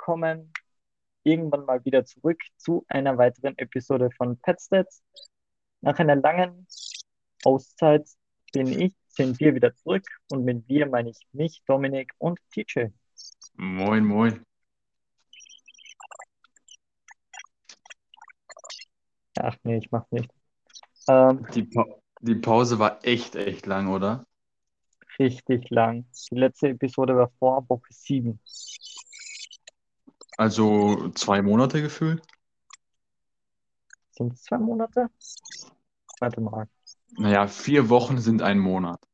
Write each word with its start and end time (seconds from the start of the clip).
willkommen 0.00 0.50
irgendwann 1.24 1.66
mal 1.66 1.84
wieder 1.84 2.06
zurück 2.06 2.40
zu 2.56 2.86
einer 2.88 3.18
weiteren 3.18 3.56
Episode 3.58 4.08
von 4.16 4.38
PetStats. 4.38 5.02
Nach 5.82 5.98
einer 5.98 6.16
langen 6.16 6.66
Auszeit 7.44 8.08
bin 8.54 8.68
ich, 8.68 8.94
sind 9.08 9.38
wir 9.40 9.54
wieder 9.54 9.74
zurück 9.74 10.06
und 10.30 10.46
mit 10.46 10.66
wir 10.68 10.86
meine 10.86 11.10
ich 11.10 11.18
mich, 11.32 11.62
Dominik 11.66 12.12
und 12.16 12.38
TJ. 12.50 12.86
Moin, 13.58 14.06
moin. 14.06 14.42
Ach 19.38 19.56
nee, 19.64 19.76
ich 19.76 19.90
mach's 19.90 20.10
nicht. 20.12 20.30
Ähm, 21.08 21.46
Die, 21.52 21.64
pa 21.64 21.84
die 22.22 22.36
Pause 22.36 22.78
war 22.78 23.04
echt, 23.04 23.36
echt 23.36 23.66
lang, 23.66 23.88
oder? 23.88 24.24
richtig 25.18 25.68
lang. 25.68 26.06
Die 26.30 26.36
letzte 26.36 26.68
Episode 26.70 27.14
war 27.16 27.30
vor 27.38 27.68
Woche 27.68 27.92
7. 27.92 28.40
Also 30.40 31.10
zwei 31.10 31.42
Monate 31.42 31.82
gefühlt. 31.82 32.22
Sind 34.12 34.32
es 34.32 34.44
zwei 34.44 34.56
Monate? 34.56 35.10
Warte 36.18 36.40
mal. 36.40 36.66
Naja, 37.18 37.46
vier 37.46 37.90
Wochen 37.90 38.16
sind 38.16 38.40
ein 38.40 38.58
Monat. 38.58 39.06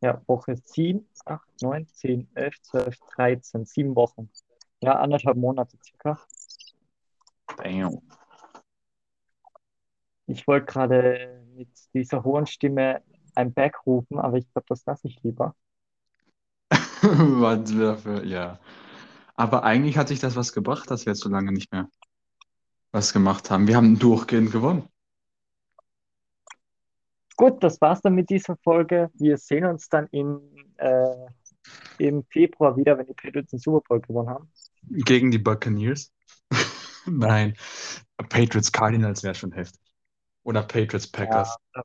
Ja, 0.00 0.20
Woche 0.26 0.56
7, 0.56 1.08
8, 1.24 1.62
9, 1.62 1.86
10, 1.86 2.28
11, 2.34 2.62
12, 2.62 2.98
13. 3.14 3.64
Sieben 3.64 3.94
Wochen. 3.94 4.28
Ja, 4.80 4.98
anderthalb 4.98 5.36
Monate 5.36 5.78
circa. 5.84 6.18
Damn. 7.58 8.02
Ich 10.26 10.48
wollte 10.48 10.66
gerade 10.66 11.44
mit 11.54 11.68
dieser 11.94 12.24
hohen 12.24 12.48
Stimme 12.48 13.04
ein 13.36 13.54
Back 13.54 13.86
rufen, 13.86 14.18
aber 14.18 14.36
ich 14.38 14.52
glaube, 14.52 14.66
das 14.68 14.84
lasse 14.84 15.06
ich 15.06 15.22
lieber. 15.22 15.54
Was 16.72 17.72
dafür, 17.72 18.24
ja. 18.24 18.58
Aber 19.36 19.64
eigentlich 19.64 19.98
hat 19.98 20.08
sich 20.08 20.18
das 20.18 20.34
was 20.34 20.52
gebracht, 20.52 20.90
dass 20.90 21.06
wir 21.06 21.12
jetzt 21.12 21.22
so 21.22 21.28
lange 21.28 21.52
nicht 21.52 21.70
mehr 21.70 21.88
was 22.90 23.12
gemacht 23.12 23.50
haben. 23.50 23.68
Wir 23.68 23.76
haben 23.76 23.98
durchgehend 23.98 24.50
gewonnen. 24.50 24.88
Gut, 27.36 27.62
das 27.62 27.78
war's 27.82 28.00
dann 28.00 28.14
mit 28.14 28.30
dieser 28.30 28.56
Folge. 28.56 29.10
Wir 29.12 29.36
sehen 29.36 29.66
uns 29.66 29.88
dann 29.90 30.06
im, 30.06 30.40
äh, 30.78 31.26
im 31.98 32.24
Februar 32.24 32.76
wieder, 32.78 32.96
wenn 32.96 33.06
die 33.06 33.12
Patriots 33.12 33.50
den 33.50 33.58
Super 33.58 33.82
Bowl 33.86 34.00
gewonnen 34.00 34.30
haben. 34.30 34.50
Gegen 34.88 35.30
die 35.30 35.38
Buccaneers. 35.38 36.10
Nein, 37.06 37.54
Patriots 38.30 38.72
Cardinals 38.72 39.22
wäre 39.22 39.34
schon 39.34 39.52
heftig. 39.52 39.80
Oder 40.44 40.62
Patriots 40.62 41.06
Packers. 41.06 41.54
Ja, 41.74 41.82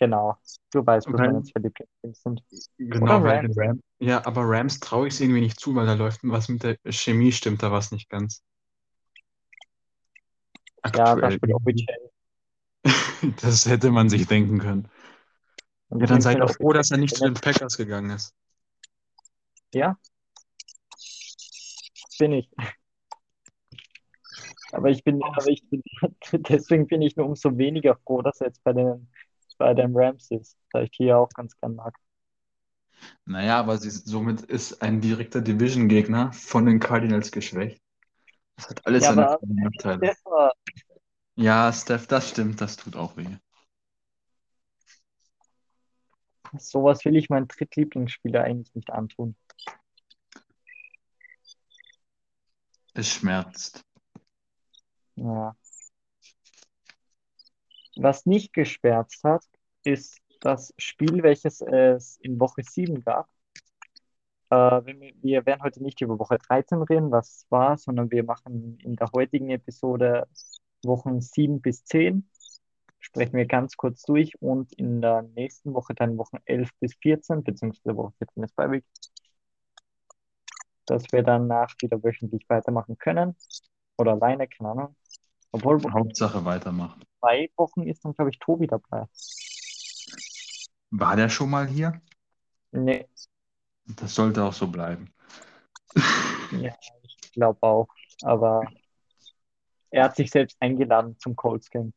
genau. 0.00 0.36
Du 0.72 0.84
weißt, 0.84 1.06
was 1.06 1.12
Weil- 1.20 1.32
meine 1.32 1.42
zwei 1.44 1.60
Lieblingsteams 1.60 2.22
sind. 2.22 2.42
Genau, 2.78 3.22
weil 3.22 3.42
den 3.46 3.52
Rams. 3.56 3.80
Ja, 4.00 4.26
aber 4.26 4.42
Rams 4.44 4.80
traue 4.80 5.06
ich 5.06 5.14
es 5.14 5.20
irgendwie 5.20 5.40
nicht 5.42 5.60
zu, 5.60 5.74
weil 5.76 5.86
da 5.86 5.94
läuft 5.94 6.20
was 6.24 6.48
mit 6.48 6.64
der 6.64 6.76
Chemie, 6.90 7.30
stimmt 7.30 7.62
da 7.62 7.70
was 7.70 7.92
nicht 7.92 8.08
ganz. 8.08 8.42
Ja, 10.84 10.90
da 10.90 11.12
Aktuell. 11.12 11.32
spielt 11.32 11.54
OBJ. 11.54 11.84
Das 13.42 13.66
hätte 13.66 13.90
man 13.90 14.08
sich 14.08 14.26
denken 14.26 14.58
können. 14.58 14.88
Und 15.90 16.00
Ja, 16.00 16.06
dann 16.06 16.22
seid 16.22 16.38
fällt 16.38 16.56
froh, 16.56 16.72
dass 16.72 16.90
er 16.90 16.96
nicht 16.96 17.14
zu 17.14 17.24
den 17.24 17.34
Packers 17.34 17.76
gegangen 17.76 18.10
ist. 18.10 18.34
Ja, 19.74 19.98
bin 22.18 22.32
ich. 22.32 22.50
Aber 24.72 24.88
ich 24.88 25.02
bin, 25.04 25.22
aber 25.22 25.48
ich 25.48 25.68
bin, 25.68 25.82
deswegen 26.32 26.86
bin 26.86 27.02
ich 27.02 27.16
nur 27.16 27.26
umso 27.26 27.58
weniger 27.58 27.96
froh, 27.96 28.22
dass 28.22 28.40
er 28.40 28.46
jetzt 28.48 28.62
bei 28.62 28.72
den, 28.72 29.10
bei 29.60 29.74
den 29.74 29.92
Rams 29.94 30.30
ist, 30.30 30.56
da 30.72 30.80
ich 30.82 30.90
die 30.92 31.04
ja 31.04 31.18
auch 31.18 31.28
ganz 31.30 31.54
gern 31.60 31.76
mag. 31.76 31.94
Naja, 33.26 33.58
aber 33.58 33.78
sie, 33.78 33.90
somit 33.90 34.42
ist 34.42 34.82
ein 34.82 35.00
direkter 35.00 35.40
Division-Gegner 35.40 36.32
von 36.32 36.66
den 36.66 36.80
Cardinals 36.80 37.30
geschwächt. 37.30 37.80
Das 38.56 38.70
hat 38.70 38.86
alles 38.86 39.04
Ja, 39.04 39.14
seine 39.14 39.62
Nachteile. 39.62 40.14
Ja, 41.36 41.72
Steph, 41.72 42.06
das 42.06 42.30
stimmt, 42.30 42.60
das 42.60 42.76
tut 42.76 42.96
auch 42.96 43.16
weh. 43.16 43.36
sowas 46.58 47.04
will 47.04 47.16
ich 47.16 47.28
meinen 47.28 47.48
Drittlieblingsspieler 47.48 48.42
eigentlich 48.42 48.74
nicht 48.74 48.90
antun. 48.90 49.36
Es 52.94 53.08
schmerzt. 53.08 53.84
Ja. 55.16 55.54
Was 58.02 58.24
nicht 58.24 58.54
geschwärzt 58.54 59.22
hat, 59.24 59.44
ist 59.84 60.18
das 60.40 60.72
Spiel, 60.78 61.22
welches 61.22 61.60
es 61.60 62.16
in 62.22 62.40
Woche 62.40 62.62
7 62.62 63.04
gab. 63.04 63.28
Äh, 64.48 64.56
wir, 65.20 65.44
werden 65.44 65.62
heute 65.62 65.82
nicht 65.82 66.00
über 66.00 66.18
Woche 66.18 66.38
13 66.38 66.82
reden, 66.82 67.10
was 67.10 67.44
war, 67.50 67.76
sondern 67.76 68.10
wir 68.10 68.24
machen 68.24 68.78
in 68.78 68.96
der 68.96 69.12
heutigen 69.12 69.50
Episode 69.50 70.26
Wochen 70.82 71.20
7 71.20 71.60
bis 71.60 71.84
10. 71.84 72.26
Sprechen 73.00 73.36
wir 73.36 73.44
ganz 73.44 73.76
kurz 73.76 74.00
durch 74.02 74.32
und 74.40 74.72
in 74.72 75.02
der 75.02 75.20
nächsten 75.20 75.74
Woche 75.74 75.94
dann 75.94 76.16
Wochen 76.16 76.38
11 76.46 76.70
bis 76.80 76.94
14, 77.02 77.44
beziehungsweise 77.44 77.96
Woche 77.98 78.14
14 78.16 78.42
ist 78.44 78.56
bei 78.56 78.70
Week, 78.70 78.84
dass 80.86 81.04
wir 81.12 81.22
danach 81.22 81.74
wieder 81.82 82.02
wöchentlich 82.02 82.48
weitermachen 82.48 82.96
können. 82.96 83.36
Oder 83.98 84.12
alleine, 84.12 84.48
keine 84.48 84.70
Ahnung. 84.70 84.96
Obwohl, 85.52 85.82
Hauptsache 85.92 86.42
weitermachen. 86.46 87.02
Zwei 87.20 87.50
Wochen 87.56 87.82
ist 87.82 88.04
dann, 88.04 88.14
glaube 88.14 88.30
ich, 88.30 88.38
Tobi 88.38 88.66
dabei. 88.66 89.06
War 90.90 91.16
der 91.16 91.28
schon 91.28 91.50
mal 91.50 91.66
hier? 91.66 92.00
Nee, 92.72 93.06
Das 93.84 94.14
sollte 94.14 94.42
auch 94.44 94.52
so 94.54 94.68
bleiben. 94.68 95.12
ja, 96.50 96.74
ich 97.02 97.32
glaube 97.32 97.62
auch. 97.62 97.88
Aber 98.22 98.70
er 99.90 100.04
hat 100.04 100.16
sich 100.16 100.30
selbst 100.30 100.56
eingeladen 100.60 101.16
zum 101.18 101.36
Colts 101.36 101.70
Game. 101.70 101.92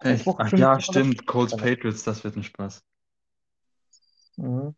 Echt? 0.00 0.26
Ach 0.26 0.48
15 0.48 0.58
ja, 0.58 0.80
stimmt. 0.80 1.26
Colts 1.26 1.52
15? 1.52 1.58
Patriots, 1.76 2.04
das 2.04 2.24
wird 2.24 2.36
ein 2.36 2.44
Spaß. 2.44 2.82
Mhm. 4.36 4.74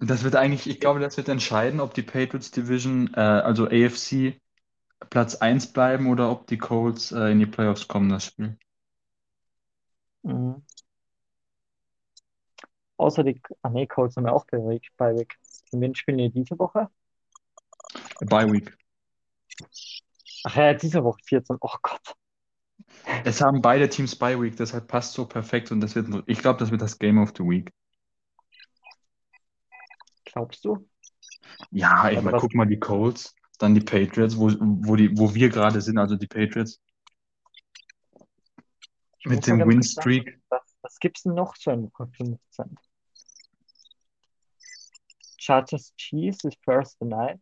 Das 0.00 0.24
wird 0.24 0.34
eigentlich, 0.36 0.68
ich 0.68 0.80
glaube, 0.80 0.98
das 1.00 1.16
wird 1.16 1.28
entscheiden, 1.28 1.80
ob 1.80 1.94
die 1.94 2.02
Patriots 2.02 2.50
Division, 2.50 3.14
äh, 3.14 3.20
also 3.20 3.66
AFC, 3.68 4.40
Platz 5.10 5.36
1 5.36 5.72
bleiben 5.72 6.08
oder 6.10 6.30
ob 6.30 6.46
die 6.46 6.58
Colts 6.58 7.12
äh, 7.12 7.30
in 7.32 7.38
die 7.38 7.46
Playoffs 7.46 7.88
kommen, 7.88 8.08
das 8.08 8.24
Spiel. 8.24 8.58
Mhm. 10.22 10.62
Außer 12.96 13.24
die, 13.24 13.40
ah 13.62 13.70
nee, 13.70 13.86
Colts 13.86 14.16
haben 14.16 14.24
wir 14.24 14.32
auch 14.32 14.46
bei 14.46 14.58
Week. 14.58 14.88
Bei. 14.96 15.12
Und 15.12 15.80
wen 15.80 15.94
spielen 15.94 16.18
die 16.18 16.30
diese 16.30 16.58
Woche? 16.58 16.88
Bye 18.20 18.52
Week. 18.52 18.76
Ach 20.44 20.56
ja, 20.56 20.74
diese 20.74 21.02
Woche 21.02 21.20
14. 21.24 21.56
Oh 21.60 21.74
Gott. 21.82 22.14
Es 23.24 23.40
haben 23.40 23.60
beide 23.62 23.88
Teams 23.88 24.14
Bye 24.16 24.40
Week, 24.40 24.56
deshalb 24.56 24.86
passt 24.86 25.14
so 25.14 25.26
perfekt 25.26 25.72
und 25.72 25.80
das 25.80 25.94
wird, 25.94 26.08
ich 26.26 26.38
glaube, 26.38 26.58
das 26.58 26.70
wird 26.70 26.82
das 26.82 26.98
Game 26.98 27.18
of 27.18 27.32
the 27.36 27.42
Week. 27.44 27.72
Glaubst 30.24 30.64
du? 30.64 30.88
Ja, 31.70 32.10
ich 32.10 32.16
meine, 32.16 32.32
das- 32.32 32.40
guck 32.40 32.54
mal 32.54 32.66
die 32.66 32.78
Colts, 32.78 33.34
dann 33.62 33.74
die 33.74 33.80
Patriots, 33.80 34.36
wo, 34.36 34.50
wo, 34.58 34.96
die, 34.96 35.16
wo 35.16 35.32
wir 35.34 35.48
gerade 35.48 35.80
sind, 35.80 35.98
also 35.98 36.16
die 36.16 36.26
Patriots. 36.26 36.80
Ich 39.20 39.26
Mit 39.26 39.46
dem 39.46 39.58
ganz 39.58 39.68
Win 39.68 39.80
kurz 39.80 39.96
nachschauen. 39.96 40.22
Streak. 40.22 40.40
Was, 40.48 40.76
was 40.82 40.98
gibt's 40.98 41.22
denn 41.22 41.34
noch 41.34 41.54
so 41.56 41.70
in 41.70 41.84
Woche 41.84 42.08
15? 42.16 42.76
Chargers 45.38 45.94
Chiefs 45.96 46.44
ist 46.44 46.60
Thursday 46.62 47.06
Night. 47.06 47.40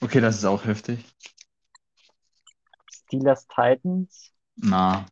Okay, 0.00 0.20
das 0.20 0.36
ist 0.36 0.44
auch 0.44 0.64
heftig. 0.64 1.04
Steelers 2.90 3.46
Titans 3.48 4.32
Na, 4.56 5.06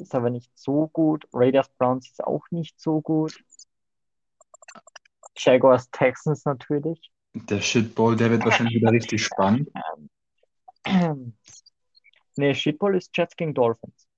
ist 0.00 0.14
aber 0.14 0.30
nicht 0.30 0.50
so 0.58 0.88
gut. 0.88 1.26
Raiders 1.32 1.68
Browns 1.78 2.10
ist 2.10 2.22
auch 2.24 2.44
nicht 2.50 2.80
so 2.80 3.00
gut. 3.00 3.42
Jaguars 5.36 5.90
Texans 5.90 6.44
natürlich. 6.44 7.10
Der 7.34 7.60
Shitball, 7.60 8.16
der 8.16 8.30
wird 8.30 8.44
wahrscheinlich 8.44 8.76
wieder 8.76 8.92
richtig 8.92 9.24
spannend. 9.24 9.68
Nee, 12.34 12.54
Shitball 12.54 12.96
ist 12.96 13.14
Jets 13.14 13.36
gegen 13.36 13.52
Dolphins. 13.52 14.08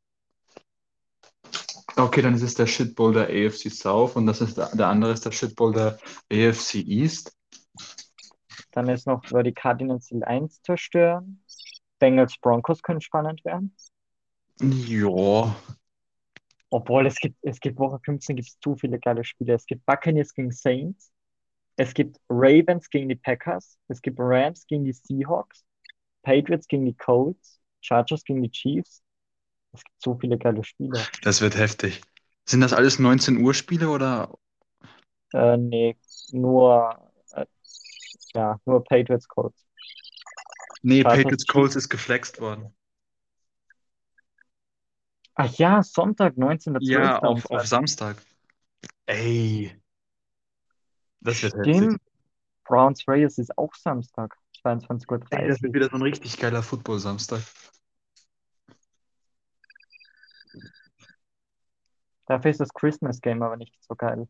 Okay, 1.96 2.22
dann 2.22 2.34
ist 2.34 2.43
es 2.43 2.55
der 2.55 2.69
Shitball 2.69 3.12
der 3.12 3.25
AFC 3.25 3.70
South 3.70 4.14
und 4.14 4.26
das 4.26 4.40
ist 4.40 4.56
der, 4.56 4.75
der 4.75 4.87
andere 4.87 5.12
ist 5.12 5.25
der 5.25 5.32
Shitball 5.32 5.72
der 5.72 5.99
AFC 6.31 6.76
East. 6.76 7.37
Dann 8.70 8.88
ist 8.88 9.06
noch, 9.06 9.22
weil 9.31 9.44
die 9.44 9.52
Cardinals 9.52 10.06
die 10.06 10.17
Lions 10.17 10.60
zerstören. 10.62 11.43
Bengals 11.99 12.37
Broncos 12.38 12.82
können 12.82 13.00
spannend 13.00 13.44
werden. 13.44 13.75
Ja, 14.60 15.56
Obwohl 16.70 17.06
es 17.06 17.17
gibt, 17.17 17.37
es 17.43 17.60
gibt 17.60 17.78
Woche 17.78 18.00
15 18.05 18.37
gibt 18.37 18.49
es 18.49 18.58
zu 18.60 18.76
viele 18.76 18.99
geile 18.99 19.25
Spiele. 19.25 19.55
Es 19.55 19.67
gibt 19.67 19.87
Buccaneers 19.87 20.34
gegen 20.34 20.50
Saints. 20.50 21.13
Es 21.76 21.93
gibt 21.94 22.19
Ravens 22.29 22.88
gegen 22.88 23.09
die 23.09 23.17
Packers. 23.17 23.79
Es 23.88 24.00
gibt 24.00 24.19
Rams 24.21 24.67
gegen 24.67 24.85
die 24.85 24.93
Seahawks. 24.93 25.65
Patriots 26.23 26.69
gegen 26.69 26.87
die 26.87 26.94
Colts. 26.94 27.61
Chargers 27.81 28.25
gegen 28.25 28.43
die 28.43 28.50
Chiefs. 28.50 29.03
Es 29.73 29.82
gibt 29.82 30.00
so 30.00 30.17
viele 30.19 30.38
geile 30.38 30.62
Spiele. 30.62 31.00
das 31.23 31.41
wird 31.41 31.56
heftig. 31.56 32.00
Sind 32.47 32.61
das 32.61 32.73
alles 32.73 32.99
19 32.99 33.38
Uhr 33.38 33.55
Spiele 33.55 33.88
oder? 33.88 34.32
Äh, 35.32 35.56
nee, 35.56 35.97
nur, 36.31 37.11
äh, 37.32 37.44
ja, 38.35 38.61
nur 38.65 38.85
Patriots 38.85 39.27
Colts. 39.27 39.67
Nee, 40.82 41.03
Warte, 41.03 41.23
Patriots. 41.23 41.47
Colts 41.47 41.77
ist 41.77 41.88
geflext 41.88 42.41
worden. 42.41 42.75
Ach 45.35 45.53
ja, 45.55 45.82
Sonntag, 45.82 46.37
19.12. 46.37 46.79
Ja, 46.82 47.19
auf, 47.19 47.44
auf 47.50 47.62
2. 47.62 47.65
Samstag. 47.65 48.17
Ey, 49.06 49.75
das 51.25 51.43
wird. 51.43 51.55
Stimmt. 51.67 52.00
Browns 52.65 53.06
Raiders 53.06 53.38
ist 53.38 53.56
auch 53.59 53.75
Samstag, 53.75 54.37
Ey, 54.65 54.79
das 54.79 54.85
22.30 54.85 55.31
wird 55.31 55.65
Uhr. 55.65 55.75
wieder 55.75 55.88
so 55.91 55.97
ein 55.97 56.03
richtig 56.03 56.38
geiler 56.38 56.62
Football-Samstag. 56.62 57.43
Dafür 62.26 62.50
ist 62.50 62.61
das 62.61 62.73
Christmas 62.73 63.21
Game 63.21 63.43
aber 63.43 63.56
nicht 63.56 63.76
so 63.82 63.94
geil. 63.94 64.26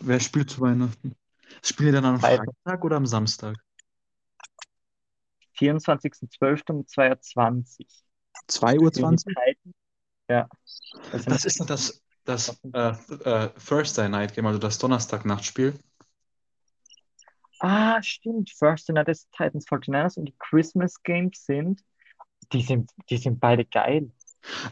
Wer 0.00 0.20
spielt 0.20 0.50
zu 0.50 0.60
Weihnachten? 0.60 1.16
Spielen 1.62 1.88
die 1.90 1.94
dann 1.94 2.04
am 2.04 2.20
Freitag. 2.20 2.48
Freitag 2.64 2.84
oder 2.84 2.96
am 2.96 3.06
Samstag? 3.06 3.56
24.12. 5.58 6.70
um 6.70 6.80
2.20 6.82 7.80
Uhr. 7.80 7.86
2.20 8.48 9.26
Uhr. 9.26 9.72
Ja. 10.28 10.48
Das 11.12 11.24
Das 11.24 11.44
ist 11.44 11.60
das, 11.70 12.01
das 12.24 12.60
äh, 12.72 12.90
äh, 13.24 13.48
Thursday 13.66 14.08
Night 14.08 14.34
Game, 14.34 14.46
also 14.46 14.58
das 14.58 14.78
Donnerstag-Nachtspiel. 14.78 15.74
Ah, 17.60 18.02
stimmt. 18.02 18.50
First 18.50 18.88
Night 18.88 19.08
des 19.08 19.28
Titans 19.30 19.66
49ers 19.66 20.18
und 20.18 20.26
die 20.26 20.34
Christmas 20.38 21.02
Games 21.02 21.44
sind, 21.46 21.80
die 22.52 22.62
sind, 22.62 22.90
die 23.10 23.18
sind 23.18 23.40
beide 23.40 23.64
geil. 23.64 24.10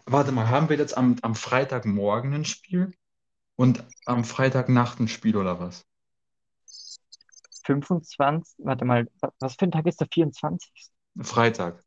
Warte 0.04 0.32
mal, 0.32 0.48
haben 0.48 0.68
wir 0.68 0.76
jetzt 0.76 0.96
am, 0.96 1.16
am 1.22 1.34
Freitagmorgen 1.34 2.34
ein 2.34 2.44
Spiel 2.44 2.92
und 3.56 3.84
am 4.06 4.24
Freitagnacht 4.24 5.00
ein 5.00 5.08
Spiel 5.08 5.36
oder 5.36 5.60
was? 5.60 5.86
25, 7.64 8.54
warte 8.64 8.84
mal, 8.84 9.08
wa- 9.20 9.32
was 9.40 9.54
für 9.56 9.64
ein 9.64 9.72
Tag 9.72 9.86
ist 9.86 10.00
der 10.00 10.08
24? 10.12 10.90
Freitag. 11.22 11.84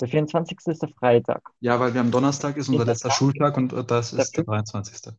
Der 0.00 0.08
24. 0.08 0.58
ist 0.72 0.82
der 0.82 0.88
Freitag. 0.90 1.42
Ja, 1.60 1.78
weil 1.80 1.94
wir 1.94 2.00
am 2.00 2.10
Donnerstag 2.10 2.56
ist 2.56 2.68
unser 2.68 2.84
letzter 2.84 3.10
Schultag 3.10 3.56
und 3.56 3.72
äh, 3.72 3.84
das 3.84 4.10
Der 4.10 4.20
ist 4.20 4.36
der 4.36 4.44
fünf- 4.44 4.48
23. 4.48 5.14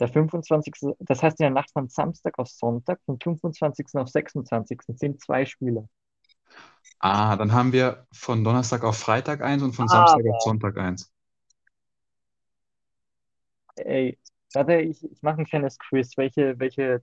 Der 0.00 0.08
25. 0.08 0.74
Das 1.00 1.22
heißt, 1.22 1.38
in 1.40 1.44
der 1.44 1.50
Nacht 1.50 1.70
von 1.72 1.88
Samstag 1.88 2.38
auf 2.38 2.48
Sonntag, 2.48 3.00
vom 3.06 3.18
25. 3.20 3.86
auf 3.94 4.08
26. 4.08 4.80
sind 4.88 5.20
zwei 5.20 5.44
Spiele. 5.44 5.88
Ah, 6.98 7.36
dann 7.36 7.52
haben 7.52 7.72
wir 7.72 8.06
von 8.12 8.42
Donnerstag 8.42 8.82
auf 8.82 8.96
Freitag 8.98 9.42
eins 9.42 9.62
und 9.62 9.74
von 9.74 9.86
Ah, 9.86 10.16
Samstag 10.16 10.32
auf 10.34 10.42
Sonntag 10.42 10.78
eins. 10.78 11.12
Ey, 13.76 14.18
warte, 14.52 14.80
ich, 14.80 15.02
ich 15.04 15.22
mache 15.22 15.38
ein 15.38 15.44
kleines 15.46 15.78
Quiz. 15.78 16.16
Welche, 16.16 16.58
welche, 16.58 17.02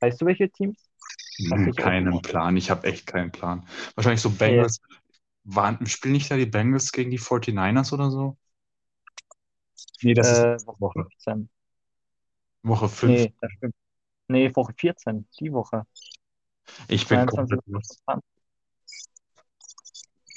weißt 0.00 0.20
du, 0.20 0.26
welche 0.26 0.48
Teams? 0.50 0.76
Hm, 1.38 1.72
keinen? 1.74 2.22
Plan, 2.22 2.56
ich 2.56 2.70
habe 2.70 2.86
echt 2.86 3.06
keinen 3.06 3.32
Plan. 3.32 3.66
Wahrscheinlich 3.96 4.20
so 4.20 4.30
Okay. 4.30 4.66
Waren, 5.44 5.86
spielen 5.86 6.12
nicht 6.14 6.30
da 6.30 6.36
die 6.36 6.44
Bengals 6.46 6.92
gegen 6.92 7.10
die 7.10 7.18
49ers 7.18 7.92
oder 7.94 8.10
so? 8.10 8.36
Nee, 10.02 10.14
das 10.14 10.30
ist 10.30 10.44
Äh, 10.44 10.52
nächste 10.52 10.68
Woche 10.68 10.80
Woche. 10.80 11.10
15. 11.18 11.48
Woche 12.64 12.88
5. 12.88 13.28
Nee, 13.28 13.34
das 13.40 13.52
stimmt. 13.52 13.74
Nee, 14.28 14.54
Woche 14.56 14.74
14, 14.78 15.28
die 15.40 15.52
Woche. 15.52 15.86
Ich 16.88 17.06
bin 17.08 17.26
22 17.26 17.26
komplett 17.26 17.62
und 17.66 17.74
los. 17.74 18.00
25. 18.06 18.24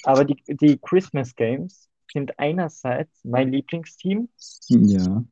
Aber 0.04 0.25
die, 0.25 0.42
die 0.48 0.80
Christmas 0.80 1.36
Games 1.36 1.89
sind 2.12 2.39
einerseits 2.39 3.24
mein 3.24 3.51
Lieblingsteam 3.51 4.30
Ja. 4.69 5.24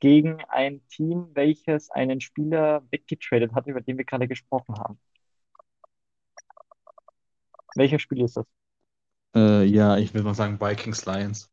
gegen 0.00 0.42
ein 0.48 0.80
Team, 0.88 1.28
welches 1.34 1.90
einen 1.90 2.20
Spieler 2.22 2.82
weggetradet 2.90 3.52
hat, 3.52 3.66
über 3.66 3.80
den 3.82 3.98
wir 3.98 4.04
gerade 4.06 4.26
gesprochen 4.28 4.76
haben. 4.78 4.98
Welches 7.76 8.02
Spiel 8.02 8.22
ist 8.22 8.36
das? 8.36 8.46
Äh, 9.34 9.64
ja, 9.64 9.98
ich 9.98 10.14
will 10.14 10.22
mal 10.22 10.34
sagen 10.34 10.60
Vikings 10.60 11.04
Lions. 11.04 11.50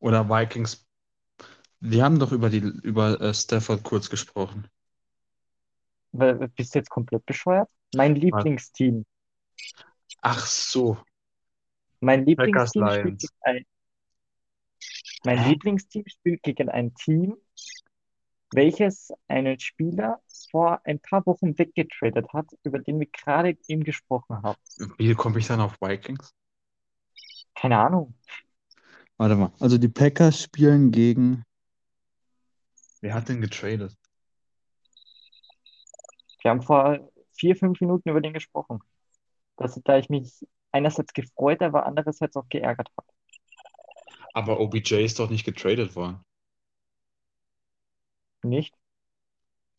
Oder 0.00 0.28
Vikings. 0.28 0.86
Wir 1.80 2.04
haben 2.04 2.18
doch 2.18 2.32
über 2.32 2.50
die 2.50 2.58
über 2.58 3.20
äh, 3.20 3.34
Stafford 3.34 3.82
kurz 3.82 4.08
gesprochen. 4.08 4.68
Bist 6.12 6.74
du 6.74 6.78
jetzt 6.78 6.90
komplett 6.90 7.24
bescheuert? 7.26 7.68
Mein 7.94 8.14
Lieblingsteam. 8.14 9.04
Ach 10.22 10.46
so. 10.46 10.98
Mein 12.00 12.24
Packers 12.24 12.74
Lieblingsteam 12.74 12.88
spielt 12.88 13.04
Lions. 13.04 13.22
gegen 13.22 13.34
ein, 13.42 13.66
mein? 15.24 15.48
Lieblingsteam 15.48 16.04
spielt 16.06 16.42
gegen 16.42 16.68
ein 16.70 16.94
Team, 16.94 17.36
welches 18.52 19.12
einen 19.28 19.58
Spieler 19.60 20.22
vor 20.50 20.80
ein 20.84 21.00
paar 21.00 21.24
Wochen 21.26 21.58
weggetradet 21.58 22.32
hat, 22.32 22.46
über 22.62 22.78
den 22.78 23.00
wir 23.00 23.06
gerade 23.06 23.56
eben 23.66 23.84
gesprochen 23.84 24.42
haben. 24.42 24.58
Wie 24.96 25.14
komme 25.14 25.38
ich 25.38 25.46
dann 25.46 25.60
auf 25.60 25.80
Vikings? 25.80 26.34
Keine 27.54 27.78
Ahnung. 27.78 28.14
Warte 29.16 29.34
mal. 29.34 29.52
Also 29.58 29.78
die 29.78 29.88
Packers 29.88 30.42
spielen 30.42 30.90
gegen. 30.92 31.44
Wer 33.00 33.14
hat 33.14 33.28
denn 33.28 33.40
getradet? 33.40 33.96
Wir 36.40 36.50
haben 36.50 36.62
vor 36.62 37.10
vier, 37.32 37.56
fünf 37.56 37.80
Minuten 37.80 38.08
über 38.08 38.20
den 38.20 38.32
gesprochen. 38.32 38.80
Dass, 39.56 39.80
da 39.84 39.98
ich 39.98 40.08
mich 40.08 40.46
einerseits 40.70 41.12
gefreut, 41.12 41.62
aber 41.62 41.86
andererseits 41.86 42.36
auch 42.36 42.48
geärgert 42.48 42.88
habe. 42.96 43.08
Aber 44.34 44.60
OBJ 44.60 45.04
ist 45.04 45.18
doch 45.18 45.30
nicht 45.30 45.44
getradet 45.44 45.96
worden. 45.96 46.20
Nicht? 48.42 48.72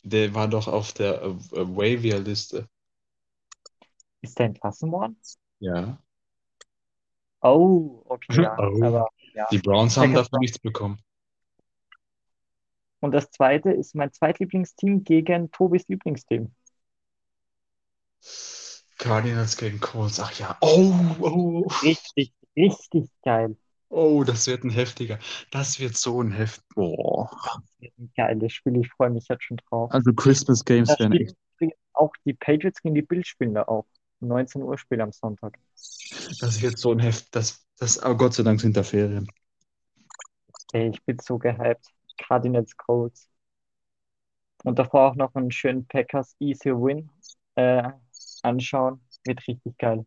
Der 0.03 0.33
war 0.33 0.47
doch 0.47 0.67
auf 0.67 0.93
der 0.93 1.21
äh, 1.21 1.27
äh, 1.27 1.35
Waiver-Liste. 1.51 2.67
Ist 4.21 4.39
der 4.39 4.47
entlassen 4.47 4.91
worden? 4.91 5.17
Ja. 5.59 5.97
Oh, 7.41 8.01
okay, 8.05 8.41
ja. 8.41 8.57
Oh. 8.59 8.83
Aber 8.83 9.07
ja. 9.33 9.47
Die 9.51 9.59
Browns 9.59 9.97
haben 9.97 10.13
dafür 10.13 10.39
nichts 10.39 10.59
bekommen. 10.59 10.99
Und 13.01 13.11
das 13.11 13.31
zweite 13.31 13.71
ist 13.71 13.95
mein 13.95 14.11
zweitlieblingsteam 14.11 15.03
gegen 15.03 15.51
Tobis 15.51 15.87
Lieblingsteam. 15.87 16.53
Cardinals 18.97 19.55
gegen 19.55 19.79
Colts. 19.79 20.19
Ach 20.19 20.31
ja. 20.37 20.57
Oh, 20.59 20.93
oh, 21.21 21.67
Richtig, 21.81 22.33
richtig 22.55 23.09
geil. 23.23 23.55
Oh, 23.89 24.23
das 24.23 24.47
wird 24.47 24.63
ein 24.63 24.69
heftiger. 24.71 25.19
Das 25.51 25.79
wird 25.79 25.97
so 25.97 26.21
ein 26.21 26.31
heft. 26.31 26.63
Boah. 26.75 27.29
Das 27.57 27.61
wird 27.79 27.97
ein 27.99 28.11
geiles 28.15 28.53
Spiel. 28.53 28.77
Ich 28.77 28.89
freue 28.91 29.09
mich 29.11 29.27
jetzt 29.27 29.43
schon 29.43 29.57
drauf. 29.57 29.93
Also 29.93 30.13
Christmas 30.13 30.63
Games 30.65 30.89
Da 30.89 30.99
werden 30.99 31.13
spielen 31.13 31.27
echt. 31.27 31.35
übrigens 31.55 31.75
auch 31.93 32.13
die 32.25 32.33
Patriots 32.33 32.81
gegen 32.81 32.95
die 32.95 33.01
Bills 33.01 33.27
spielen 33.27 33.53
da 33.53 33.63
auch. 33.63 33.85
19 34.21 34.61
Uhr 34.63 34.77
Spiel 34.77 35.01
am 35.01 35.11
Sonntag. 35.11 35.57
Das 36.41 36.61
wird 36.61 36.77
so 36.77 36.91
ein 36.91 36.99
Heft. 36.99 37.27
Das, 37.35 37.65
das, 37.77 37.99
aber 37.99 38.17
Gott 38.17 38.33
sei 38.33 38.43
Dank 38.43 38.61
sind 38.61 38.75
da 38.77 38.83
Ferien. 38.83 39.27
Ey, 40.73 40.89
ich 40.89 41.03
bin 41.05 41.19
so 41.19 41.37
gehypt. 41.37 41.85
Cardinals 42.17 42.75
Colts. 42.77 43.29
Und 44.63 44.79
davor 44.79 45.11
auch 45.11 45.15
noch 45.15 45.35
einen 45.35 45.51
schönen 45.51 45.87
Packers 45.87 46.35
Easy 46.39 46.69
Win 46.71 47.09
äh, 47.55 47.91
anschauen. 48.43 49.01
Wird 49.25 49.47
richtig 49.47 49.77
geil. 49.77 50.05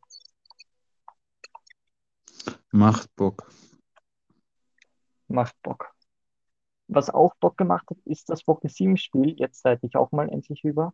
Macht 2.72 3.14
Bock. 3.14 3.48
Macht 5.32 5.54
Bock. 5.62 5.92
Was 6.88 7.10
auch 7.10 7.34
Bock 7.36 7.56
gemacht 7.56 7.88
hat, 7.90 7.98
ist 8.04 8.28
das 8.28 8.46
Woche 8.46 8.68
7 8.68 8.96
Spiel. 8.96 9.34
Jetzt 9.38 9.64
leite 9.64 9.86
ich 9.86 9.96
auch 9.96 10.12
mal 10.12 10.28
endlich 10.28 10.62
über. 10.64 10.92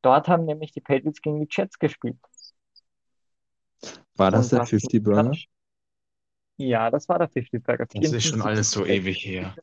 Dort 0.00 0.28
haben 0.28 0.46
nämlich 0.46 0.72
die 0.72 0.80
Patriots 0.80 1.20
gegen 1.20 1.40
die 1.40 1.48
Jets 1.50 1.78
gespielt. 1.78 2.18
War 4.16 4.30
das 4.30 4.46
Und 4.46 4.52
der 4.52 4.60
was 4.60 4.70
50 4.70 5.02
Burger? 5.02 5.32
Ja, 6.56 6.90
das 6.90 7.08
war 7.08 7.18
der 7.18 7.28
50 7.28 7.62
Burger. 7.62 7.86
Das 7.86 8.12
ist 8.12 8.26
schon 8.26 8.40
54 8.40 8.44
alles 8.44 8.70
so 8.70 8.86
ewig 8.86 9.24
her. 9.24 9.54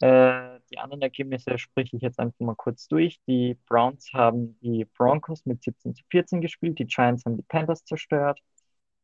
Äh, 0.00 0.60
die 0.70 0.78
anderen 0.78 1.02
Ergebnisse 1.02 1.58
spreche 1.58 1.96
ich 1.96 2.02
jetzt 2.02 2.18
einfach 2.18 2.38
mal 2.40 2.54
kurz 2.54 2.88
durch. 2.88 3.20
Die 3.26 3.58
Browns 3.66 4.12
haben 4.12 4.58
die 4.60 4.86
Broncos 4.96 5.44
mit 5.44 5.62
17 5.62 5.94
zu 5.94 6.04
14 6.10 6.40
gespielt. 6.40 6.78
Die 6.78 6.86
Giants 6.86 7.24
haben 7.24 7.36
die 7.36 7.42
Panthers 7.42 7.84
zerstört. 7.84 8.40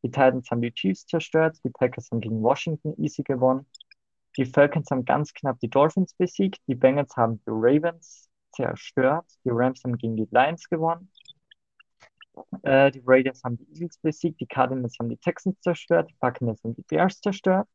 Die 0.03 0.11
Titans 0.11 0.49
haben 0.51 0.61
die 0.61 0.71
Chiefs 0.71 1.05
zerstört. 1.05 1.57
Die 1.63 1.69
Packers 1.69 2.09
haben 2.11 2.21
gegen 2.21 2.41
Washington 2.41 2.93
easy 2.97 3.23
gewonnen. 3.23 3.65
Die 4.37 4.45
Falcons 4.45 4.89
haben 4.91 5.05
ganz 5.05 5.33
knapp 5.33 5.59
die 5.59 5.69
Dolphins 5.69 6.13
besiegt. 6.13 6.59
Die 6.67 6.75
Bengals 6.75 7.15
haben 7.15 7.37
die 7.39 7.49
Ravens 7.49 8.29
zerstört. 8.51 9.25
Die 9.43 9.49
Rams 9.51 9.83
haben 9.83 9.97
gegen 9.97 10.15
die 10.15 10.27
Lions 10.31 10.69
gewonnen. 10.69 11.09
Äh, 12.63 12.91
die 12.91 13.01
Raiders 13.05 13.43
haben 13.43 13.57
die 13.57 13.67
Eagles 13.73 13.97
besiegt. 13.97 14.39
Die 14.39 14.45
Cardinals 14.45 14.95
haben 14.99 15.09
die 15.09 15.17
Texans 15.17 15.59
zerstört. 15.61 16.09
Die 16.11 16.15
Buccaneers 16.19 16.63
haben 16.63 16.75
die 16.75 16.83
Bears 16.83 17.19
zerstört. 17.19 17.67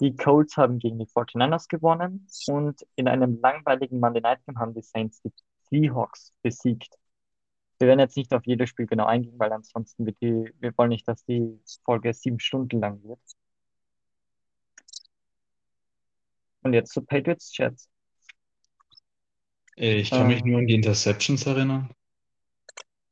Die 0.00 0.16
Colts 0.16 0.56
haben 0.56 0.78
gegen 0.78 0.98
die 0.98 1.06
49ers 1.06 1.68
gewonnen 1.68 2.26
und 2.48 2.86
in 2.96 3.06
einem 3.06 3.38
langweiligen 3.42 4.00
Monday 4.00 4.22
Night 4.22 4.40
Game 4.46 4.58
haben 4.58 4.72
die 4.72 4.80
Saints 4.80 5.20
die 5.20 5.32
Seahawks 5.68 6.32
besiegt. 6.42 6.96
Wir 7.80 7.88
werden 7.88 8.00
jetzt 8.00 8.16
nicht 8.16 8.32
auf 8.34 8.46
jedes 8.46 8.70
Spiel 8.70 8.86
genau 8.86 9.06
eingehen, 9.06 9.38
weil 9.38 9.52
ansonsten 9.52 10.06
wird 10.06 10.20
die, 10.22 10.52
wir 10.60 10.76
wollen 10.78 10.90
nicht, 10.90 11.08
dass 11.08 11.24
die 11.24 11.60
Folge 11.84 12.14
sieben 12.14 12.38
Stunden 12.40 12.80
lang 12.80 13.02
wird. 13.04 13.20
Und 16.62 16.72
jetzt 16.74 16.92
zu 16.92 17.02
Patriots 17.02 17.54
Jets. 17.56 17.88
Ich 19.74 20.12
kann 20.12 20.28
mich 20.28 20.44
Äh, 20.44 20.44
nur 20.44 20.60
an 20.60 20.68
die 20.68 20.74
Interceptions 20.76 21.44
erinnern. 21.44 21.90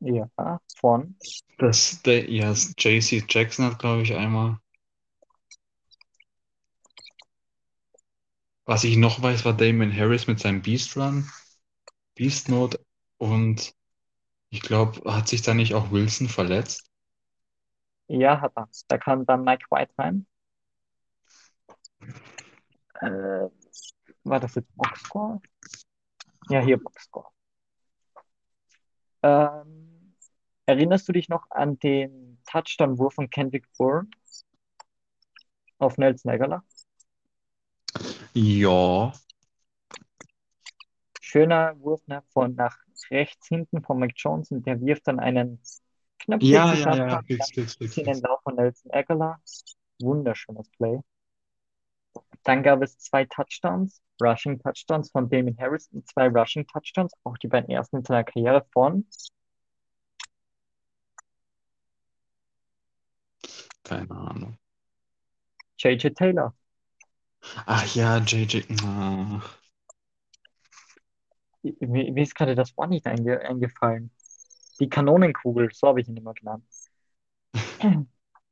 ja, 0.01 0.29
von. 0.81 1.17
Das, 1.59 2.03
der, 2.03 2.29
ja, 2.31 2.53
JC 2.53 3.25
Jackson 3.29 3.67
hat, 3.67 3.79
glaube 3.79 4.03
ich, 4.03 4.15
einmal. 4.15 4.59
Was 8.67 8.85
ich 8.85 8.97
noch 8.97 9.21
weiß, 9.21 9.45
war 9.45 9.57
Damon 9.57 9.93
Harris 9.93 10.29
mit 10.29 10.39
seinem 10.39 10.63
Beast 10.63 10.97
Run, 10.97 11.29
Beast 12.17 12.49
Mode 12.49 12.79
und 13.19 13.75
ich 14.51 14.63
glaube, 14.63 15.13
hat 15.13 15.29
sich 15.29 15.43
da 15.43 15.55
nicht 15.55 15.75
auch 15.75 15.91
Wilson 15.91 16.29
verletzt? 16.29 16.91
Ja, 18.09 18.41
hat 18.41 18.53
er. 18.57 18.69
Da 18.89 18.99
kam 18.99 19.27
dann 19.27 19.45
Mike 19.45 19.67
White 19.71 19.93
rein. 19.99 20.27
Äh, 23.01 23.49
war 24.25 24.41
das 24.41 24.55
jetzt 24.55 24.75
Boxscore? 24.75 25.41
Ja, 26.49 26.61
hier 26.61 26.83
Boxscore. 26.83 27.29
Ähm, 29.23 30.15
erinnerst 30.67 31.09
du 31.09 31.13
dich 31.13 31.29
noch 31.29 31.51
an 31.51 31.79
den 31.79 32.41
Touchdown-Wurf 32.47 33.15
von 33.15 33.29
Kendrick 33.29 33.67
Bourne 33.77 34.09
auf 35.79 35.99
Nelson 35.99 36.31
Aguilar? 36.31 36.65
Ja. 38.33 39.13
Schöner 41.21 41.79
Wurf 41.81 42.07
ne, 42.07 42.23
von 42.33 42.55
nach 42.55 42.79
rechts 43.11 43.49
hinten 43.49 43.83
von 43.83 43.99
Mike 43.99 44.15
Jones 44.17 44.51
und 44.51 44.67
der 44.67 44.81
wirft 44.81 45.07
dann 45.09 45.21
einen 45.21 45.61
knapp 46.19 46.43
Ja, 46.43 46.73
40 46.73 46.85
ja, 46.85 46.97
ja, 46.97 47.09
Pass 47.09 47.27
fix, 47.27 47.51
fix, 47.51 47.75
fix, 47.77 47.97
in 47.97 48.05
den. 48.05 48.21
Lauf 48.21 48.41
von 48.43 48.57
Nelson 48.57 48.91
Aguilar. 48.93 49.41
Wunderschönes 50.01 50.69
Play. 50.71 51.01
Dann 52.45 52.63
gab 52.63 52.83
es 52.83 52.99
zwei 52.99 53.25
Touchdowns, 53.25 54.01
Rushing 54.23 54.59
Touchdowns 54.61 55.11
von 55.11 55.29
Damien 55.29 55.57
Harris 55.59 55.89
und 55.93 56.09
zwei 56.09 56.29
Rushing 56.29 56.67
Touchdowns, 56.67 57.13
auch 57.25 57.37
die 57.39 57.49
beiden 57.49 57.69
ersten 57.71 57.99
in 57.99 58.05
seiner 58.05 58.25
Karriere 58.25 58.65
von 58.73 59.05
Keine 63.89 64.11
Ahnung. 64.11 64.59
J.J. 65.79 66.15
Taylor. 66.15 66.55
Ach 67.67 67.95
ja, 67.95 68.19
JJ. 68.19 68.65
ah. 68.85 69.41
Mir, 71.81 72.13
mir 72.13 72.23
ist 72.23 72.35
gerade 72.35 72.55
das 72.55 72.77
Wort 72.77 72.91
nicht 72.91 73.07
einge 73.07 73.41
eingefallen. 73.41 74.11
Die 74.81 74.89
Kanonenkugel, 74.89 75.71
so 75.73 75.89
habe 75.89 76.01
ich 76.01 76.09
ihn 76.09 76.17
immer 76.17 76.35
genannt. 76.35 76.65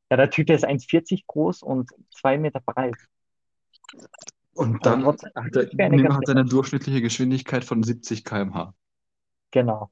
Ja, 0.09 0.17
der 0.17 0.31
Typ, 0.31 0.47
der 0.47 0.55
ist 0.55 0.65
1,40 0.65 1.25
groß 1.27 1.65
und 1.65 1.91
2 2.15 2.39
Meter 2.39 2.61
breit. 2.61 2.95
Und 4.53 4.77
Aber 4.77 4.79
dann 4.79 5.03
trotzdem 5.03 5.31
hat 5.35 5.57
er, 5.57 5.85
eine 5.85 6.15
hat 6.15 6.29
eine 6.29 6.45
durchschnittliche 6.45 7.03
Geschwindigkeit 7.03 7.65
von 7.65 7.83
70 7.83 8.25
km/h. 8.25 8.73
Genau. 9.51 9.91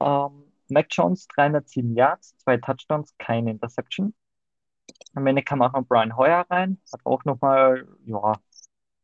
Ähm, 0.00 0.44
Mac 0.68 0.86
Jones, 0.90 1.26
307 1.28 1.94
Yards, 1.94 2.36
zwei 2.38 2.56
Touchdowns, 2.56 3.14
keine 3.18 3.50
Interception. 3.52 4.14
Am 5.14 5.26
Ende 5.26 5.42
kam 5.42 5.62
auch 5.62 5.72
noch 5.72 5.86
Brian 5.86 6.16
Hoyer 6.16 6.46
rein, 6.50 6.80
hat 6.92 7.00
auch 7.04 7.24
nochmal, 7.24 7.86
ja, 8.04 8.32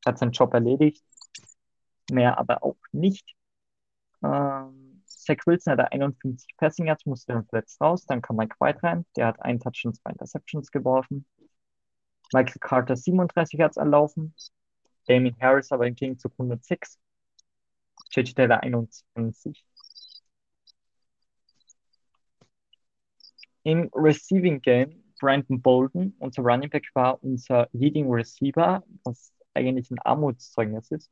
hat 0.06 0.18
seinen 0.18 0.32
Job 0.32 0.52
erledigt. 0.54 1.04
Mehr 2.10 2.38
aber 2.38 2.62
auch 2.62 2.76
nicht. 2.92 3.34
Ähm, 4.22 5.02
Zach 5.06 5.38
Wilson 5.46 5.72
hatte 5.72 5.92
51 5.92 6.56
Passing 6.56 6.86
Yards, 6.86 7.06
musste 7.06 7.32
dann 7.32 7.46
verletzt 7.46 7.80
raus. 7.80 8.04
Dann 8.06 8.22
kam 8.22 8.36
Mike 8.36 8.56
White 8.58 8.82
rein, 8.82 9.06
der 9.16 9.26
hat 9.26 9.40
einen 9.42 9.60
Touchdown, 9.60 9.94
zwei 9.94 10.10
Interceptions 10.10 10.70
geworfen. 10.70 11.24
Michael 12.32 12.60
Carter 12.60 12.96
37 12.96 13.58
Yards 13.58 13.76
erlaufen. 13.76 14.34
Damien 15.06 15.36
Harris 15.40 15.72
aber 15.72 15.86
im 15.86 15.94
Gegenzug 15.94 16.32
106. 16.32 16.98
J.J. 18.10 18.34
Taylor 18.34 18.62
21. 18.62 19.64
Im 23.64 23.90
Receiving 23.94 24.60
Game, 24.60 25.04
Brandon 25.20 25.60
Bolden, 25.62 26.16
unser 26.18 26.42
Running 26.42 26.68
Back, 26.68 26.88
war 26.94 27.22
unser 27.22 27.68
Leading 27.72 28.10
Receiver, 28.10 28.82
was 29.04 29.32
eigentlich 29.54 29.90
ein 29.90 29.98
Armutszeugnis 30.00 30.90
ist. 30.90 31.10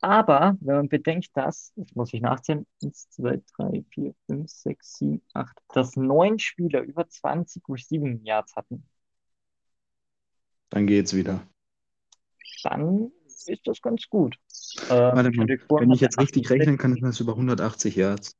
Aber 0.00 0.56
wenn 0.60 0.76
man 0.76 0.88
bedenkt, 0.88 1.36
dass, 1.36 1.72
jetzt 1.76 1.96
muss 1.96 2.12
ich 2.12 2.20
nachzählen, 2.20 2.66
1, 2.82 3.10
2, 3.10 3.42
3, 3.56 3.84
4, 3.90 4.14
5, 4.26 4.50
6, 4.50 4.98
7, 4.98 5.22
8, 5.32 5.58
dass 5.72 5.96
neun 5.96 6.38
Spieler 6.38 6.82
über 6.82 7.08
20 7.08 7.62
Receiving 7.68 8.22
Yards 8.22 8.54
hatten, 8.56 8.84
Dann 10.70 10.86
geht's 10.86 11.14
wieder. 11.14 11.46
dann 12.62 13.10
ist 13.46 13.66
das 13.66 13.80
ganz 13.80 14.08
gut. 14.08 14.36
Ähm, 14.90 15.16
Warte 15.16 15.30
mal, 15.30 15.46
Bourne 15.68 15.86
wenn 15.86 15.92
ich 15.92 16.00
jetzt 16.00 16.18
richtig 16.18 16.50
rechnen 16.50 16.76
kann, 16.78 16.92
68. 16.92 17.00
sind 17.00 17.08
das 17.08 17.20
über 17.20 17.32
180 17.32 17.96
Yards. 17.96 18.36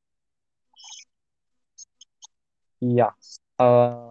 Ja. 2.81 3.15
Äh, 3.59 4.06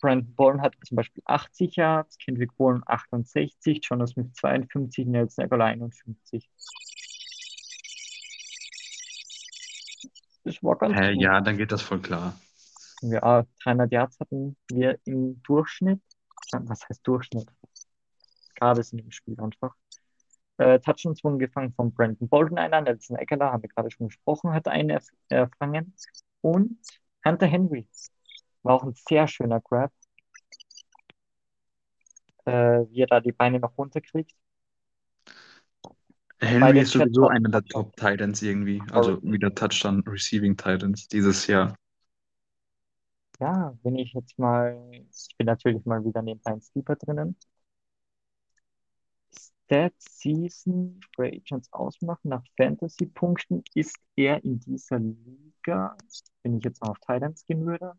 Brandon 0.00 0.34
Bourne 0.34 0.62
hat 0.62 0.74
zum 0.84 0.96
Beispiel 0.96 1.22
80 1.26 1.76
Yards, 1.76 2.18
Kendrick 2.18 2.56
Bourne 2.56 2.82
68, 2.86 3.80
Jonas 3.84 4.10
Smith 4.10 4.32
52, 4.34 5.06
Nelson 5.06 5.44
Aguilar 5.44 5.68
51. 5.68 6.48
Das 10.44 10.62
war 10.62 10.76
ganz 10.76 10.96
Hä, 10.96 11.12
gut. 11.12 11.22
ja, 11.22 11.40
dann 11.40 11.56
geht 11.56 11.72
das 11.72 11.82
voll 11.82 12.00
klar. 12.00 12.34
Ja, 13.02 13.44
300 13.62 13.92
Yards 13.92 14.18
hatten 14.20 14.56
wir 14.70 14.98
im 15.04 15.42
Durchschnitt. 15.42 16.00
Äh, 16.52 16.58
Was 16.62 16.88
heißt 16.88 17.06
Durchschnitt? 17.06 17.48
Gab 18.54 18.78
es 18.78 18.92
in 18.92 18.98
dem 18.98 19.10
Spiel 19.10 19.38
einfach. 19.40 19.74
Äh, 20.58 20.78
Touchdowns 20.80 21.22
wurden 21.22 21.38
gefangen 21.38 21.74
von 21.74 21.92
Brandon 21.92 22.28
Bolden 22.28 22.56
einer, 22.58 22.80
Nelson 22.80 23.16
Aguilar, 23.16 23.52
haben 23.52 23.62
wir 23.62 23.68
gerade 23.68 23.90
schon 23.90 24.08
gesprochen, 24.08 24.52
hat 24.52 24.68
einen 24.68 24.90
erf- 24.90 25.12
erfangen. 25.28 25.94
Und 26.40 26.78
Hunter 27.24 27.46
Henry 27.46 27.86
war 28.66 28.74
auch 28.74 28.84
ein 28.84 28.94
sehr 28.94 29.28
schöner 29.28 29.60
Grab, 29.60 29.92
äh, 32.44 32.84
wie 32.90 33.00
er 33.00 33.06
da 33.06 33.20
die 33.20 33.32
Beine 33.32 33.60
noch 33.60 33.78
runterkriegt. 33.78 34.34
Henry 36.38 36.80
ist 36.80 36.90
sowieso 36.90 37.28
einer 37.28 37.48
der 37.48 37.64
Top 37.64 37.96
Titans 37.96 38.42
irgendwie. 38.42 38.82
Also 38.92 39.22
wieder 39.22 39.54
Touchdown 39.54 40.02
Receiving 40.06 40.56
Titans 40.56 41.08
dieses 41.08 41.46
Jahr. 41.46 41.74
Ja, 43.40 43.76
wenn 43.82 43.96
ich 43.96 44.12
jetzt 44.12 44.38
mal, 44.38 44.78
ich 44.92 45.36
bin 45.38 45.46
natürlich 45.46 45.84
mal 45.84 46.04
wieder 46.04 46.22
nebenbei 46.22 46.52
ein 46.52 46.60
Sleeper 46.60 46.96
drinnen. 46.96 47.36
Stat 49.66 49.94
Season 49.98 51.00
Free 51.14 51.38
Agents 51.38 51.72
ausmachen 51.72 52.28
nach 52.28 52.42
Fantasy-Punkten 52.56 53.64
ist 53.74 53.96
er 54.14 54.42
in 54.44 54.60
dieser 54.60 54.98
Liga, 54.98 55.96
wenn 56.42 56.58
ich 56.58 56.64
jetzt 56.64 56.80
mal 56.82 56.90
auf 56.90 57.00
Titans 57.00 57.44
gehen 57.46 57.66
würde, 57.66 57.92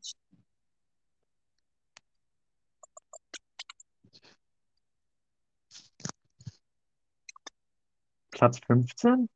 Platz 8.37 8.59
15. 8.67 9.27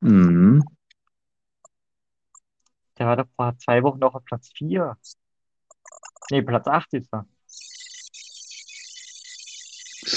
Mhm. 0.00 0.62
Der 2.96 3.06
war 3.06 3.16
doch 3.16 3.26
vor 3.34 3.58
zwei 3.58 3.82
Wochen 3.82 3.98
noch 3.98 4.14
auf 4.14 4.24
Platz 4.24 4.52
4. 4.56 4.96
Nee, 6.30 6.42
Platz 6.42 6.68
8 6.68 6.94
ist 6.94 7.12
er. 7.12 7.26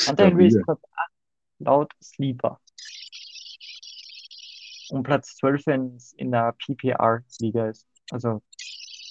Hunter 0.07 0.25
Henry 0.25 0.47
ist. 0.47 0.63
Platz 0.63 0.83
8 0.95 1.11
laut 1.57 1.91
Sleeper. 2.03 2.61
Und 4.89 5.01
Platz 5.01 5.35
12, 5.37 5.65
wenn 5.65 5.95
es 5.95 6.13
in 6.13 6.31
der 6.31 6.51
PPR-Liga 6.53 7.69
ist. 7.69 7.87
Also 8.11 8.43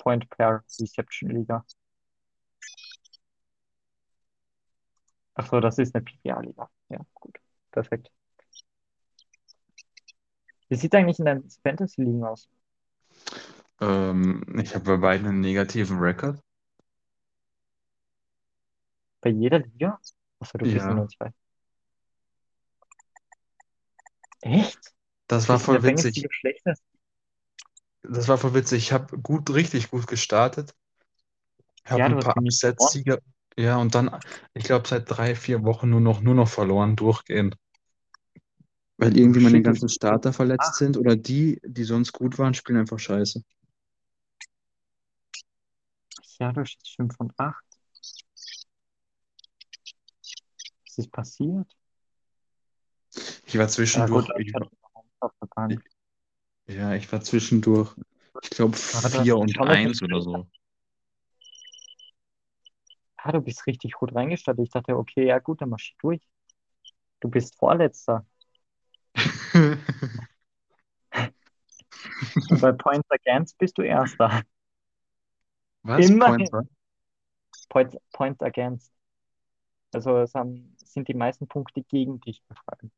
Point 0.01 0.31
per 0.31 0.63
Reception 0.81 1.31
Liga. 1.31 1.65
Ach 5.35 5.47
so, 5.49 5.59
das 5.59 5.77
ist 5.79 5.93
eine 5.97 6.05
PPR-Liga. 6.05 6.71
Ja, 6.91 7.01
gut. 7.15 7.37
Perfekt. 7.73 8.13
Wie 10.69 10.77
sieht 10.77 10.95
eigentlich 10.95 11.19
in 11.19 11.25
deinen 11.27 11.49
Fantasy-Ligen 11.63 12.25
aus? 12.25 12.49
Ähm, 13.81 14.45
ich 14.63 14.75
habe 14.75 14.85
bei 14.85 14.97
beiden 14.97 15.27
einen 15.27 15.41
negativen 15.41 15.99
Rekord. 15.99 16.41
Bei 19.21 19.31
jeder 19.31 19.59
Liga? 19.59 19.99
Achso, 20.39 20.59
du 20.59 20.67
bist 20.67 20.77
Ja. 20.77 20.95
nur 20.95 21.09
zwei. 21.09 21.33
Echt? 24.43 24.79
Das 25.29 25.49
war 25.49 25.57
Bist 25.57 25.67
du 25.69 25.75
in 25.75 25.83
voll 25.83 25.83
der 25.83 25.93
witzig. 25.97 26.27
Schlechter? 26.31 26.75
Das 28.03 28.29
war 28.29 28.39
voll 28.39 28.55
witzig. 28.55 28.79
Ich 28.85 28.93
habe 28.93 29.19
gut, 29.19 29.51
richtig 29.51 29.91
gut 29.91 30.07
gestartet. 30.07 30.75
Habe 31.87 31.99
Ja, 32.01 32.09
ein 32.09 32.13
du 32.13 32.17
hast 32.19 32.25
paar 32.25 32.35
gewonnen. 32.35 32.47
Upset-Sieger. 32.47 33.19
Ja, 33.57 33.77
und 33.79 33.95
dann, 33.95 34.21
ich 34.53 34.65
glaube, 34.65 34.89
seit 34.89 35.09
drei, 35.09 35.35
vier 35.35 35.63
Wochen 35.65 35.89
nur 35.91 36.01
noch, 36.01 36.21
nur 36.21 36.35
noch 36.35 36.49
verloren, 36.49 36.97
durchgehend. 36.97 37.57
Weil 38.97 39.17
irgendwie 39.17 39.41
meine 39.41 39.61
ganzen 39.63 39.89
Starter 39.89 40.33
verletzt 40.33 40.69
acht. 40.69 40.75
sind 40.77 40.97
oder 40.97 41.17
die, 41.17 41.61
die 41.65 41.85
sonst 41.85 42.13
gut 42.13 42.39
waren, 42.39 42.55
spielen 42.55 42.79
einfach 42.79 42.99
scheiße. 42.99 43.43
Ja, 46.39 46.53
du 46.53 46.65
stehst 46.65 46.97
5 46.97 47.15
und 47.19 47.33
8. 47.39 47.65
Was 50.87 50.99
ist 50.99 51.11
passiert? 51.11 51.77
Ich 53.47 53.59
war 53.59 53.67
Ja, 53.67 53.69
zwischendurch, 53.69 54.27
gut, 54.27 54.41
ich 54.41 54.53
ich 56.67 56.75
ja, 56.77 56.95
ich 56.95 57.13
war 57.13 57.21
zwischendurch, 57.21 57.95
ich 58.43 58.51
glaube, 58.51 58.77
Aber 58.77 59.09
du 59.09 59.19
hast 59.19 59.23
4 59.23 59.37
und 59.37 59.55
Jonathan 59.55 59.77
1 59.77 60.03
oder 60.03 60.21
so. 60.23 60.47
Ah, 63.17 63.33
du 63.33 63.41
bist 63.41 63.67
richtig 63.67 63.93
gut 63.95 64.15
reingestartet. 64.15 64.65
Ich 64.67 64.71
dachte, 64.71 64.97
okay, 64.97 65.27
ja 65.27 65.39
gut, 65.39 65.61
dann 65.61 65.71
mach 65.71 65.79
ich 65.79 65.97
durch. 65.99 66.21
Du 67.21 67.29
bist 67.31 67.57
Vorletzter. 67.57 68.27
Bei 72.61 72.73
Points 72.73 73.09
Against 73.11 73.57
bist 73.59 73.79
du 73.79 73.83
Erster. 73.83 74.43
Was? 75.83 76.09
Immerhin. 76.09 76.49
Points? 76.49 76.69
Points, 77.69 77.97
Points 78.13 78.43
Against. 78.43 78.93
Also 79.93 80.19
es 80.19 80.35
haben, 80.35 80.77
sind 80.85 81.09
die 81.09 81.15
meisten 81.15 81.47
Punkte 81.47 81.83
gegen 81.83 82.21
dich 82.21 82.43
gefallen. 82.49 82.91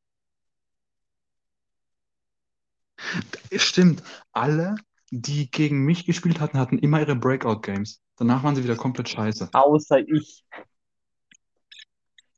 Stimmt. 3.55 4.03
Alle, 4.33 4.77
die 5.11 5.51
gegen 5.51 5.85
mich 5.85 6.07
gespielt 6.07 6.41
hatten, 6.41 6.59
hatten 6.59 6.79
immer 6.79 7.01
ihre 7.01 7.17
Breakout-Games. 7.17 8.03
Danach 8.17 8.43
waren 8.43 8.57
sie 8.57 8.65
wieder 8.65 8.77
komplett 8.77 9.11
scheiße. 9.11 9.51
Außer 9.53 9.99
ich. 9.99 10.45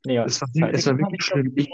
Nee, 0.05 0.17
Es 0.17 0.41
war, 0.41 0.49
es 0.73 0.85
war 0.85 0.97
wirklich 0.97 1.23
schlimm. 1.23 1.53
Ich? 1.55 1.69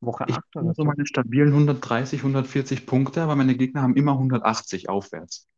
Woche 0.00 0.26
ich 0.26 0.36
8 0.36 0.44
hatte 0.56 0.60
oder 0.60 0.74
so 0.74 0.84
so. 0.84 0.84
meine 0.84 1.06
stabilen 1.06 1.48
130, 1.48 2.20
140 2.20 2.86
Punkte, 2.86 3.22
aber 3.22 3.36
meine 3.36 3.56
Gegner 3.56 3.82
haben 3.82 3.96
immer 3.96 4.12
180 4.12 4.88
aufwärts. 4.88 5.48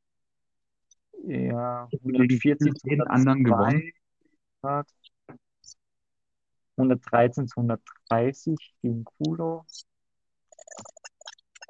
Ja, 1.25 1.91
Ich 1.91 2.01
habe 2.01 2.13
gegen 2.13 2.39
140 2.39 2.75
zu 2.75 2.89
jeden 2.89 3.07
anderen 3.09 3.45
102 3.45 3.45
gewonnen. 3.45 3.93
Grad. 4.63 4.89
113 6.77 7.49
zu 7.49 7.57
130 7.61 8.75
gegen 8.83 9.05
Kulo. 9.05 9.65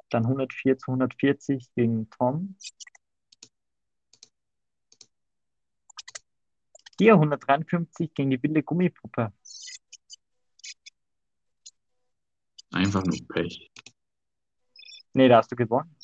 Dann 0.09 0.25
104 0.25 0.77
zu 0.77 0.91
140 0.91 1.73
gegen 1.75 2.09
Tom. 2.09 2.55
Hier 6.99 7.13
153 7.13 8.13
gegen 8.13 8.31
die 8.31 8.41
wilde 8.41 8.63
Gummipuppe. 8.63 9.31
Einfach 12.71 13.03
nur 13.03 13.17
Pech. 13.29 13.71
Nee, 15.13 15.27
da 15.29 15.37
hast 15.37 15.51
du 15.51 15.55
gewonnen. 15.55 15.95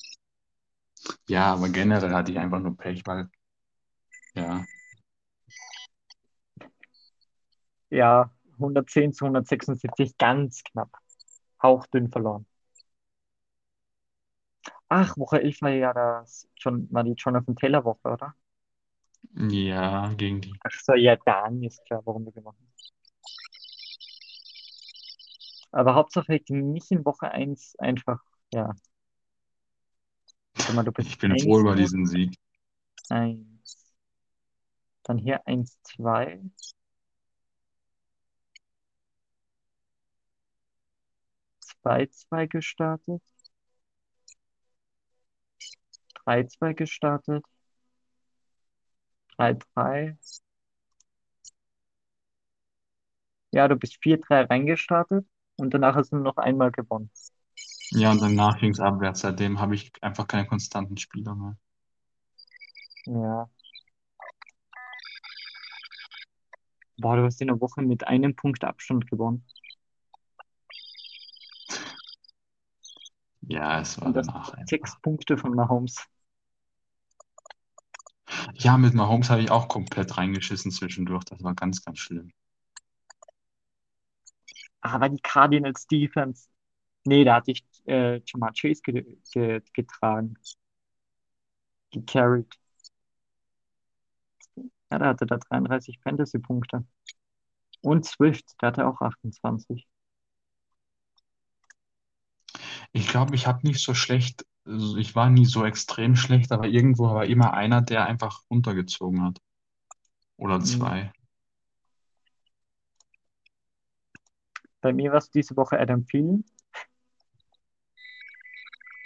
Ja, 1.28 1.54
aber 1.54 1.70
generell 1.70 2.12
hatte 2.14 2.32
ich 2.32 2.40
einfach 2.40 2.60
nur 2.60 2.78
Pech, 2.78 3.06
weil, 3.06 3.30
ja, 4.36 4.64
Ja, 7.94 8.32
110 8.58 9.14
zu 9.14 9.26
176, 9.26 10.18
ganz 10.18 10.64
knapp. 10.64 10.90
Hauchdünn 11.62 12.10
verloren. 12.10 12.48
Ach, 14.90 15.16
Woche 15.18 15.42
11 15.42 15.62
war 15.62 15.70
ja 15.70 15.94
das 15.94 16.48
schon, 16.56 16.92
war 16.92 17.04
die 17.04 17.14
Jonathan 17.14 17.56
Taylor 17.56 17.86
Woche, 17.86 18.10
oder? 18.10 18.36
ja, 19.36 20.12
gegen 20.16 20.42
die. 20.42 20.54
Ach 20.64 20.72
so, 20.72 20.96
ja, 20.96 21.16
dann 21.18 21.62
ist 21.62 21.86
klar, 21.86 22.02
warum 22.06 22.26
wir 22.26 22.32
gewonnen 22.32 22.58
haben. 22.58 22.73
Aber 25.74 25.96
Hauptsache 25.96 26.36
ich 26.36 26.48
nicht 26.50 26.92
in 26.92 27.04
Woche 27.04 27.32
1 27.32 27.76
einfach, 27.80 28.22
ja. 28.54 28.76
Mal, 30.74 30.88
Ich 31.00 31.18
bin 31.18 31.32
froh 31.40 31.58
1, 31.58 31.62
über 31.62 31.72
0, 31.72 31.76
diesen 31.76 32.06
Sieg. 32.06 32.36
1. 33.10 33.44
Dann 35.02 35.18
hier 35.18 35.46
1, 35.48 35.82
2. 35.82 36.42
Zwei, 41.60 42.06
zwei 42.06 42.46
gestartet. 42.46 43.22
Drei, 46.24 46.44
zwei 46.44 46.74
gestartet. 46.74 47.44
Drei, 49.36 49.54
drei. 49.74 50.18
Ja, 53.52 53.68
du 53.68 53.76
bist 53.76 53.98
4-3 54.04 54.50
reingestartet 54.50 55.26
und 55.58 55.74
danach 55.74 55.96
hast 55.96 56.12
du 56.12 56.18
nur 56.18 56.26
noch 56.26 56.38
einmal 56.38 56.72
gewonnen. 56.72 57.10
Ja, 57.92 58.12
und 58.12 58.22
danach 58.22 58.60
ging 58.60 58.72
es 58.72 58.82
abwärts. 58.82 59.22
Seitdem 59.22 59.60
habe 59.62 59.76
ich 59.76 59.92
einfach 60.04 60.28
keine 60.28 60.46
konstanten 60.46 60.98
Spieler 60.98 61.34
mehr. 61.36 61.58
Ja. 63.06 63.50
Boah, 66.98 67.18
du 67.18 67.24
hast 67.24 67.40
in 67.40 67.50
der 67.50 67.62
Woche 67.62 67.84
mit 67.84 68.08
einem 68.08 68.36
Punkt 68.36 68.64
Abstand 68.64 69.08
gewonnen. 69.08 69.46
Ja, 73.42 73.80
es 73.80 74.02
war 74.02 74.08
Und 74.08 74.16
das 74.16 74.28
danach 74.28 74.54
einfach. 74.54 74.70
sechs 74.70 75.00
Punkte 75.02 75.38
von 75.38 75.56
Mahomes. 75.56 75.98
Ja, 78.56 78.78
mit 78.80 78.96
Mahomes 78.96 79.30
habe 79.30 79.42
ich 79.44 79.52
auch 79.52 79.68
komplett 79.68 80.18
reingeschissen 80.18 80.72
zwischendurch. 80.72 81.24
Das 81.26 81.44
war 81.44 81.54
ganz, 81.54 81.84
ganz 81.86 82.00
schlimm. 82.00 82.32
Aber 84.84 85.10
die 85.10 85.22
Cardinals 85.22 85.88
Defense. 85.88 86.50
Nee, 87.06 87.26
da 87.26 87.36
hatte 87.38 87.52
ich 87.52 87.66
äh, 87.88 88.22
Jamar 88.26 88.54
Chase 88.54 88.82
ge 88.84 89.18
ge 89.34 89.62
getragen. 89.74 90.36
Gecarried. 91.94 92.58
Ja, 94.92 95.00
da 95.00 95.08
hatte 95.08 95.26
er 95.30 95.40
33 95.40 96.00
Fantasy-Punkte. 96.02 96.86
Und 97.82 98.06
Swift, 98.06 98.56
der 98.62 98.70
hatte 98.70 98.88
auch 98.88 99.02
28. 99.02 99.88
Ich 102.94 103.08
glaube, 103.08 103.36
ich 103.36 103.48
habe 103.48 103.66
nicht 103.68 103.82
so 103.84 103.94
schlecht, 103.94 104.46
also 104.66 104.98
ich 104.98 105.16
war 105.16 105.30
nie 105.30 105.46
so 105.46 105.66
extrem 105.66 106.16
schlecht, 106.16 106.52
aber 106.52 106.68
irgendwo 106.68 107.06
war 107.14 107.26
immer 107.26 107.54
einer, 107.54 107.82
der 107.82 108.06
einfach 108.06 108.42
runtergezogen 108.50 109.24
hat. 109.24 109.40
Oder 110.38 110.60
Mhm. 110.60 110.62
zwei. 110.62 111.12
Bei 114.84 114.92
mir 114.92 115.12
war 115.12 115.20
es 115.20 115.32
diese 115.32 115.56
Woche 115.56 115.80
Adam 115.80 116.06
Thielen 116.06 116.44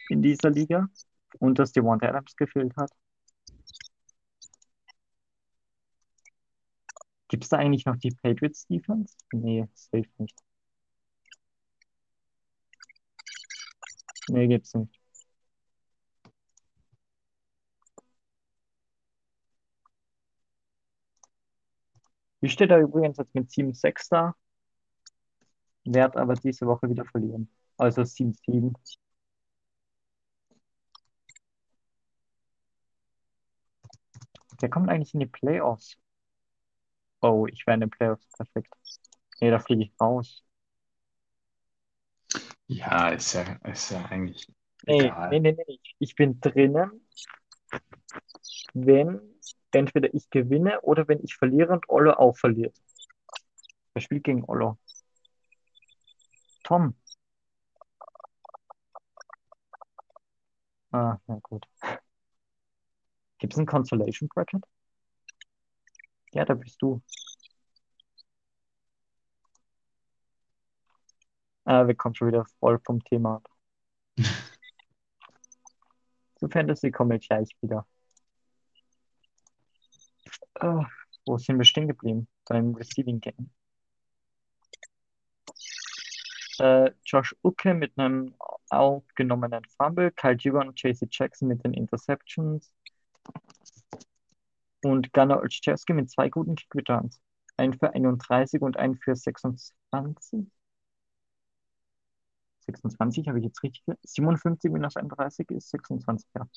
in 0.09 0.23
dieser 0.23 0.49
Liga 0.49 0.89
und 1.39 1.59
dass 1.59 1.71
Devonta 1.71 2.07
Adams 2.07 2.35
gefehlt 2.35 2.75
hat. 2.77 2.91
Gibt 7.27 7.43
es 7.43 7.49
da 7.49 7.57
eigentlich 7.57 7.85
noch 7.85 7.97
die 7.97 8.09
Patriots 8.09 8.65
Defense? 8.65 9.15
Nee, 9.31 9.67
safe 9.75 10.09
nicht. 10.17 10.39
Nee, 14.29 14.47
gibt's 14.47 14.73
nicht. 14.73 14.99
Ich 22.41 22.53
stehe 22.53 22.67
da 22.67 22.79
übrigens 22.79 23.17
jetzt 23.17 23.35
mit 23.35 23.51
7-6 23.51 24.09
da, 24.09 24.35
werde 25.93 26.19
aber 26.19 26.35
diese 26.35 26.65
Woche 26.67 26.89
wieder 26.89 27.05
verlieren. 27.05 27.49
Also 27.77 28.03
7-7. 28.03 28.73
Wer 34.59 34.69
kommt 34.69 34.89
eigentlich 34.89 35.15
in 35.15 35.19
die 35.21 35.25
Playoffs? 35.25 35.97
Oh, 37.21 37.47
ich 37.47 37.65
wäre 37.67 37.75
in 37.75 37.81
den 37.81 37.89
Playoffs 37.89 38.27
perfekt. 38.37 38.73
Nee, 39.41 39.51
da 39.51 39.59
fliege 39.59 39.83
ich 39.83 39.93
raus. 40.01 40.43
Ja, 42.67 43.09
ist 43.09 43.33
ja, 43.33 43.43
ist 43.63 43.91
ja 43.91 44.05
eigentlich 44.05 44.47
Nee, 44.87 45.11
egal. 45.11 45.29
nee, 45.29 45.39
nee, 45.39 45.51
nee. 45.53 45.79
Ich 45.99 46.15
bin 46.15 46.39
drinnen, 46.41 47.01
wenn 48.73 49.19
entweder 49.71 50.13
ich 50.13 50.29
gewinne 50.29 50.81
oder 50.81 51.07
wenn 51.07 51.23
ich 51.23 51.35
verliere 51.35 51.73
und 51.73 51.89
Ollo 51.89 52.13
auch 52.13 52.37
verliert. 52.37 52.75
Wer 53.93 54.01
spielt 54.01 54.23
gegen 54.23 54.45
Ollo? 54.45 54.77
Tom. 56.67 56.93
Ah, 60.91 61.17
na 61.27 61.39
gut. 61.41 61.65
Gibt 63.39 63.53
es 63.53 63.59
ein 63.59 63.65
Consolation 63.65 64.27
Bracket? 64.29 64.63
Ja, 66.31 66.45
da 66.45 66.53
bist 66.53 66.81
du. 66.81 67.01
Ah, 71.65 71.85
wir 71.87 71.95
kommen 71.95 72.15
schon 72.15 72.29
wieder 72.29 72.45
voll 72.59 72.79
vom 72.83 73.03
Thema 73.03 73.35
ab. 73.35 73.49
Zu 76.39 76.47
Fantasy 76.49 76.91
komme 76.91 77.17
ich 77.17 77.27
gleich 77.27 77.49
wieder. 77.61 77.85
Ah, 80.59 80.85
wo 81.25 81.37
sind 81.37 81.57
wir 81.57 81.65
stehen 81.65 81.87
geblieben? 81.87 82.27
Beim 82.45 82.75
Receiving 82.75 83.19
Game. 83.21 83.49
Äh, 86.59 86.91
Josh 87.05 87.35
Ucke 87.43 87.73
mit 87.73 87.97
einem 87.97 88.35
aufgenommenen 88.69 89.63
Fumble, 89.77 90.11
Kyle 90.11 90.35
Duggar 90.35 90.67
und 90.67 90.81
JC 90.81 91.07
Jackson 91.09 91.47
mit 91.47 91.63
den 91.63 91.73
Interceptions 91.73 92.73
und 94.83 95.11
Gunnar 95.13 95.39
Olszewski 95.39 95.93
mit 95.93 96.09
zwei 96.09 96.29
guten 96.29 96.55
Kick-Returns. 96.55 97.21
Einen 97.57 97.73
für 97.73 97.93
31 97.93 98.61
und 98.61 98.77
einen 98.77 98.97
für 98.97 99.15
26. 99.15 100.47
26 102.67 103.27
habe 103.27 103.39
ich 103.39 103.45
jetzt 103.45 103.63
richtig. 103.63 103.83
57 104.03 104.71
minus 104.71 104.95
31 104.95 105.49
ist 105.51 105.69
26, 105.69 106.27
ja. 106.35 106.47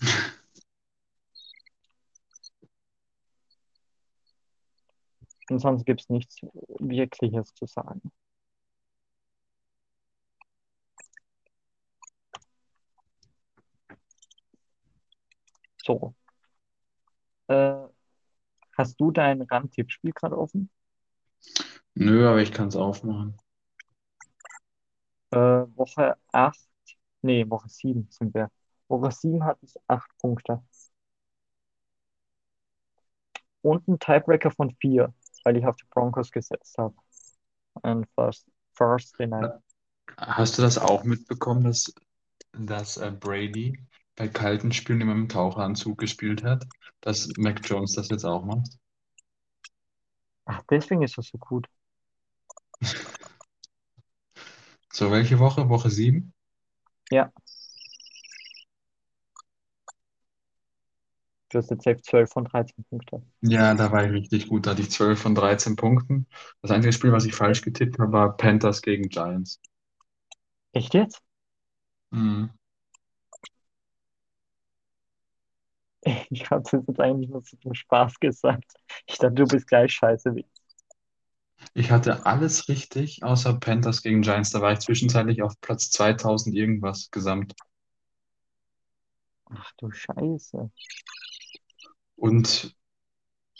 Und 5.50 5.58
sonst 5.58 5.84
gibt 5.84 6.00
es 6.00 6.08
nichts 6.08 6.40
Wirkliches 6.78 7.52
zu 7.54 7.66
sagen. 7.66 8.00
So. 15.84 16.14
Äh, 17.48 17.74
hast 18.76 19.00
du 19.00 19.10
dein 19.10 19.42
RAM-Tippspiel 19.42 20.12
gerade 20.12 20.38
offen? 20.38 20.70
Nö, 21.94 22.28
aber 22.28 22.40
ich 22.40 22.52
kann 22.52 22.68
es 22.68 22.76
aufmachen. 22.76 23.36
Äh, 25.30 25.36
Woche 25.36 26.16
8, 26.32 26.58
nee, 27.22 27.48
Woche 27.48 27.68
7 27.68 28.06
sind 28.10 28.34
wir. 28.34 28.50
Woche 28.88 29.10
7 29.10 29.44
hatte 29.44 29.64
ich 29.64 29.74
8 29.88 30.10
Punkte. 30.18 30.62
Und 33.62 33.86
ein 33.88 33.98
Tiebreaker 33.98 34.50
von 34.50 34.74
4, 34.80 35.12
weil 35.44 35.56
ich 35.56 35.66
auf 35.66 35.76
die 35.76 35.86
Broncos 35.90 36.30
gesetzt 36.30 36.76
habe. 36.78 36.94
Ein 37.82 38.04
First, 38.14 38.46
First 38.74 39.18
Night. 39.18 39.60
Hast 40.16 40.58
du 40.58 40.62
das 40.62 40.78
auch 40.78 41.04
mitbekommen, 41.04 41.64
dass, 41.64 41.94
dass 42.52 42.96
äh, 42.96 43.10
Brady 43.10 43.78
bei 44.16 44.28
kalten 44.28 44.72
Spielen 44.72 45.00
immer 45.02 45.12
im 45.12 45.28
Taucheranzug 45.28 45.98
gespielt 45.98 46.42
hat? 46.44 46.66
Dass 47.00 47.28
Mac 47.38 47.60
Jones 47.68 47.94
das 47.94 48.08
jetzt 48.10 48.24
auch 48.24 48.44
macht? 48.44 48.78
Ach, 50.44 50.62
deswegen 50.70 51.02
ist 51.02 51.18
das 51.18 51.26
so 51.28 51.38
gut. 51.38 51.66
So, 54.92 55.10
welche 55.10 55.40
Woche? 55.40 55.68
Woche 55.68 55.90
7? 55.90 56.32
Ja. 57.10 57.32
Du 61.50 61.58
hast 61.58 61.70
jetzt 61.70 61.84
safe 61.84 62.02
12 62.02 62.32
von 62.32 62.44
13 62.46 62.82
Punkte. 62.82 63.22
Ja, 63.42 63.74
da 63.74 63.92
war 63.92 64.04
ich 64.04 64.12
richtig 64.12 64.48
gut. 64.48 64.66
Da 64.66 64.70
hatte 64.72 64.82
ich 64.82 64.90
12 64.90 65.20
von 65.20 65.34
13 65.34 65.76
Punkten. 65.76 66.26
Das 66.60 66.70
einzige 66.70 66.92
Spiel, 66.92 67.12
was 67.12 67.24
ich 67.24 67.34
falsch 67.34 67.62
getippt 67.62 67.98
habe, 67.98 68.12
war 68.12 68.36
Panthers 68.36 68.82
gegen 68.82 69.08
Giants. 69.08 69.60
Echt 70.72 70.92
jetzt? 70.94 71.22
Mhm. 72.12 72.50
Ich 76.30 76.50
habe 76.50 76.62
das 76.70 76.84
jetzt 76.86 77.00
eigentlich 77.00 77.30
nur 77.30 77.42
zu 77.42 77.56
dem 77.56 77.74
Spaß 77.74 78.18
gesagt. 78.20 78.72
Ich 79.06 79.18
dachte, 79.18 79.34
du 79.34 79.46
bist 79.46 79.66
gleich 79.68 79.92
scheiße 79.92 80.34
wie 80.34 80.40
ich. 80.40 80.46
Ich 81.74 81.90
hatte 81.90 82.24
alles 82.24 82.68
richtig, 82.70 83.22
außer 83.22 83.52
Panthers 83.60 84.02
gegen 84.02 84.22
Giants. 84.22 84.50
Da 84.50 84.62
war 84.62 84.72
ich 84.72 84.78
zwischenzeitlich 84.80 85.42
auf 85.42 85.60
Platz 85.60 85.90
2000 85.90 86.56
irgendwas 86.56 87.10
gesamt. 87.10 87.54
Ach 89.50 89.72
du 89.78 89.90
Scheiße. 89.90 90.70
Und 92.16 92.74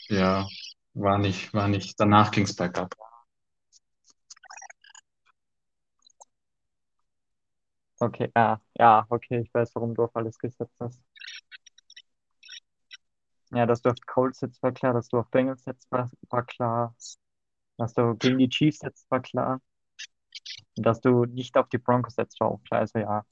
ja, 0.09 0.47
war 0.93 1.17
nicht, 1.19 1.53
war 1.53 1.67
nicht. 1.67 1.99
Danach 1.99 2.31
ging 2.31 2.45
es 2.45 2.55
bergab. 2.55 2.95
Okay, 7.99 8.31
ja, 8.35 8.59
ja, 8.77 9.05
okay, 9.09 9.39
ich 9.41 9.53
weiß, 9.53 9.73
warum 9.75 9.95
du 9.95 10.03
auf 10.03 10.15
alles 10.15 10.37
gesetzt 10.37 10.75
hast. 10.79 10.99
Ja, 13.53 13.67
dass 13.67 13.81
du 13.81 13.89
auf 13.89 13.95
Colts 14.07 14.39
setzt, 14.39 14.63
war 14.63 14.71
klar, 14.71 14.93
dass 14.93 15.09
du 15.09 15.19
auf 15.19 15.29
Bengals 15.29 15.63
setzt, 15.63 15.91
war, 15.91 16.09
war 16.29 16.43
klar. 16.43 16.95
Dass 17.77 17.93
du 17.93 18.15
gegen 18.15 18.39
die 18.39 18.49
Chiefs 18.49 18.79
setzt, 18.79 19.09
war 19.11 19.21
klar. 19.21 19.61
Und 20.75 20.85
dass 20.85 21.01
du 21.01 21.25
nicht 21.25 21.55
auf 21.57 21.69
die 21.69 21.77
Broncos 21.77 22.15
setzt, 22.15 22.39
war 22.39 22.49
auch 22.49 22.63
klar. 22.63 22.81
Also 22.81 22.99
ja. 22.99 23.25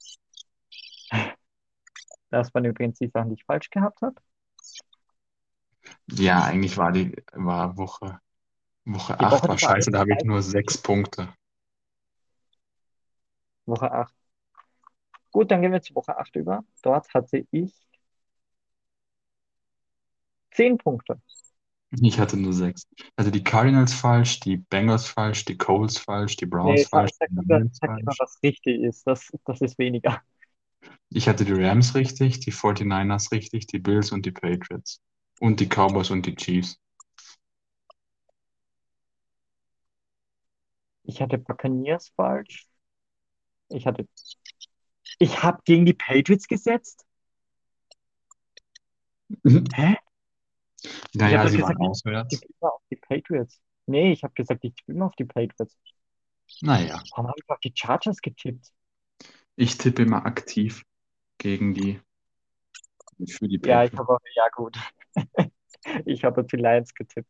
Das 2.30 2.54
waren 2.54 2.64
übrigens 2.64 2.98
die 2.98 3.08
Sachen, 3.08 3.28
die 3.28 3.34
ich 3.34 3.44
falsch 3.44 3.68
gehabt 3.68 4.00
habe. 4.00 4.14
Ja, 6.06 6.44
eigentlich 6.44 6.78
war 6.78 6.90
die 6.90 7.14
war 7.32 7.76
Woche, 7.76 8.20
Woche 8.84 9.16
Die 9.18 9.24
8 9.24 9.32
Woche 9.32 9.48
war 9.48 9.56
davor 9.56 9.58
scheiße, 9.58 9.90
da 9.90 9.98
habe 9.98 10.14
ich 10.14 10.24
nur 10.24 10.40
sechs 10.40 10.80
Punkte. 10.80 11.28
Woche 13.66 13.92
8. 13.92 14.14
Gut, 15.30 15.50
dann 15.50 15.60
gehen 15.60 15.72
wir 15.72 15.82
zu 15.82 15.94
Woche 15.94 16.16
8 16.16 16.34
über. 16.36 16.64
Dort 16.82 17.12
hatte 17.12 17.46
ich 17.50 17.91
10 20.54 20.78
Punkte. 20.78 21.20
Ich 22.02 22.18
hatte 22.18 22.36
nur 22.36 22.52
sechs. 22.52 22.86
Also 23.16 23.30
die 23.30 23.42
Cardinals 23.44 23.94
falsch, 23.94 24.40
die 24.40 24.58
Bengals 24.58 25.06
falsch, 25.08 25.46
die 25.46 25.56
Colts 25.56 25.98
falsch, 25.98 26.36
die 26.36 26.44
Nee, 26.60 26.84
Browns 26.84 26.84
sag, 26.84 27.08
falsch, 27.08 27.12
sag 27.18 27.30
Lions 27.30 27.80
sag 27.80 27.92
lieber, 27.96 28.12
falsch. 28.12 28.18
was 28.18 28.38
richtig 28.42 28.80
ist. 28.82 29.06
Das, 29.06 29.30
das 29.44 29.60
ist 29.60 29.78
weniger. 29.78 30.22
Ich 31.10 31.28
hatte 31.28 31.44
die 31.44 31.52
Rams 31.52 31.94
richtig, 31.94 32.40
die 32.40 32.50
49ers 32.50 33.30
richtig, 33.30 33.68
die 33.68 33.78
Bills 33.78 34.10
und 34.10 34.26
die 34.26 34.32
Patriots. 34.32 35.00
Und 35.38 35.60
die 35.60 35.68
Cowboys 35.68 36.10
und 36.10 36.26
die 36.26 36.34
Chiefs. 36.34 36.76
Ich 41.04 41.20
hatte 41.22 41.38
Buccaneers 41.38 42.08
falsch. 42.16 42.66
Ich 43.70 43.86
hatte. 43.86 44.06
Ich 45.18 45.42
habe 45.42 45.62
gegen 45.64 45.86
die 45.86 45.94
Patriots 45.94 46.46
gesetzt? 46.48 47.06
Mhm. 49.44 49.64
Hä? 49.74 49.96
Naja, 51.14 51.48
sie 51.48 51.60
gesagt, 51.60 51.78
waren 51.78 51.78
auswärts. 51.78 52.40
Ich 52.40 52.40
tippe 52.40 52.54
immer 52.60 52.74
auf 52.74 52.82
die 52.90 52.96
Patriots. 52.96 53.60
Nee, 53.86 54.12
ich 54.12 54.22
habe 54.24 54.34
gesagt, 54.34 54.64
ich 54.64 54.74
tippe 54.74 54.92
immer 54.92 55.06
auf 55.06 55.16
die 55.16 55.24
Patriots. 55.24 55.76
Naja, 56.62 57.02
Warum 57.10 57.28
habe 57.28 57.38
ich 57.40 57.48
auf 57.48 57.60
die 57.60 57.72
Chargers 57.74 58.20
getippt? 58.20 58.72
ich 59.56 59.78
tippe 59.78 60.02
immer 60.02 60.26
aktiv 60.26 60.84
gegen 61.38 61.74
die, 61.74 62.00
für 63.26 63.48
die 63.48 63.58
Ja, 63.64 63.84
ich 63.84 63.92
Patriots. 63.92 63.96
habe 63.96 64.12
auch, 64.14 64.18
ja 64.34 64.48
gut. 64.54 64.76
Ich 66.06 66.24
habe 66.24 66.40
auf 66.42 66.46
die 66.46 66.56
Lions 66.56 66.94
getippt. 66.94 67.28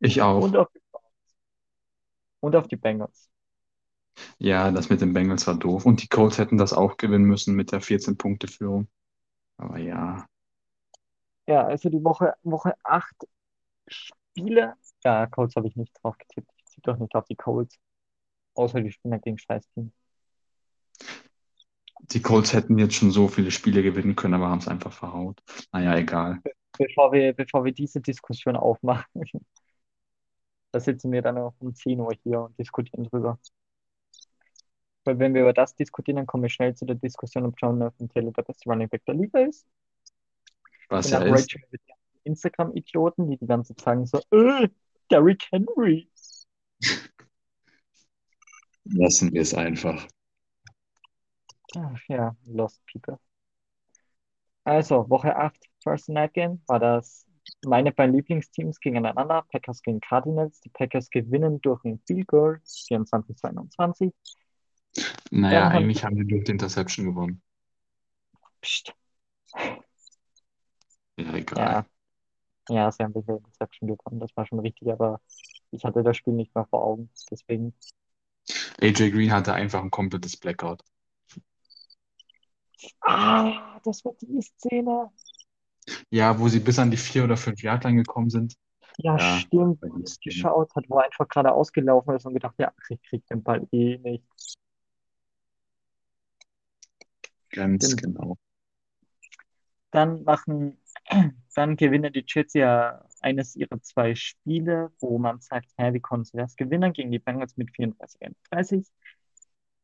Ich 0.00 0.20
auch. 0.22 0.42
Und 0.42 0.56
auf. 0.56 0.68
Und 2.40 2.56
auf 2.56 2.68
die 2.68 2.76
Bengals. 2.76 3.30
Ja, 4.38 4.70
das 4.70 4.90
mit 4.90 5.00
den 5.00 5.12
Bengals 5.14 5.46
war 5.46 5.54
doof. 5.58 5.86
Und 5.86 6.02
die 6.02 6.08
Colts 6.08 6.36
hätten 6.38 6.58
das 6.58 6.72
auch 6.74 6.96
gewinnen 6.98 7.24
müssen 7.24 7.54
mit 7.54 7.72
der 7.72 7.80
14-Punkte-Führung. 7.80 8.88
Aber 9.58 9.78
ja, 9.78 10.26
Ja, 11.46 11.64
also 11.66 11.88
die 11.88 12.02
Woche, 12.02 12.34
Woche 12.42 12.74
8 12.84 13.26
Spiele. 13.88 14.74
Ja, 15.04 15.26
Colts 15.26 15.56
habe 15.56 15.68
ich 15.68 15.76
nicht 15.76 15.92
drauf 16.02 16.16
getippt. 16.18 16.50
Ich 16.56 16.64
tippe 16.74 16.92
doch 16.92 16.98
nicht 16.98 17.14
auf 17.14 17.24
die 17.24 17.36
Colts. 17.36 17.78
Außer 18.54 18.80
die 18.80 18.92
spielen 18.92 19.20
gegen 19.20 19.38
Scheiß-Team. 19.38 19.92
die 22.10 22.22
Colts 22.22 22.52
hätten 22.52 22.78
jetzt 22.78 22.94
schon 22.94 23.10
so 23.10 23.28
viele 23.28 23.50
Spiele 23.50 23.82
gewinnen 23.82 24.16
können, 24.16 24.34
aber 24.34 24.48
haben 24.48 24.58
es 24.58 24.68
einfach 24.68 24.92
verhaut. 24.92 25.40
Naja, 25.72 25.96
egal. 25.96 26.40
Bevor 26.76 27.12
wir, 27.12 27.32
bevor 27.32 27.64
wir 27.64 27.72
diese 27.72 28.00
Diskussion 28.00 28.56
aufmachen, 28.56 29.06
da 30.72 30.80
sitzen 30.80 31.12
wir 31.12 31.22
dann 31.22 31.38
auch 31.38 31.54
um 31.58 31.74
10 31.74 32.00
Uhr 32.00 32.12
hier 32.22 32.40
und 32.40 32.58
diskutieren 32.58 33.04
drüber. 33.04 33.38
Weil 35.04 35.18
wenn 35.18 35.34
wir 35.34 35.42
über 35.42 35.52
das 35.52 35.74
diskutieren, 35.74 36.16
dann 36.16 36.26
kommen 36.26 36.44
wir 36.44 36.50
schnell 36.50 36.74
zu 36.74 36.84
der 36.86 36.96
Diskussion, 36.96 37.44
ob 37.44 37.54
Jonathan 37.60 38.08
Taylor 38.08 38.32
der 38.32 38.42
beste 38.42 38.70
Running 38.70 38.88
Back 38.88 39.04
der 39.04 39.14
Liga 39.14 39.40
ist. 39.40 39.66
Was 40.88 41.10
er 41.12 41.26
ist. 41.26 41.56
Instagram-Idioten, 42.24 43.28
die 43.28 43.36
die 43.36 43.46
ganze 43.46 43.74
Zeit 43.74 43.84
sagen 43.84 44.06
so, 44.06 44.20
äh, 44.30 44.68
Derrick 45.10 45.44
Henry. 45.50 46.08
Lassen 48.84 49.32
wir 49.32 49.42
es 49.42 49.54
einfach. 49.54 50.06
Ach 51.76 52.00
ja, 52.08 52.36
Lost 52.46 52.82
People. 52.86 53.18
Also, 54.64 55.08
Woche 55.10 55.34
8, 55.34 55.56
First 55.82 56.08
Night 56.08 56.34
Game, 56.34 56.62
war 56.66 56.78
das 56.78 57.26
meine 57.64 57.92
beiden 57.92 58.14
Lieblingsteams 58.14 58.78
gegeneinander. 58.80 59.44
Packers 59.50 59.82
gegen 59.82 60.00
Cardinals. 60.00 60.60
Die 60.60 60.68
Packers 60.68 61.10
gewinnen 61.10 61.60
durch 61.60 61.82
ein 61.84 62.00
Field 62.06 62.26
Goal, 62.28 62.60
24-22. 62.64 64.12
Naja, 65.30 65.60
Dann 65.60 65.72
eigentlich 65.72 66.04
haben 66.04 66.16
die 66.16 66.26
durch 66.26 66.44
die 66.44 66.52
Interception 66.52 67.06
gewonnen. 67.06 67.42
Psst. 68.60 68.94
Ja, 71.32 71.38
egal. 71.38 71.84
Ja, 72.68 72.76
ja, 72.76 72.92
sie 72.92 73.02
haben 73.02 73.12
die 73.14 73.20
Interception 73.20 73.88
gewonnen. 73.88 74.20
Das 74.20 74.36
war 74.36 74.46
schon 74.46 74.60
richtig, 74.60 74.90
aber 74.92 75.20
ich 75.70 75.84
hatte 75.84 76.02
das 76.02 76.16
Spiel 76.16 76.34
nicht 76.34 76.54
mehr 76.54 76.66
vor 76.66 76.84
Augen. 76.84 77.10
Deswegen, 77.30 77.74
AJ 78.80 79.10
Green 79.10 79.32
hatte 79.32 79.54
einfach 79.54 79.82
ein 79.82 79.90
komplettes 79.90 80.36
Blackout. 80.36 80.82
ah, 83.00 83.80
das 83.84 84.04
war 84.04 84.14
die 84.20 84.42
Szene. 84.42 85.10
Ja, 86.10 86.38
wo 86.38 86.48
sie 86.48 86.60
bis 86.60 86.78
an 86.78 86.90
die 86.90 86.96
vier 86.96 87.24
oder 87.24 87.36
fünf 87.36 87.62
Yard 87.62 87.84
Line 87.84 88.02
gekommen 88.02 88.30
sind. 88.30 88.54
Ja, 88.98 89.18
Ja, 89.18 89.38
stimmt, 89.40 89.82
wo 89.82 90.04
Szene. 90.04 90.12
geschaut 90.24 90.74
hat, 90.74 90.84
wo 90.88 90.98
er 90.98 91.04
einfach 91.06 91.28
gerade 91.28 91.52
ausgelaufen 91.52 92.14
ist 92.14 92.26
und 92.26 92.34
gedacht, 92.34 92.54
ja, 92.58 92.72
ich 92.88 93.02
krieg 93.02 93.26
den 93.26 93.42
Ball 93.42 93.66
eh 93.72 93.98
nicht. 93.98 94.24
Ganz 97.50 97.86
Stimmt. 97.86 98.02
genau. 98.02 98.36
Dann 99.90 100.22
machen, 100.24 100.78
dann 101.54 101.76
gewinnen 101.76 102.12
die 102.12 102.24
Jets 102.26 102.54
ja 102.54 103.04
eines 103.20 103.56
ihrer 103.56 103.80
zwei 103.82 104.14
Spiele, 104.14 104.90
wo 105.00 105.18
man 105.18 105.40
sagt, 105.40 105.68
hä, 105.76 105.92
wie 105.92 106.00
konnten 106.00 106.24
sie 106.24 106.36
das 106.36 106.56
gewinnen? 106.56 106.92
Gegen 106.92 107.10
die 107.10 107.18
Bengals 107.18 107.56
mit 107.56 107.70
34-31. 107.70 108.86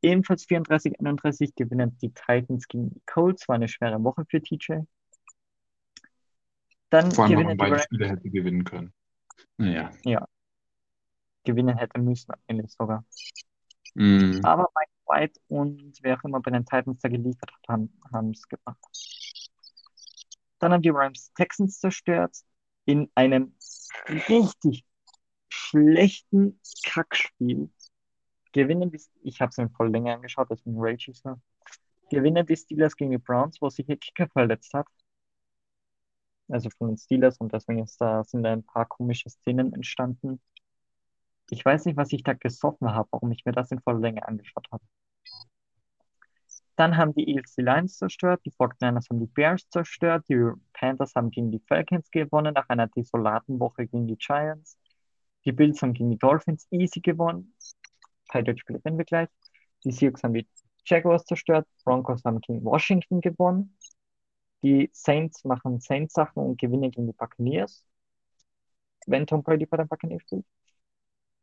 Ebenfalls 0.00 0.46
34-31 0.46 1.52
gewinnen 1.56 1.98
die 2.00 2.12
Titans 2.12 2.68
gegen 2.68 2.90
die 2.90 3.02
Colts. 3.06 3.48
War 3.48 3.56
eine 3.56 3.68
schwere 3.68 4.02
Woche 4.02 4.24
für 4.28 4.40
TJ. 4.40 4.80
Dann 6.90 7.10
Vor 7.12 7.24
allem, 7.24 7.32
gewinnen 7.32 7.48
man 7.48 7.56
beide 7.56 7.72
Rams. 7.72 7.84
Spiele 7.84 8.08
hätte 8.08 8.30
gewinnen 8.30 8.64
können. 8.64 8.92
Naja. 9.56 9.90
Ja, 10.04 10.26
gewinnen 11.44 11.76
hätte 11.76 12.00
müssen, 12.00 12.32
eigentlich 12.46 12.72
sogar. 12.72 13.04
Mhm. 13.94 14.40
Aber 14.44 14.68
Mike 14.76 14.92
White 15.06 15.40
und 15.48 15.98
wer 16.02 16.16
auch 16.16 16.24
immer 16.24 16.40
bei 16.40 16.50
den 16.50 16.64
Titans 16.64 17.00
da 17.00 17.08
geliefert 17.08 17.50
hat, 17.66 17.80
haben 18.12 18.30
es 18.30 18.46
gemacht. 18.48 18.78
Dann 20.58 20.72
haben 20.72 20.82
die 20.82 20.90
Rams 20.90 21.32
Texans 21.34 21.78
zerstört 21.80 22.36
in 22.84 23.10
einem 23.14 23.54
richtig 24.28 24.84
schlechten 25.48 26.60
Kackspiel. 26.84 27.70
Gewinnen 28.52 28.90
die, 28.90 29.00
ich 29.22 29.40
habe 29.40 29.50
es 29.50 29.58
mir 29.58 29.68
voll 29.70 29.90
länger 29.90 30.14
angeschaut, 30.14 30.48
rage 30.50 31.10
ich 31.10 31.18
so. 31.20 31.36
Gewinnen 32.10 32.46
die 32.46 32.56
Steelers 32.56 32.96
gegen 32.96 33.10
die 33.10 33.18
Browns, 33.18 33.60
wo 33.60 33.68
sich 33.68 33.88
ihr 33.88 33.98
Kicker 33.98 34.28
verletzt 34.28 34.72
hat. 34.74 34.86
Also 36.48 36.70
von 36.70 36.88
den 36.88 36.96
Steelers 36.96 37.36
und 37.38 37.52
deswegen 37.52 37.86
da, 37.98 38.24
sind 38.24 38.42
da 38.42 38.52
ein 38.52 38.64
paar 38.64 38.86
komische 38.86 39.28
Szenen 39.28 39.74
entstanden. 39.74 40.40
Ich 41.50 41.64
weiß 41.64 41.84
nicht, 41.84 41.96
was 41.96 42.12
ich 42.12 42.22
da 42.22 42.32
gesoffen 42.34 42.90
habe, 42.94 43.08
warum 43.10 43.32
ich 43.32 43.44
mir 43.44 43.52
das 43.52 43.70
in 43.70 43.80
voller 43.80 44.00
Länge 44.00 44.26
angeschaut 44.26 44.66
habe. 44.72 44.84
Dann 46.78 46.96
haben 46.96 47.12
die 47.12 47.28
Eagles 47.28 47.56
die 47.56 47.62
Lions 47.62 47.98
zerstört, 47.98 48.40
die 48.44 48.52
49ers 48.52 49.10
haben 49.10 49.18
die 49.18 49.26
Bears 49.26 49.68
zerstört, 49.68 50.24
die 50.28 50.52
Panthers 50.72 51.12
haben 51.16 51.32
gegen 51.32 51.50
die 51.50 51.58
Falcons 51.66 52.08
gewonnen 52.12 52.54
nach 52.54 52.68
einer 52.68 52.86
desolaten 52.86 53.58
Woche 53.58 53.88
gegen 53.88 54.06
die 54.06 54.16
Giants. 54.16 54.78
Die 55.44 55.50
Bills 55.50 55.82
haben 55.82 55.92
gegen 55.92 56.10
die 56.10 56.18
Dolphins 56.18 56.68
easy 56.70 57.00
gewonnen. 57.00 57.52
Patriots-Spiele 58.28 58.80
kennen 58.80 58.96
wir 58.96 59.04
gleich. 59.04 59.28
Die 59.84 59.90
Seahawks 59.90 60.22
haben 60.22 60.34
die 60.34 60.46
Jaguars 60.86 61.24
zerstört, 61.24 61.66
Broncos 61.84 62.22
haben 62.24 62.40
gegen 62.42 62.64
Washington 62.64 63.20
gewonnen. 63.20 63.76
Die 64.62 64.88
Saints 64.92 65.44
machen 65.44 65.80
Saints-Sachen 65.80 66.40
und 66.40 66.60
gewinnen 66.60 66.92
gegen 66.92 67.08
die 67.08 67.12
Buccaneers, 67.12 67.84
wenn 69.08 69.26
Tom 69.26 69.42
Brady 69.42 69.66
bei 69.66 69.78
den 69.78 69.88
Buccaneers 69.88 70.22
spielt. 70.22 70.46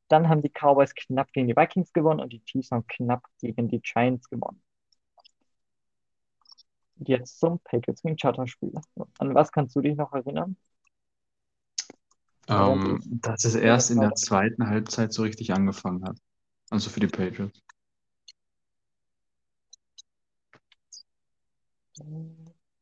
Dann 0.07 0.29
haben 0.29 0.41
die 0.41 0.49
Cowboys 0.49 0.95
knapp 0.95 1.33
gegen 1.33 1.47
die 1.49 1.57
Vikings 1.57 1.91
gewonnen 1.91 2.21
und 2.21 2.31
die 2.31 2.41
Chiefs 2.45 2.71
haben 2.71 2.87
knapp 2.87 3.25
gegen 3.41 3.67
die 3.67 3.81
Giants 3.81 4.29
gewonnen. 4.29 4.64
Jetzt 6.97 7.39
zum 7.39 7.60
Patriots 7.60 8.01
gegen 8.01 8.17
Chargers 8.17 8.49
Spiel. 8.49 8.73
An 9.17 9.36
was 9.36 9.51
kannst 9.51 9.75
du 9.75 9.81
dich 9.81 9.95
noch 9.95 10.13
erinnern? 10.13 10.55
Ähm, 12.47 13.01
dass 13.03 13.43
es 13.43 13.55
erst 13.55 13.91
in 13.91 13.99
der 13.99 14.13
zweiten 14.13 14.67
Halbzeit 14.67 15.12
so 15.12 15.23
richtig 15.23 15.53
angefangen 15.53 16.03
hat. 16.05 16.17
Also 16.69 16.89
für 16.89 16.99
die 16.99 17.08
Patriots. 17.08 17.62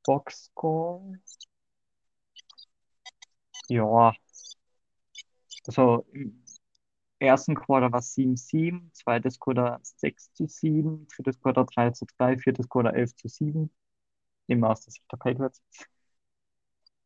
Boxscore. 0.06 1.20
Ja. 3.70 4.14
Also 5.66 6.06
im 6.12 6.44
ersten 7.20 7.56
Quarter 7.56 7.92
war 7.92 8.00
es 8.00 8.14
7-7, 8.16 8.92
zweites 8.94 9.40
Quarter 9.40 9.80
6 9.82 10.34
zu 10.34 10.48
7, 10.48 11.08
drittes 11.08 11.40
Quarter 11.40 11.66
3 11.66 11.92
zu 11.92 12.06
3, 12.18 12.38
viertes 12.38 12.68
Quarter 12.68 12.94
11 12.94 13.16
zu 13.16 13.28
7. 13.30 13.70
Immer 14.48 14.72
aus 14.72 14.82
der 14.82 14.92
Sicht 14.92 15.12
der 15.12 15.18
Patriots. 15.18 15.62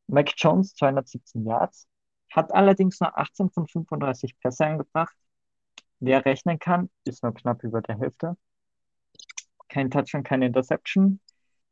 Mac 0.08 0.34
Jones 0.38 0.73
217 0.76 1.45
Yards, 1.45 1.88
hat 2.32 2.54
allerdings 2.54 3.00
nur 3.00 3.17
18 3.17 3.50
von 3.52 3.67
35 3.67 4.39
Pässe 4.39 4.65
angebracht. 4.65 5.15
Wer 6.00 6.26
rechnen 6.26 6.60
kann, 6.60 6.89
ist 7.04 7.23
nur 7.23 7.34
knapp 7.34 7.63
über 7.63 7.82
der 7.82 7.97
Hälfte. 8.00 8.38
Kein 9.67 9.91
Touchdown, 9.91 10.23
keine 10.23 10.45
Interception. 10.47 11.19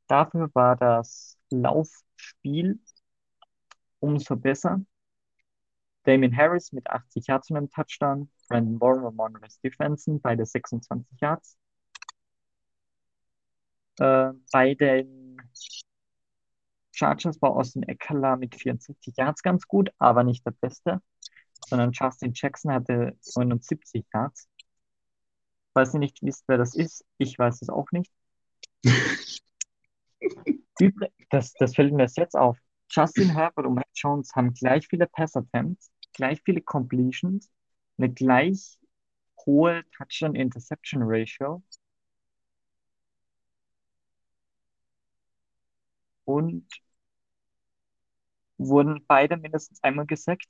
Dafür 0.07 0.49
war 0.53 0.75
das 0.75 1.37
Laufspiel 1.49 2.79
umso 3.99 4.35
besser. 4.35 4.81
Damien 6.03 6.35
Harris 6.35 6.71
mit 6.71 6.87
80 6.87 7.27
Yards 7.27 7.49
und 7.49 7.57
einem 7.57 7.69
Touchdown. 7.69 8.29
Brandon 8.47 8.79
Warren 8.79 9.05
und 9.05 9.15
Monroe 9.15 9.49
Stevenson, 9.49 10.21
beide 10.21 10.45
26 10.45 11.19
Yards. 11.19 11.57
Äh, 13.99 14.33
bei 14.51 14.75
den 14.75 15.24
Chargers 16.95 17.41
war 17.41 17.51
Austin 17.51 17.83
Eckler 17.83 18.37
mit 18.37 18.55
64 18.55 19.15
Yards 19.17 19.43
ganz 19.43 19.67
gut, 19.67 19.91
aber 19.97 20.23
nicht 20.23 20.45
der 20.45 20.51
Beste, 20.51 21.01
sondern 21.67 21.91
Justin 21.91 22.31
Jackson 22.33 22.71
hatte 22.71 23.17
79 23.35 24.05
Yards. 24.13 24.47
Weiß 25.73 25.93
ihr 25.93 25.99
nicht 25.99 26.21
wisst, 26.21 26.45
wer 26.47 26.57
das 26.57 26.73
ist? 26.73 27.05
Ich 27.17 27.37
weiß 27.37 27.61
es 27.61 27.69
auch 27.69 27.91
nicht. 27.91 28.11
Das, 31.29 31.53
das 31.53 31.73
fällt 31.75 31.93
mir 31.93 32.03
erst 32.03 32.17
jetzt 32.17 32.35
auf. 32.35 32.57
Justin 32.89 33.29
Herbert 33.29 33.65
und 33.65 33.75
Mac 33.75 33.87
Jones 33.93 34.35
haben 34.35 34.53
gleich 34.53 34.87
viele 34.87 35.07
Pass-Attempts, 35.07 35.89
gleich 36.13 36.41
viele 36.43 36.61
Completions, 36.61 37.49
eine 37.97 38.11
gleich 38.11 38.77
hohe 39.45 39.83
Touchdown-Interception-Ratio 39.97 41.63
und 46.25 46.65
wurden 48.57 49.03
beide 49.07 49.37
mindestens 49.37 49.83
einmal 49.83 50.05
gesackt. 50.05 50.47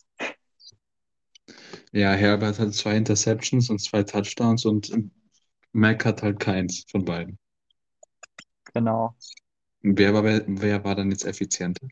Ja, 1.92 2.12
Herbert 2.14 2.60
hat 2.60 2.74
zwei 2.76 2.96
Interceptions 2.96 3.70
und 3.72 3.80
zwei 3.80 4.04
Touchdowns 4.04 4.66
und 4.66 4.92
Mac 5.74 6.06
hat 6.06 6.22
halt 6.24 6.40
keins 6.40 6.86
von 6.92 7.06
beiden. 7.06 7.40
Genau. 8.74 9.16
Wer 9.84 10.14
war, 10.14 10.24
wer 10.26 10.84
war 10.84 10.96
dann 10.96 11.12
jetzt 11.12 11.24
effizienter? 11.24 11.88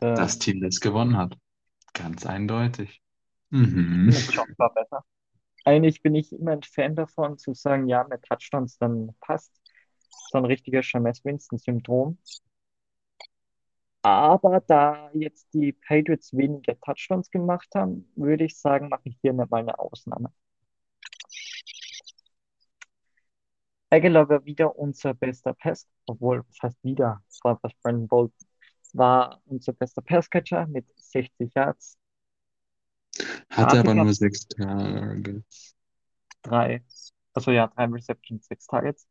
Äh, 0.00 0.06
Das 0.14 0.38
Team, 0.38 0.60
das 0.60 0.80
gewonnen 0.80 1.16
hat. 1.16 1.38
Ganz 1.94 2.26
eindeutig. 2.26 3.02
Mhm. 3.50 4.12
War 4.58 4.72
besser. 4.74 5.04
Eigentlich 5.64 6.02
bin 6.02 6.14
ich 6.16 6.32
immer 6.32 6.52
ein 6.52 6.62
Fan 6.64 6.96
davon, 6.96 7.38
zu 7.38 7.54
sagen, 7.54 7.88
ja, 7.88 8.04
mit 8.08 8.24
Touchdowns 8.24 8.78
dann 8.78 9.14
passt. 9.20 9.57
So 10.10 10.38
ein 10.38 10.44
richtiger 10.44 10.80
Jameis 10.82 11.24
Winston-Syndrom. 11.24 12.18
Aber 14.02 14.60
da 14.60 15.10
jetzt 15.12 15.52
die 15.52 15.72
Patriots 15.72 16.32
weniger 16.36 16.78
Touchdowns 16.80 17.30
gemacht 17.30 17.68
haben, 17.74 18.10
würde 18.16 18.44
ich 18.44 18.56
sagen, 18.58 18.88
mache 18.88 19.02
ich 19.04 19.18
hier 19.20 19.32
mal 19.32 19.46
eine 19.52 19.78
Ausnahme. 19.78 20.32
Aguilar 23.90 24.28
war 24.28 24.44
wieder 24.44 24.76
unser 24.78 25.14
bester 25.14 25.54
Pass, 25.54 25.88
obwohl, 26.06 26.44
was 26.48 26.62
heißt 26.62 26.84
wieder? 26.84 27.22
Es 27.28 27.40
war 27.42 27.58
was 27.62 27.72
Brandon 27.82 28.06
Bolton. 28.06 28.46
War 28.92 29.40
unser 29.46 29.72
bester 29.72 30.02
Passcatcher 30.02 30.66
mit 30.66 30.86
60 30.96 31.52
Yards, 31.54 31.98
Hatte 33.50 33.80
aber 33.80 33.94
nur 33.94 34.04
gab's- 34.06 34.18
sechs 34.18 34.46
Targets. 34.48 35.74
drei, 36.42 36.82
also 37.34 37.50
ja, 37.50 37.66
drei 37.68 37.84
Receptions, 37.86 38.46
sechs 38.46 38.66
Targets. 38.66 39.06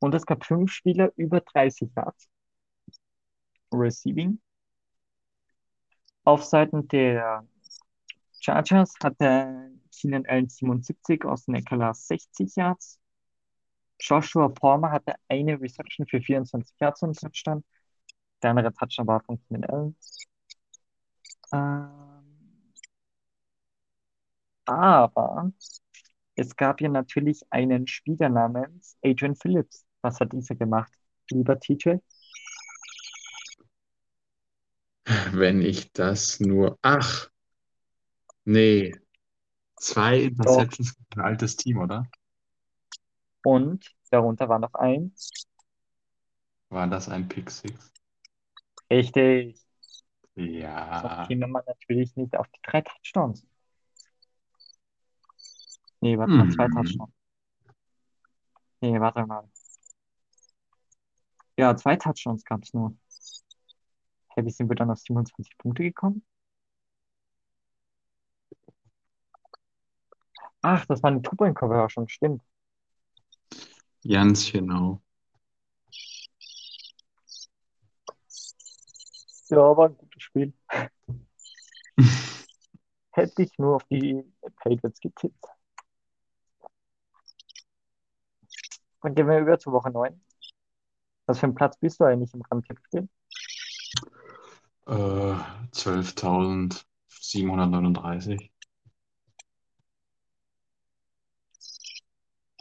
Und 0.00 0.14
es 0.14 0.26
gab 0.26 0.44
fünf 0.44 0.72
Spieler 0.72 1.12
über 1.16 1.40
30 1.40 1.90
Yards 1.94 2.28
Receiving. 3.72 4.40
Auf 6.24 6.44
Seiten 6.44 6.86
der 6.88 7.46
Chargers 8.40 8.94
hatte 9.02 9.72
Keenan 9.92 10.26
Allen 10.26 10.48
77, 10.48 11.24
Austin 11.24 11.54
Eckler 11.54 11.94
60 11.94 12.54
Yards. 12.56 13.00
Joshua 14.00 14.48
Palmer 14.48 14.90
hatte 14.92 15.14
eine 15.28 15.60
Reception 15.60 16.06
für 16.06 16.20
24 16.20 16.76
Yards 16.80 17.02
und 17.02 17.18
Touchdown. 17.18 17.64
Der 18.42 18.50
andere 18.50 18.72
Touchdown 18.72 19.06
war 19.06 19.22
von 19.22 19.40
Keenan 19.48 19.64
Allen. 19.70 19.96
Ähm, 21.52 22.72
aber 24.66 25.52
es 26.36 26.56
gab 26.56 26.80
ja 26.80 26.88
natürlich 26.88 27.42
einen 27.50 27.86
Spieler 27.86 28.28
namens 28.28 28.96
Adrian 29.02 29.34
Phillips. 29.36 29.87
Was 30.02 30.20
hat 30.20 30.32
dieser 30.32 30.54
gemacht? 30.54 30.92
Lieber 31.30 31.58
TJ? 31.58 31.96
Wenn 35.32 35.62
ich 35.62 35.92
das 35.92 36.40
nur. 36.40 36.78
Ach! 36.82 37.28
Nee. 38.44 38.94
Zwei 39.76 40.22
Interceptions 40.22 40.90
für 40.90 41.20
ein 41.20 41.24
altes 41.24 41.56
Team, 41.56 41.78
oder? 41.78 42.08
Und 43.44 43.94
darunter 44.10 44.48
war 44.48 44.58
noch 44.58 44.74
ein. 44.74 45.14
War 46.68 46.86
das 46.86 47.08
ein 47.08 47.28
Pick 47.28 47.50
Six? 47.50 47.92
Richtig. 48.90 49.60
Ja. 50.34 51.00
Sonst 51.00 51.28
käme 51.28 51.46
man 51.46 51.62
natürlich 51.66 52.14
nicht 52.16 52.36
auf 52.36 52.46
die 52.48 52.60
drei 52.62 52.82
Touchdowns. 52.82 53.46
Nee, 56.00 56.16
warte 56.18 56.32
mal, 56.32 56.50
zwei 56.50 56.68
Touchdowns. 56.68 57.12
Nee, 58.80 59.00
warte 59.00 59.26
mal. 59.26 59.48
Ja, 61.58 61.76
zwei 61.76 61.96
Touchdowns 61.96 62.44
gab 62.44 62.62
es 62.62 62.72
nur. 62.72 62.96
Hey, 64.28 64.44
wie 64.44 64.50
sind 64.50 64.68
wir 64.68 64.76
dann 64.76 64.92
auf 64.92 65.00
27 65.00 65.58
Punkte 65.58 65.82
gekommen? 65.82 66.24
Ach, 70.62 70.86
das 70.86 71.02
war 71.02 71.10
eine 71.10 71.20
Two-Point-Conversion, 71.20 72.08
stimmt. 72.08 72.42
Ganz 74.08 74.52
genau. 74.52 75.02
Ja, 79.48 79.76
war 79.76 79.88
ein 79.88 79.96
gutes 79.96 80.22
Spiel. 80.22 80.52
Hätte 83.10 83.42
ich 83.42 83.58
nur 83.58 83.74
auf 83.76 83.84
die 83.90 84.22
Patriots 84.62 85.00
getippt. 85.00 85.44
Dann 89.00 89.16
gehen 89.16 89.26
wir 89.26 89.40
über 89.40 89.58
zu 89.58 89.72
Woche 89.72 89.90
9. 89.90 90.20
Was 91.28 91.38
für 91.40 91.46
ein 91.46 91.54
Platz 91.54 91.76
bist 91.76 92.00
du 92.00 92.04
eigentlich 92.04 92.32
im 92.32 92.40
Randtippspiel? 92.40 93.06
Äh, 94.86 95.34
12.739. 95.72 98.50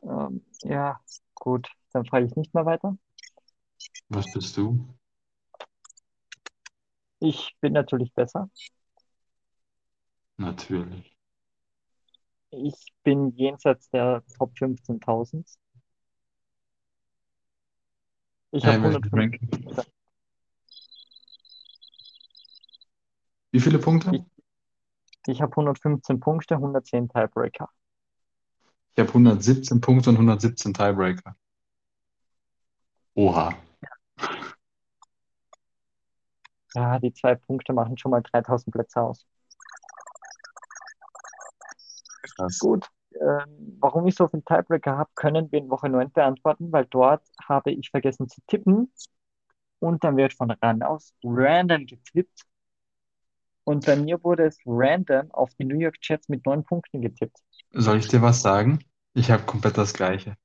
Ähm, 0.03 0.45
ja, 0.63 0.99
gut. 1.33 1.69
Dann 1.93 2.05
frage 2.05 2.25
ich 2.25 2.35
nicht 2.35 2.53
mehr 2.53 2.65
weiter. 2.65 2.97
Was 4.09 4.25
bist 4.33 4.57
du? 4.57 4.85
Ich 7.19 7.55
bin 7.61 7.71
natürlich 7.71 8.13
besser. 8.13 8.49
Natürlich. 10.35 11.15
Ich 12.49 12.93
bin 13.03 13.31
jenseits 13.37 13.89
der 13.91 14.25
Top 14.37 14.51
15.000. 14.57 15.57
Ich 18.51 18.65
habe 18.65 18.81
welches 18.83 19.11
105. 19.11 19.13
Ranking? 19.13 19.85
Wie 23.51 23.59
viele 23.59 23.79
Punkte? 23.79 24.11
Ich, 24.13 24.23
ich 25.27 25.41
habe 25.41 25.51
115 25.51 26.19
Punkte, 26.19 26.55
110 26.55 27.09
Tiebreaker. 27.09 27.69
Ich 28.93 28.99
habe 28.99 29.09
117 29.09 29.81
Punkte 29.81 30.09
und 30.09 30.15
117 30.17 30.73
Tiebreaker. 30.73 31.35
Oha, 33.15 33.53
Ja, 36.77 36.99
die 36.99 37.11
zwei 37.11 37.33
Punkte 37.33 37.73
machen 37.73 37.97
schon 37.97 38.11
mal 38.11 38.21
3000 38.21 38.71
Plätze 38.71 39.01
aus. 39.01 39.25
krass. 42.35 42.59
Gut. 42.59 42.87
Ähm, 43.13 43.77
warum 43.79 44.07
ich 44.07 44.15
so 44.15 44.27
viel 44.27 44.41
Tiebreaker 44.41 44.97
habe, 44.97 45.09
können 45.15 45.51
wir 45.51 45.59
in 45.59 45.69
Woche 45.69 45.89
9 45.89 46.11
beantworten, 46.11 46.71
weil 46.71 46.85
dort 46.85 47.23
habe 47.47 47.71
ich 47.71 47.89
vergessen 47.89 48.27
zu 48.27 48.41
tippen. 48.47 48.91
Und 49.79 50.03
dann 50.03 50.17
wird 50.17 50.33
von 50.33 50.51
ran 50.51 50.81
aus 50.81 51.13
random 51.23 51.85
getippt. 51.85 52.43
Und 53.63 53.85
bei 53.85 53.95
mir 53.95 54.23
wurde 54.23 54.45
es 54.45 54.57
random 54.65 55.29
auf 55.31 55.53
die 55.55 55.65
New 55.65 55.77
York 55.77 55.97
Jets 56.01 56.29
mit 56.29 56.45
neun 56.45 56.63
Punkten 56.63 57.01
getippt. 57.01 57.37
Soll 57.73 57.97
ich 57.97 58.07
dir 58.07 58.21
was 58.21 58.41
sagen? 58.41 58.79
Ich 59.13 59.29
habe 59.29 59.43
komplett 59.43 59.77
das 59.77 59.93
Gleiche. 59.93 60.37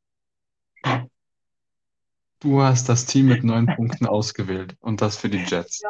Du 2.41 2.61
hast 2.61 2.89
das 2.89 3.07
Team 3.07 3.29
mit 3.29 3.45
neun 3.45 3.67
Punkten 3.77 4.07
ausgewählt 4.07 4.77
und 4.81 5.01
das 5.01 5.17
für 5.17 5.29
die 5.29 5.39
Jets. 5.39 5.83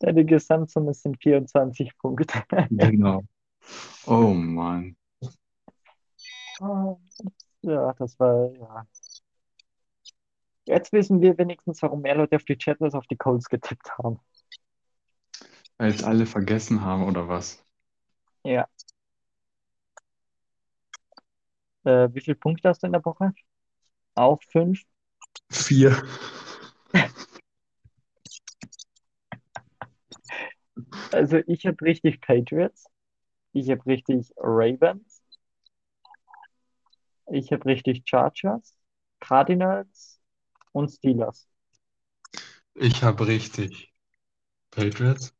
Ja, 0.00 0.12
die 0.12 0.24
Gesamtsumme 0.24 0.94
sind 0.94 1.22
24 1.22 1.96
Punkte. 1.98 2.42
Genau. 2.70 3.22
Oh 4.06 4.34
Mann. 4.34 4.96
Ja, 7.62 7.94
das 7.98 8.18
war, 8.18 8.52
ja. 8.54 8.86
Jetzt 10.66 10.92
wissen 10.92 11.20
wir 11.20 11.36
wenigstens, 11.38 11.82
warum 11.82 12.02
mehr 12.02 12.14
Leute 12.14 12.36
auf 12.36 12.44
die 12.44 12.58
als 12.80 12.94
auf 12.94 13.06
die 13.06 13.16
Colts 13.16 13.48
getippt 13.48 13.98
haben. 13.98 14.20
Weil 15.78 15.90
es 15.90 16.04
alle 16.04 16.26
vergessen 16.26 16.82
haben 16.82 17.06
oder 17.06 17.28
was? 17.28 17.64
Ja. 18.44 18.68
Äh, 21.84 22.08
wie 22.12 22.20
viele 22.20 22.36
Punkte 22.36 22.68
hast 22.68 22.82
du 22.82 22.86
in 22.86 22.92
der 22.92 23.04
Woche? 23.04 23.32
Auch 24.14 24.42
fünf? 24.50 24.82
Vier. 25.50 26.02
Also 31.12 31.38
ich 31.46 31.66
habe 31.66 31.82
richtig 31.84 32.20
Patriots. 32.20 32.89
Ich 33.52 33.70
habe 33.70 33.86
richtig 33.86 34.32
Ravens. 34.36 35.22
Ich 37.32 37.50
habe 37.52 37.64
richtig 37.64 38.02
Chargers, 38.06 38.76
Cardinals 39.20 40.20
und 40.72 40.90
Steelers. 40.90 41.48
Ich 42.74 43.04
habe 43.04 43.28
richtig 43.28 43.92
Patriots, 44.70 45.34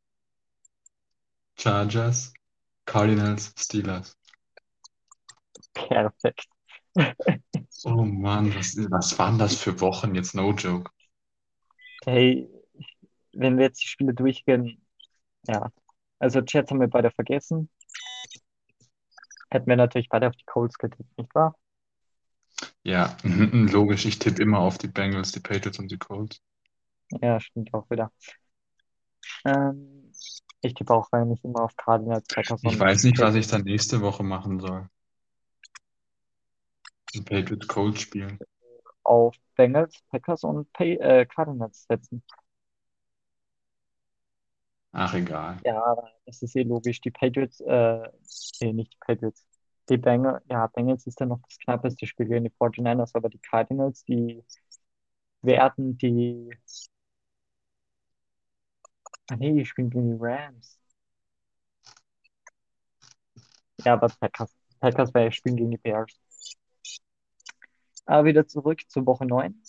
Chargers, 1.57 2.33
Cardinals, 2.87 3.53
Steelers. 3.57 4.16
Perfekt. 5.75 6.46
Oh 7.85 8.05
Mann, 8.07 8.55
was, 8.55 8.75
was 8.90 9.18
waren 9.18 9.37
das 9.38 9.55
für 9.57 9.81
Wochen 9.83 10.14
jetzt? 10.14 10.35
No 10.35 10.53
joke. 10.55 10.90
Hey, 12.05 12.49
wenn 13.33 13.59
wir 13.59 13.66
jetzt 13.66 13.83
die 13.83 13.88
Spiele 13.88 14.14
durchgehen, 14.14 14.83
ja. 15.49 15.73
Also 16.20 16.40
Jets 16.40 16.70
haben 16.70 16.81
wir 16.81 16.88
beide 16.88 17.11
vergessen. 17.11 17.70
Hätten 19.50 19.68
wir 19.68 19.76
natürlich 19.76 20.08
beide 20.08 20.28
auf 20.28 20.36
die 20.36 20.44
Colts 20.44 20.78
getippt, 20.78 21.16
nicht 21.18 21.34
wahr? 21.34 21.54
Ja, 22.82 23.16
logisch. 23.24 24.04
Ich 24.04 24.18
tippe 24.18 24.42
immer 24.42 24.58
auf 24.58 24.76
die 24.78 24.88
Bengals, 24.88 25.32
die 25.32 25.40
Patriots 25.40 25.78
und 25.78 25.90
die 25.90 25.98
Colts. 25.98 26.42
Ja, 27.20 27.40
stimmt 27.40 27.72
auch 27.74 27.88
wieder. 27.90 28.12
Ähm, 29.44 30.12
ich 30.62 30.74
tippe 30.74 30.94
auch 30.94 31.08
eigentlich 31.12 31.42
immer 31.44 31.62
auf 31.62 31.76
Cardinals, 31.76 32.26
Packers 32.28 32.62
Ich 32.62 32.78
weiß 32.78 33.04
nicht, 33.04 33.18
was 33.18 33.34
ich 33.34 33.46
dann 33.46 33.62
nächste 33.62 34.00
Woche 34.00 34.22
machen 34.22 34.60
soll. 34.60 34.88
Die 37.14 37.20
Patriots 37.22 37.68
Colts 37.68 38.00
spielen. 38.00 38.38
auf 39.02 39.34
Bengals, 39.56 40.02
Packers 40.10 40.44
und 40.44 40.72
Pay 40.72 40.94
äh, 40.96 41.26
Cardinals 41.26 41.86
setzen. 41.88 42.22
Ach, 44.92 45.14
egal. 45.14 45.59
Ja, 45.64 45.96
das 46.26 46.42
ist 46.42 46.57
eh 46.57 46.62
logisch. 46.62 47.00
Die 47.00 47.11
Patriots, 47.11 47.61
äh, 47.61 48.09
nee, 48.61 48.72
nicht 48.72 48.92
die 48.94 48.98
Patriots. 49.00 49.46
Die 49.88 49.96
Bengals, 49.98 50.42
ja, 50.48 50.66
Bengals 50.68 51.07
ist 51.07 51.20
ja 51.20 51.26
noch 51.26 51.40
das 51.42 51.59
knappeste 51.59 52.07
Spiel 52.07 52.26
gegen 52.26 52.44
die 52.44 52.50
49ers, 52.50 53.14
aber 53.14 53.29
die 53.29 53.38
Cardinals, 53.38 54.05
die 54.05 54.44
werden 55.42 55.96
die, 55.98 56.50
ah 59.31 59.37
nee, 59.37 59.53
die 59.55 59.64
spielen 59.64 59.90
gegen 59.90 60.11
die 60.12 60.18
Rams. 60.20 60.79
Ja, 63.85 63.94
aber 63.94 64.09
Packers, 64.20 64.55
Packers 64.81 65.14
weil 65.14 65.33
spielen 65.33 65.57
gegen 65.57 65.70
die 65.70 65.79
Bears. 65.79 66.12
Aber 68.07 68.24
wieder 68.26 68.46
zurück 68.46 68.83
zur 68.90 69.07
Woche 69.07 69.24
9. 69.26 69.62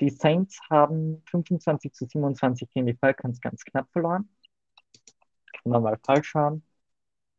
Die 0.00 0.10
Saints 0.10 0.58
haben 0.70 1.22
25 1.30 1.92
zu 1.92 2.06
27 2.06 2.70
gegen 2.70 2.86
die 2.86 2.94
Falcons 2.94 3.40
ganz 3.40 3.64
knapp 3.64 3.90
verloren. 3.92 4.28
Kann 5.62 5.72
man 5.72 5.82
mal 5.82 5.98
falsch 6.04 6.34
haben. 6.34 6.62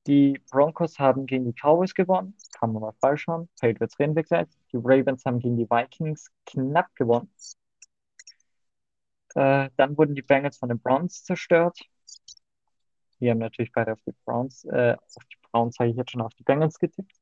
Die 0.08 0.40
Broncos 0.52 1.00
haben 1.00 1.26
gegen 1.26 1.46
die 1.46 1.54
Cowboys 1.54 1.94
gewonnen. 1.94 2.36
Kann 2.60 2.74
man 2.74 2.82
mal 2.82 2.94
falsch 3.00 3.28
haben. 3.28 3.50
Patriots 3.60 3.98
reden 4.00 4.16
gleich. 4.16 4.48
Die 4.72 4.78
Ravens 4.78 5.24
haben 5.26 5.40
gegen 5.40 5.58
die 5.58 5.70
Vikings 5.70 6.30
knapp 6.46 6.94
gewonnen. 6.96 7.30
Äh, 9.36 9.70
dann 9.78 9.98
wurden 9.98 10.16
die 10.16 10.22
Bengals 10.22 10.58
von 10.58 10.70
den 10.70 10.80
Browns 10.80 11.24
zerstört. 11.24 11.80
Wir 13.20 13.32
haben 13.32 13.40
natürlich 13.40 13.72
beide 13.72 13.94
auf 13.94 14.02
die 14.06 14.14
Browns, 14.26 14.66
äh, 14.66 14.96
auf 15.00 15.24
die 15.32 15.38
Browns 15.50 15.80
habe 15.80 15.90
ich 15.90 15.96
jetzt 15.96 16.12
schon 16.12 16.22
auf 16.22 16.34
die 16.34 16.44
Bengals 16.44 16.78
getippt. 16.78 17.14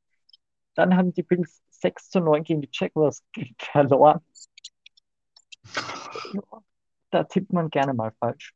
Dann 0.74 0.96
haben 0.96 1.14
die 1.14 1.24
Bills 1.24 1.62
6 1.70 2.10
zu 2.10 2.20
9 2.20 2.44
gegen 2.44 2.62
die 2.62 2.70
Jaguars 2.72 3.24
verloren. 3.60 4.22
Da 7.12 7.24
tippt 7.26 7.54
man 7.54 7.70
gerne 7.70 7.94
mal 7.94 8.12
falsch. 8.20 8.54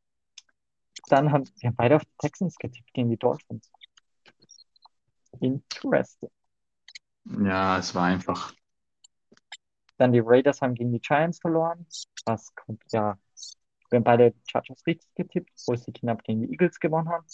Dann 1.08 1.32
haben 1.32 1.48
wir 1.60 1.68
haben 1.68 1.76
beide 1.76 1.96
auf 1.96 2.04
die 2.04 2.16
Texans 2.18 2.56
getippt 2.56 2.92
gegen 2.92 3.10
die 3.10 3.16
Dolphins. 3.16 3.70
Interesting. 5.40 6.30
Ja, 7.24 7.78
es 7.78 7.94
war 7.94 8.04
einfach. 8.04 8.54
Dann 9.98 10.12
die 10.12 10.20
Raiders 10.24 10.60
haben 10.62 10.74
gegen 10.74 10.92
die 10.92 11.00
Giants 11.00 11.40
verloren. 11.40 11.86
Was 12.24 12.54
kommt, 12.54 12.82
ja. 12.92 13.18
Wir 13.90 13.96
haben 13.98 14.04
beide 14.04 14.32
die 14.32 14.42
Chargers 14.50 14.84
richtig 14.86 15.14
getippt, 15.14 15.50
wo 15.66 15.76
sie 15.76 15.92
knapp 15.92 16.24
gegen 16.24 16.42
die 16.42 16.52
Eagles 16.52 16.80
gewonnen 16.80 17.08
haben. 17.08 17.26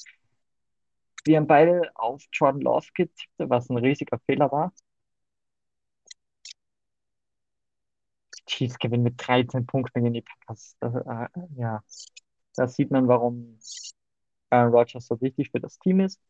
Wir 1.24 1.38
haben 1.38 1.46
beide 1.46 1.90
auf 1.94 2.24
Jordan 2.32 2.62
Love 2.62 2.88
getippt, 2.94 3.28
was 3.38 3.70
ein 3.70 3.78
riesiger 3.78 4.18
Fehler 4.26 4.50
war. 4.52 4.72
Chiefs 8.46 8.78
gewinnen 8.78 9.02
mit 9.04 9.14
13 9.16 9.66
Punkten 9.66 10.02
gegen 10.02 10.14
die 10.14 10.22
Packers. 10.22 10.76
Das, 10.80 10.94
äh, 10.94 11.28
ja, 11.56 11.82
da 12.54 12.68
sieht 12.68 12.90
man, 12.90 13.08
warum 13.08 13.58
Aaron 14.50 14.72
Rodgers 14.72 15.06
so 15.06 15.20
wichtig 15.20 15.50
für 15.50 15.60
das 15.60 15.78
Team 15.78 16.00
ist. 16.00 16.20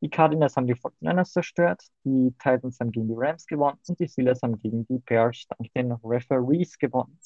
Die 0.00 0.10
Cardinals 0.10 0.56
haben 0.56 0.66
die 0.66 0.74
49ers 0.74 1.32
zerstört, 1.32 1.82
die 2.04 2.34
Titans 2.38 2.78
haben 2.80 2.92
gegen 2.92 3.08
die 3.08 3.14
Rams 3.16 3.46
gewonnen 3.46 3.78
und 3.88 3.98
die 3.98 4.08
Steelers 4.08 4.42
haben 4.42 4.58
gegen 4.58 4.86
die 4.86 4.98
Bears 4.98 5.46
dank 5.48 5.72
den 5.72 5.92
Referees 5.92 6.78
gewonnen. 6.78 7.18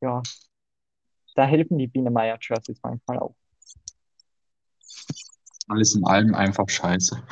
ja, 0.00 0.22
da 1.34 1.44
helfen 1.44 1.78
die 1.78 1.86
Biene 1.86 2.10
Meier 2.10 2.38
Jerseys 2.40 2.80
manchmal 2.82 3.18
auch. 3.18 3.34
Alles 5.68 5.94
in 5.94 6.04
allem 6.04 6.34
einfach 6.34 6.68
scheiße. 6.68 7.22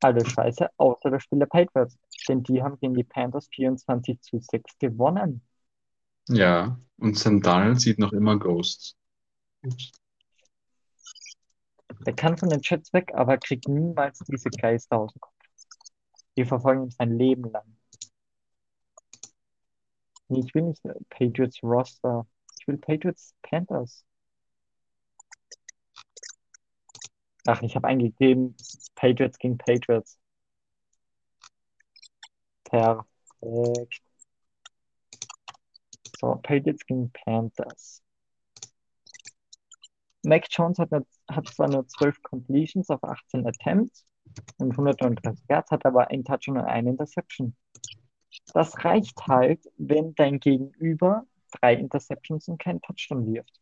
Alles 0.00 0.28
scheiße, 0.28 0.68
außer 0.76 1.10
das 1.10 1.22
Spiel 1.22 1.38
der 1.38 1.46
Patriots. 1.46 1.96
Denn 2.28 2.42
die 2.42 2.62
haben 2.62 2.78
gegen 2.78 2.94
die 2.94 3.04
Panthers 3.04 3.48
24 3.48 4.20
zu 4.20 4.38
6 4.38 4.78
gewonnen. 4.78 5.42
Ja, 6.28 6.78
und 6.98 7.18
Sam 7.18 7.40
Darnold 7.40 7.80
sieht 7.80 7.98
noch 7.98 8.12
immer 8.12 8.38
Ghosts. 8.38 8.96
Der 12.06 12.14
kann 12.14 12.36
von 12.36 12.50
den 12.50 12.60
Jets 12.62 12.92
weg, 12.92 13.12
aber 13.14 13.38
kriegt 13.38 13.66
niemals 13.66 14.18
diese 14.20 14.50
Geister 14.50 14.98
aus 14.98 15.12
dem 15.12 15.20
Kopf. 15.20 15.34
Die 16.36 16.44
verfolgen 16.44 16.84
ihn 16.84 16.90
sein 16.90 17.18
Leben 17.18 17.50
lang. 17.50 17.76
Nee, 20.28 20.40
ich 20.44 20.54
will 20.54 20.62
nicht 20.62 20.82
Patriots 21.08 21.62
Roster. 21.62 22.26
Ich 22.60 22.68
will 22.68 22.76
Patriots 22.76 23.34
Panthers. 23.42 24.04
Ach, 27.46 27.62
ich 27.62 27.74
habe 27.74 27.88
eingegeben 27.88 28.54
Patriots 28.94 29.38
gegen 29.38 29.56
Patriots. 29.56 30.18
Perfekt. 32.70 34.02
So, 36.20 36.34
Patriots 36.42 36.84
gegen 36.86 37.10
Panthers. 37.12 38.02
Mac 40.24 40.46
Jones 40.50 40.78
hat, 40.78 40.90
hat 41.30 41.48
zwar 41.48 41.68
nur 41.68 41.86
12 41.86 42.22
Completions 42.22 42.90
auf 42.90 43.02
18 43.02 43.46
Attempts 43.46 44.04
und 44.58 44.72
139 44.72 45.44
Yards, 45.48 45.70
hat 45.70 45.86
aber 45.86 46.10
ein 46.10 46.24
Touchdown 46.24 46.58
und 46.58 46.64
eine 46.64 46.90
Interception. 46.90 47.56
Das 48.52 48.84
reicht 48.84 49.26
halt, 49.26 49.64
wenn 49.76 50.14
dein 50.14 50.40
Gegenüber 50.40 51.24
drei 51.52 51.74
Interceptions 51.74 52.48
und 52.48 52.58
keinen 52.58 52.82
Touchdown 52.82 53.32
wirft. 53.32 53.60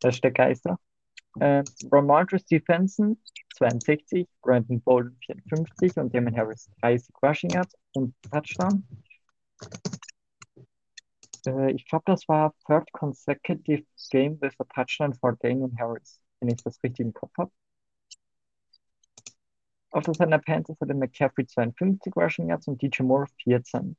Das 0.00 0.16
ist 0.16 0.24
der 0.24 0.32
Geister. 0.32 0.78
Äh, 1.40 1.64
Ramondre 1.90 2.38
Stevenson 2.38 3.20
62, 3.54 4.28
Brandon 4.42 4.80
Bolden 4.80 5.16
54 5.24 5.96
und 5.96 6.14
Damon 6.14 6.36
Harris 6.36 6.68
30 6.82 7.14
Rushing 7.22 7.50
Yards 7.50 7.76
und 7.94 8.14
Touchdown. 8.30 8.84
Äh, 11.46 11.72
ich 11.72 11.86
glaube, 11.86 12.04
das 12.06 12.28
war 12.28 12.54
third 12.66 12.90
consecutive 12.92 13.84
game 14.10 14.40
with 14.40 14.54
a 14.58 14.64
touchdown 14.64 15.14
for 15.14 15.36
Damon 15.36 15.76
Harris, 15.78 16.20
wenn 16.40 16.48
ich 16.48 16.62
das 16.62 16.82
richtig 16.82 17.06
im 17.06 17.12
Kopf 17.12 17.32
habe. 17.38 17.52
Auf 19.90 20.02
der 20.02 20.14
Seite 20.14 20.30
der 20.30 20.38
Panthers 20.38 20.80
hatte 20.80 20.94
McCaffrey 20.94 21.46
52 21.46 22.16
Rushing 22.16 22.48
Yards 22.48 22.66
und 22.66 22.82
DJ 22.82 23.02
Moore 23.02 23.26
14. 23.44 23.96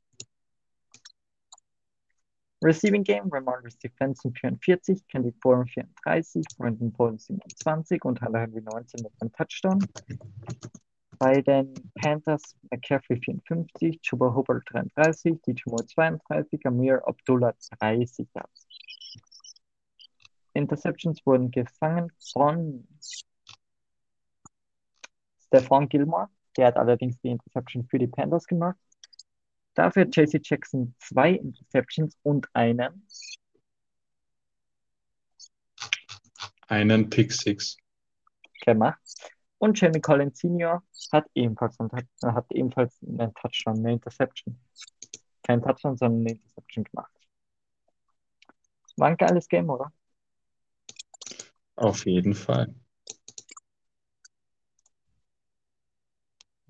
Receiving 2.62 3.04
Game, 3.04 3.28
Ramondre 3.28 3.70
Stevenson 3.70 4.32
44, 4.32 5.06
Candy 5.08 5.32
Forum 5.42 5.66
34, 5.66 6.42
Brandon 6.56 6.90
Bolden 6.90 7.18
27 7.18 8.02
und 8.04 8.20
Hunter 8.22 8.40
Henry 8.40 8.62
19 8.62 9.02
mit 9.02 9.12
einem 9.20 9.32
Touchdown. 9.32 9.78
Bei 11.18 11.42
den 11.42 11.74
Panthers 11.94 12.56
McCaffrey 12.70 13.20
54, 13.20 14.00
Chuba 14.00 14.34
Hubbard 14.34 14.64
33, 14.70 15.38
DJ 15.42 15.62
Moore 15.66 15.86
32, 15.86 16.64
Amir 16.64 17.06
Abdullah 17.06 17.54
30 17.78 18.26
Yards. 18.34 18.66
Interceptions 20.54 21.20
wurden 21.26 21.50
gefangen 21.50 22.10
von 22.32 22.88
Stefan 25.46 25.88
Gilmore, 25.90 26.30
der 26.56 26.68
hat 26.68 26.76
allerdings 26.78 27.20
die 27.20 27.28
Interception 27.28 27.86
für 27.86 27.98
die 27.98 28.08
Panthers 28.08 28.46
gemacht. 28.46 28.78
Dafür 29.76 30.02
hat 30.06 30.16
JC 30.16 30.40
Jackson 30.42 30.94
zwei 30.98 31.32
Interceptions 31.34 32.16
und 32.22 32.48
einen. 32.54 33.06
Einen 36.68 37.08
Pick 37.10 37.32
Six. 37.32 37.76
gemacht. 38.62 38.98
Und 39.58 39.78
Jamie 39.80 40.00
Collins 40.00 40.38
Senior 40.38 40.82
hat 41.12 41.26
ebenfalls, 41.34 41.78
einen, 41.78 41.90
Tou- 41.90 42.32
hat 42.32 42.46
ebenfalls 42.52 42.98
einen 43.02 43.32
Touchdown, 43.34 43.78
eine 43.78 43.92
Interception. 43.92 44.58
Kein 45.42 45.62
Touchdown, 45.62 45.96
sondern 45.96 46.20
eine 46.22 46.32
Interception 46.32 46.84
gemacht. 46.84 47.12
War 48.96 49.08
ein 49.08 49.16
geiles 49.16 49.46
Game, 49.48 49.68
oder? 49.70 49.92
Auf 51.76 52.06
jeden 52.06 52.34
Fall. 52.34 52.74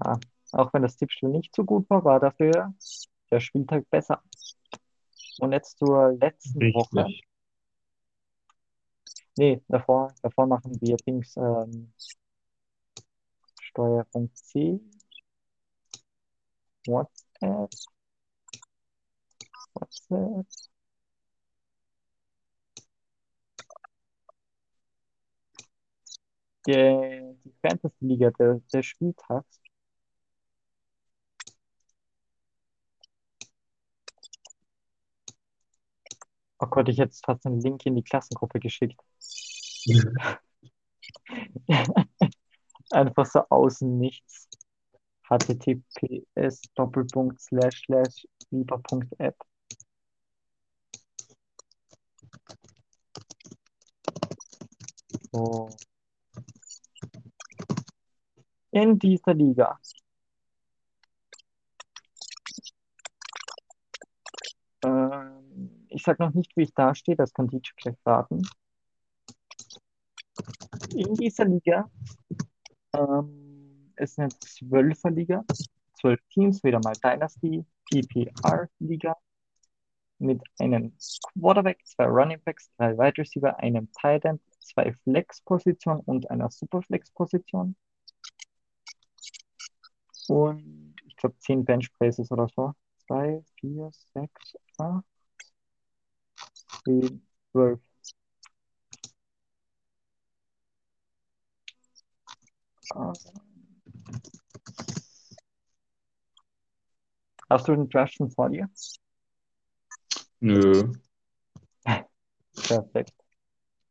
Ja. 0.05 0.19
Auch 0.57 0.73
wenn 0.73 0.83
das 0.83 0.97
Tippspiel 0.97 1.29
nicht 1.29 1.55
so 1.55 1.65
gut 1.65 1.89
war, 1.91 2.03
war 2.05 2.19
dafür 2.19 2.75
der 3.31 3.41
Spieltag 3.41 3.89
besser. 3.91 4.23
Und 5.39 5.53
jetzt 5.53 5.79
zur 5.79 6.13
letzten 6.13 6.73
Woche. 6.73 7.05
Richtig. 7.05 7.25
Nee, 9.37 9.61
davor, 9.69 10.15
davor 10.23 10.47
machen 10.47 10.81
wir 10.81 10.97
Dings 10.97 11.37
ähm, 11.37 11.93
Steuerung 13.61 14.33
C. 14.33 14.81
WhatsApp. 16.87 17.71
WhatsApp. 19.75 20.47
Die, 26.67 27.37
Fantasy-Liga 27.61 28.31
der, 28.31 28.61
der 28.73 28.83
Spieltags. 28.83 29.61
Oh 36.59 36.67
Gott, 36.69 36.89
ich 36.89 36.99
hätte 36.99 37.11
jetzt 37.11 37.25
fast 37.25 37.45
einen 37.47 37.61
Link 37.61 37.85
in 37.87 37.97
die 37.97 38.03
Klassengruppe 38.03 38.61
geschickt. 38.61 38.99
Einfach 42.91 43.27
so 43.27 43.41
außen 43.51 43.99
nichts. 43.99 44.49
https 45.29 46.63
Doppelpunkt 46.75 47.41
slash 47.41 47.83
slash 47.85 48.27
lieber.app. 48.51 49.37
So. 55.33 55.69
In 58.71 58.99
dieser 58.99 59.35
Liga. 59.35 59.79
Ich 65.97 66.03
sage 66.03 66.23
noch 66.23 66.35
nicht, 66.35 66.55
wie 66.59 66.65
ich 66.65 66.75
dastehe, 66.75 67.17
das 67.17 67.33
kann 67.33 67.49
Teacher 67.49 67.73
gleich 67.75 67.97
warten. 68.05 68.43
In 70.95 71.15
dieser 71.15 71.47
Liga, 71.47 71.91
ähm, 72.93 73.95
es 73.97 74.11
ist 74.11 74.19
eine 74.19 74.29
Zwölferliga, 74.29 75.43
zwölf 75.99 76.21
Teams, 76.29 76.63
wieder 76.63 76.81
mal 76.85 76.93
Dynasty, 77.03 77.65
PPR-Liga, 77.91 79.17
mit 80.19 80.43
einem 80.59 80.95
Quarterback, 81.41 81.81
zwei 81.87 82.05
Running 82.05 82.43
Backs, 82.45 82.71
drei 82.77 82.93
Wide 82.99 83.17
Receiver, 83.17 83.59
einem 83.59 83.91
Tight 83.93 84.27
End, 84.27 84.43
zwei 84.59 84.93
Flex-Positionen 84.93 86.01
und 86.01 86.31
einer 86.31 86.51
Super-Flex-Position. 86.51 87.75
Und 90.29 90.95
ich 91.07 91.17
glaube 91.17 91.39
10 91.39 91.65
Bench 91.65 91.91
Praises 91.95 92.31
oder 92.31 92.49
so. 92.55 92.75
2, 93.07 93.43
4, 93.61 93.91
6, 94.13 94.59
8, 94.77 95.05
die 96.87 97.21
12. 97.53 97.81
Hast 107.49 107.69
du 107.69 107.75
den 107.77 107.89
Draft 107.89 108.15
schon 108.15 108.31
vor 108.31 108.49
dir? 108.51 108.69
Nö. 110.41 110.93
Perfekt. 112.67 113.13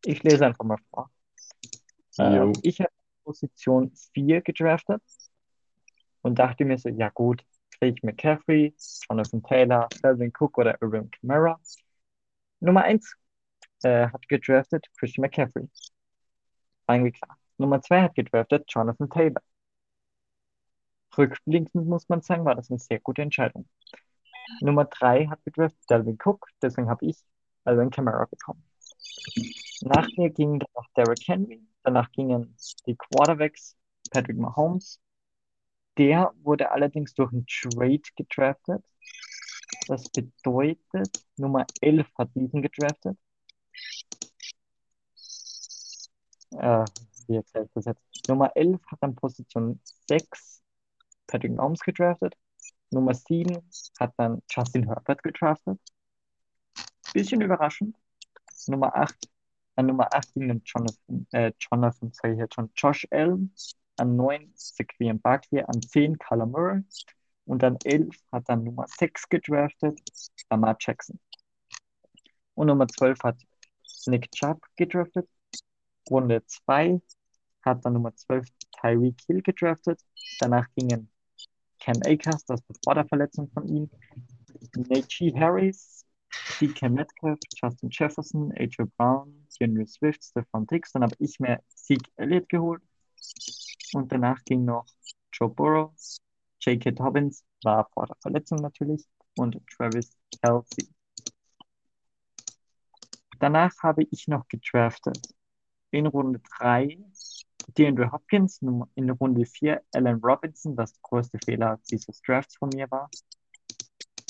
Ich 0.03 0.23
lese 0.23 0.45
einfach 0.45 0.65
mal 0.65 0.77
vor. 0.89 1.09
Ähm, 2.19 2.53
ich 2.63 2.79
habe 2.79 2.91
Position 3.23 3.91
4 4.13 4.41
gedraftet 4.41 5.01
und 6.21 6.39
dachte 6.39 6.65
mir 6.65 6.77
so, 6.77 6.89
ja 6.89 7.09
gut, 7.09 7.43
kriege 7.77 7.95
ich 7.97 8.03
McCaffrey, 8.03 8.75
Jonathan 9.09 9.43
Taylor, 9.43 9.87
Selvin 10.01 10.31
Cook 10.37 10.57
oder 10.57 10.81
Irving 10.81 11.09
Kamara. 11.11 11.59
Nummer 12.65 12.83
1 12.83 13.15
äh, 13.83 14.07
hat 14.07 14.27
gedraftet 14.27 14.87
Christian 14.97 15.21
McCaffrey. 15.21 15.69
Eigentlich 16.87 17.13
klar. 17.21 17.37
Nummer 17.57 17.81
2 17.81 18.01
hat 18.01 18.15
gedraftet 18.15 18.65
Jonathan 18.67 19.09
Taylor. 19.09 19.41
Rückblickend 21.17 21.85
muss 21.85 22.09
man 22.09 22.21
sagen, 22.21 22.43
war 22.45 22.55
das 22.55 22.69
eine 22.69 22.79
sehr 22.79 22.99
gute 22.99 23.21
Entscheidung. 23.21 23.67
Nummer 24.61 24.85
3 24.85 25.27
hat 25.27 25.43
gedraftet 25.45 25.79
Dalvin 25.87 26.17
Cook, 26.23 26.47
deswegen 26.61 26.89
habe 26.89 27.05
ich 27.05 27.17
Alvin 27.63 27.89
Kamara 27.89 28.25
bekommen. 28.25 28.63
Nach 29.81 30.07
mir 30.17 30.29
ging 30.29 30.59
danach 30.59 30.87
Derrick 30.95 31.27
Henry, 31.27 31.61
danach 31.83 32.11
gingen 32.11 32.55
die 32.85 32.95
Quarterbacks 32.95 33.77
Patrick 34.11 34.37
Mahomes, 34.37 34.99
Der 35.97 36.33
wurde 36.43 36.71
allerdings 36.71 37.13
durch 37.13 37.31
einen 37.31 37.45
Trade 37.47 38.01
gedraftet. 38.15 38.83
Das 39.87 40.09
bedeutet, 40.09 41.25
Nummer 41.37 41.65
11 41.81 42.07
hat 42.17 42.29
diesen 42.35 42.61
gedraftet. 42.61 43.17
Äh, 46.51 46.85
wie 47.27 47.37
ich 47.37 47.45
das 47.73 47.85
jetzt? 47.85 48.01
Nummer 48.27 48.51
11 48.55 48.81
hat 48.87 49.03
an 49.03 49.15
Position 49.15 49.79
6 50.07 50.63
Patrick 51.27 51.53
Mahomes 51.53 51.81
gedraftet. 51.81 52.35
Nummer 52.91 53.13
7 53.13 53.61
hat 53.99 54.13
dann 54.17 54.41
Justin 54.49 54.85
Herbert 54.87 55.21
gedraftet. 55.23 55.79
Bisschen 57.13 57.41
überraschend. 57.41 57.95
Nummer 58.67 58.95
8, 58.95 59.15
an 59.75 59.85
Nummer 59.87 60.13
8 60.13 60.33
ging 60.33 60.47
dann 60.47 60.61
Jonathan, 60.65 61.27
äh, 61.31 61.51
Jonathan, 61.59 62.11
sag 62.13 62.31
ich 62.31 62.39
jetzt 62.39 62.55
schon, 62.55 62.71
Josh 62.75 63.07
Allen. 63.11 63.53
An 63.97 64.15
9 64.15 64.51
Saquon 64.55 65.19
Barkley. 65.21 65.61
An 65.61 65.81
10 65.81 66.17
Kyler 66.17 66.45
Murray. 66.45 66.83
Und 67.45 67.63
an 67.63 67.77
11 67.83 68.15
hat 68.31 68.49
dann 68.49 68.63
Nummer 68.63 68.85
6 68.87 69.29
gedraftet, 69.29 69.99
Lamar 70.49 70.75
Jackson. 70.79 71.19
Und 72.55 72.67
Nummer 72.67 72.87
12 72.87 73.19
hat 73.23 73.37
Nick 74.07 74.31
Chubb 74.31 74.65
gedraftet. 74.75 75.29
Runde 76.09 76.43
2 76.45 77.01
hat 77.63 77.85
dann 77.85 77.93
Nummer 77.93 78.15
12 78.15 78.47
Tyreek 78.79 79.21
Hill 79.27 79.41
gedraftet. 79.41 80.01
Danach 80.39 80.67
gingen 80.75 81.09
Cam 81.79 81.97
Akers, 82.05 82.45
das 82.45 82.61
war 82.85 82.95
der 82.95 83.07
Verletzung 83.07 83.49
von 83.51 83.67
ihm, 83.67 83.89
Najee 84.75 85.33
Harris, 85.37 86.05
DK 86.59 86.89
Metcalf, 86.89 87.39
Justin 87.55 87.89
Jefferson, 87.91 88.51
AJ 88.53 88.85
Brown, 88.97 89.47
Henry 89.59 89.85
Swift, 89.85 90.23
Stefan 90.23 90.65
Dix. 90.67 90.91
Dann 90.93 91.03
habe 91.03 91.15
ich 91.19 91.39
mir 91.39 91.61
Zeke 91.75 92.09
Elliott 92.15 92.49
geholt. 92.49 92.81
Und 93.93 94.11
danach 94.11 94.43
ging 94.45 94.65
noch 94.65 94.85
Joe 95.31 95.49
Burrow, 95.49 95.93
J.K. 96.65 96.91
Dobbins, 96.91 97.43
war 97.63 97.87
vor 97.93 98.07
der 98.07 98.15
Verletzung 98.21 98.59
natürlich, 98.59 99.05
und 99.37 99.59
Travis 99.67 100.17
Kelsey. 100.41 100.89
Danach 103.39 103.71
habe 103.83 104.03
ich 104.09 104.27
noch 104.27 104.47
gedraftet. 104.47 105.19
In 105.91 106.07
Runde 106.07 106.41
3 106.57 106.97
DeAndre 107.77 108.11
Hopkins, 108.11 108.61
in 108.95 109.09
Runde 109.09 109.45
4 109.45 109.81
Allen 109.93 110.19
Robinson, 110.23 110.75
was 110.77 110.93
der 110.93 111.01
größte 111.03 111.37
Fehler 111.43 111.79
dieses 111.89 112.21
Drafts 112.21 112.57
von 112.57 112.69
mir 112.69 112.89
war. 112.89 113.09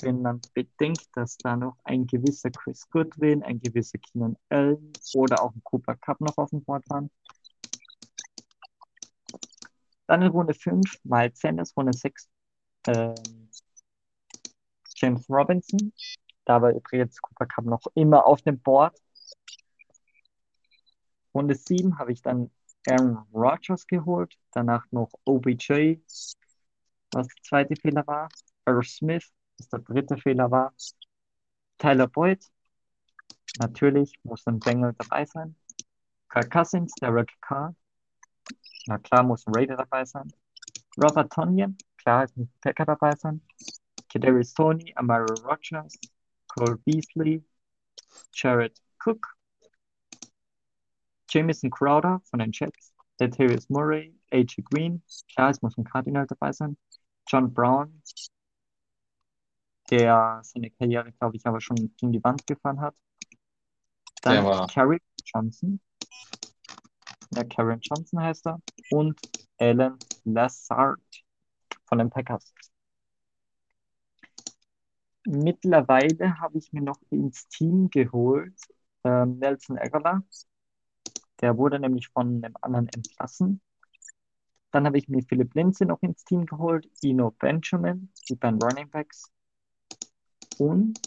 Wenn 0.01 0.21
man 0.21 0.41
bedenkt, 0.53 1.07
dass 1.13 1.37
da 1.37 1.55
noch 1.55 1.77
ein 1.83 2.05
gewisser 2.05 2.51
Chris 2.51 2.89
Goodwin, 2.89 3.43
ein 3.43 3.59
gewisser 3.59 3.97
Keenan 3.99 4.35
Allen 4.49 4.91
oder 5.13 5.41
auch 5.41 5.53
ein 5.53 5.61
Cooper 5.63 5.95
Cup 5.95 6.19
noch 6.21 6.37
auf 6.37 6.49
dem 6.49 6.63
Board 6.63 6.83
waren. 6.89 7.09
Dann 10.07 10.21
in 10.21 10.29
Runde 10.29 10.53
5 10.53 11.03
Miles 11.03 11.39
Sanders, 11.39 11.75
Runde 11.75 11.93
6 11.93 12.29
ähm, 12.87 13.15
James 14.95 15.29
Robinson. 15.29 15.93
Da 16.45 16.61
war 16.61 16.71
übrigens 16.71 17.19
Cooper 17.21 17.45
Cup 17.47 17.65
noch 17.65 17.85
immer 17.95 18.25
auf 18.25 18.41
dem 18.41 18.59
Board. 18.59 18.97
Runde 21.33 21.55
7 21.55 21.97
habe 21.97 22.13
ich 22.13 22.21
dann 22.21 22.49
Aaron 22.87 23.25
Rodgers 23.33 23.87
geholt, 23.87 24.37
danach 24.51 24.85
noch 24.91 25.11
OBJ, 25.25 25.99
was 27.11 27.27
der 27.27 27.43
zweite 27.43 27.75
Fehler 27.75 28.05
war, 28.05 28.29
Earl 28.65 28.83
Smith, 28.83 29.33
was 29.57 29.69
der 29.69 29.79
dritte 29.79 30.17
Fehler 30.17 30.51
war, 30.51 30.73
Tyler 31.77 32.07
Boyd, 32.07 32.45
natürlich 33.59 34.19
muss 34.23 34.45
ein 34.47 34.59
Bengel 34.59 34.93
dabei 34.97 35.25
sein, 35.25 35.55
Kirk 36.29 36.51
Cousins, 36.51 36.93
Derek 37.01 37.31
Carr, 37.41 37.75
na 38.87 38.97
klar 38.97 39.23
muss 39.23 39.45
ein 39.47 39.55
Raider 39.55 39.77
dabei 39.77 40.05
sein, 40.05 40.31
Robert 40.97 41.31
Tonyan, 41.31 41.77
klar 41.97 42.21
muss 42.21 42.37
ein 42.37 42.51
Packer 42.61 42.85
dabei 42.85 43.15
sein, 43.15 43.41
Kadarius 44.09 44.53
Tony, 44.53 44.93
Amari 44.95 45.33
Rogers, 45.43 45.97
Cole 46.47 46.77
Beasley, 46.85 47.43
Jared 48.33 48.79
Cook, 49.03 49.35
Jamison 51.29 51.69
Crowder 51.69 52.21
von 52.29 52.39
den 52.39 52.51
Jets, 52.51 52.93
Latavius 53.19 53.69
Murray, 53.69 54.15
A.J. 54.31 54.63
Green, 54.65 55.03
klar, 55.33 55.49
es 55.49 55.61
muss 55.61 55.77
ein 55.77 55.83
Cardinal 55.83 56.27
dabei 56.27 56.51
sein, 56.51 56.77
John 57.27 57.53
Brown, 57.53 58.01
der 59.89 60.41
seine 60.43 60.71
Karriere, 60.71 61.11
glaube 61.11 61.35
ich, 61.35 61.45
aber 61.45 61.61
schon 61.61 61.75
gegen 61.97 62.11
die 62.11 62.23
Wand 62.23 62.45
gefahren 62.47 62.81
hat. 62.81 62.95
Dann 64.21 64.67
Kerry 64.67 64.99
Johnson. 65.23 65.79
Ja, 67.31 67.43
Karen 67.43 67.79
Johnson 67.81 68.21
heißt 68.21 68.47
er. 68.47 68.61
Und 68.91 69.19
Alan 69.57 69.97
Lassard 70.23 70.99
von 71.85 71.99
den 71.99 72.09
Packers. 72.09 72.53
Mittlerweile 75.25 76.39
habe 76.39 76.57
ich 76.59 76.71
mir 76.71 76.81
noch 76.81 76.99
ins 77.09 77.47
Team 77.47 77.89
geholt 77.89 78.53
äh, 79.05 79.25
Nelson 79.25 79.77
Aguilar. 79.77 80.23
Der 81.41 81.57
wurde 81.57 81.79
nämlich 81.79 82.09
von 82.09 82.43
einem 82.43 82.55
anderen 82.61 82.89
entlassen. 82.89 83.61
Dann 84.71 84.85
habe 84.85 84.97
ich 84.97 85.07
mir 85.07 85.23
Philipp 85.23 85.53
Lindsay 85.55 85.87
noch 85.87 86.01
ins 86.01 86.23
Team 86.25 86.45
geholt, 86.45 86.89
Ino 87.01 87.31
Benjamin, 87.31 88.11
die 88.27 88.35
beiden 88.35 88.61
Running 88.61 88.89
Backs. 88.89 89.31
Und 90.57 90.99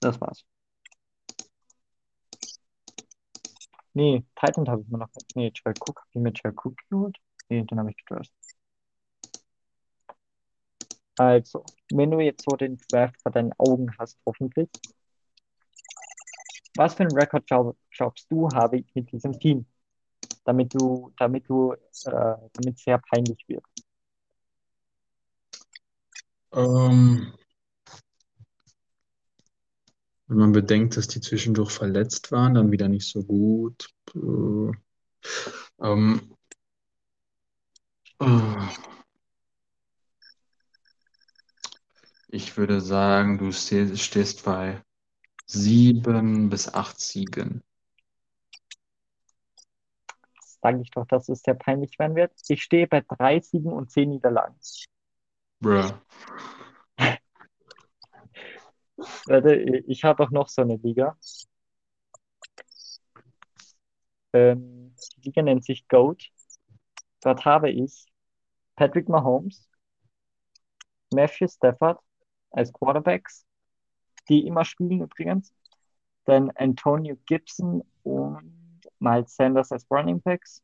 das 0.00 0.20
war's. 0.20 0.44
Nee, 4.00 4.24
Titan 4.34 4.66
habe 4.66 4.80
ich 4.80 4.88
mir 4.88 4.96
noch. 4.96 5.10
Nee, 5.34 5.52
Joel 5.54 5.74
Cook. 5.78 6.00
Habe 6.00 6.08
ich 6.14 6.20
mir 6.22 6.32
Joel 6.32 6.54
Cook 6.56 6.74
geholt? 6.88 7.18
Nee, 7.50 7.64
den 7.64 7.78
habe 7.78 7.90
ich 7.90 7.96
gedraft. 7.98 8.32
Also, 11.18 11.66
wenn 11.92 12.10
du 12.10 12.18
jetzt 12.20 12.46
so 12.48 12.56
den 12.56 12.78
Draft 12.88 13.20
vor 13.20 13.30
deinen 13.30 13.52
Augen 13.58 13.94
hast, 13.98 14.18
hoffentlich, 14.24 14.70
was 16.76 16.94
für 16.94 17.02
einen 17.02 17.14
Rekord 17.14 17.46
glaubst 17.46 18.26
du, 18.30 18.48
habe 18.54 18.78
ich 18.78 18.94
mit 18.94 19.12
diesem 19.12 19.38
Team? 19.38 19.66
Damit 20.44 20.72
du, 20.72 21.12
damit 21.18 21.46
du, 21.46 21.74
äh, 21.74 21.78
damit 22.06 22.76
es 22.76 22.82
sehr 22.82 23.02
peinlich 23.10 23.44
wird. 23.48 23.64
Ähm, 26.54 27.34
wenn 30.30 30.38
man 30.38 30.52
bedenkt, 30.52 30.96
dass 30.96 31.08
die 31.08 31.20
zwischendurch 31.20 31.72
verletzt 31.72 32.30
waren, 32.30 32.54
dann 32.54 32.70
wieder 32.70 32.86
nicht 32.86 33.08
so 33.08 33.24
gut. 33.24 33.90
Äh, 34.14 34.70
ähm, 35.82 36.36
äh, 38.20 38.68
ich 42.28 42.56
würde 42.56 42.80
sagen, 42.80 43.38
du 43.38 43.50
stehst 43.50 44.44
bei 44.44 44.80
sieben 45.46 46.48
bis 46.48 46.72
acht 46.72 47.00
Siegen. 47.00 47.64
Sage 50.62 50.80
ich 50.80 50.92
doch, 50.92 51.08
dass 51.08 51.28
es 51.28 51.42
sehr 51.42 51.54
peinlich 51.54 51.98
werden 51.98 52.14
wird. 52.14 52.30
Ich 52.46 52.62
stehe 52.62 52.86
bei 52.86 53.00
drei 53.00 53.40
Siegen 53.40 53.72
und 53.72 53.90
zehn 53.90 54.10
Niederlagen. 54.10 54.54
Bruh. 55.58 55.90
Warte, 59.26 59.54
ich 59.54 60.04
habe 60.04 60.22
auch 60.24 60.30
noch 60.30 60.48
so 60.48 60.62
eine 60.62 60.76
Liga. 60.76 61.16
Ähm, 64.32 64.94
die 65.16 65.22
Liga 65.28 65.42
nennt 65.42 65.64
sich 65.64 65.86
GOAT. 65.88 66.30
Dort 67.22 67.44
habe 67.44 67.70
ich 67.70 68.06
Patrick 68.76 69.08
Mahomes, 69.08 69.68
Matthew 71.12 71.48
Stafford 71.48 71.98
als 72.50 72.72
Quarterbacks, 72.72 73.44
die 74.28 74.46
immer 74.46 74.64
spielen 74.64 75.02
übrigens. 75.02 75.52
Dann 76.24 76.50
Antonio 76.52 77.16
Gibson 77.26 77.82
und 78.02 78.80
Miles 78.98 79.34
Sanders 79.34 79.72
als 79.72 79.90
Running 79.90 80.20
Backs. 80.22 80.62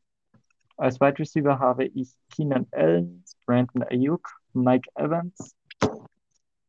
Als 0.77 0.99
Wide 0.99 1.19
Receiver 1.19 1.57
habe 1.59 1.85
ich 1.85 2.15
Keenan 2.29 2.67
Allen, 2.71 3.23
Brandon 3.45 3.83
Ayuk, 3.83 4.29
Mike 4.53 4.89
Evans, 4.95 5.55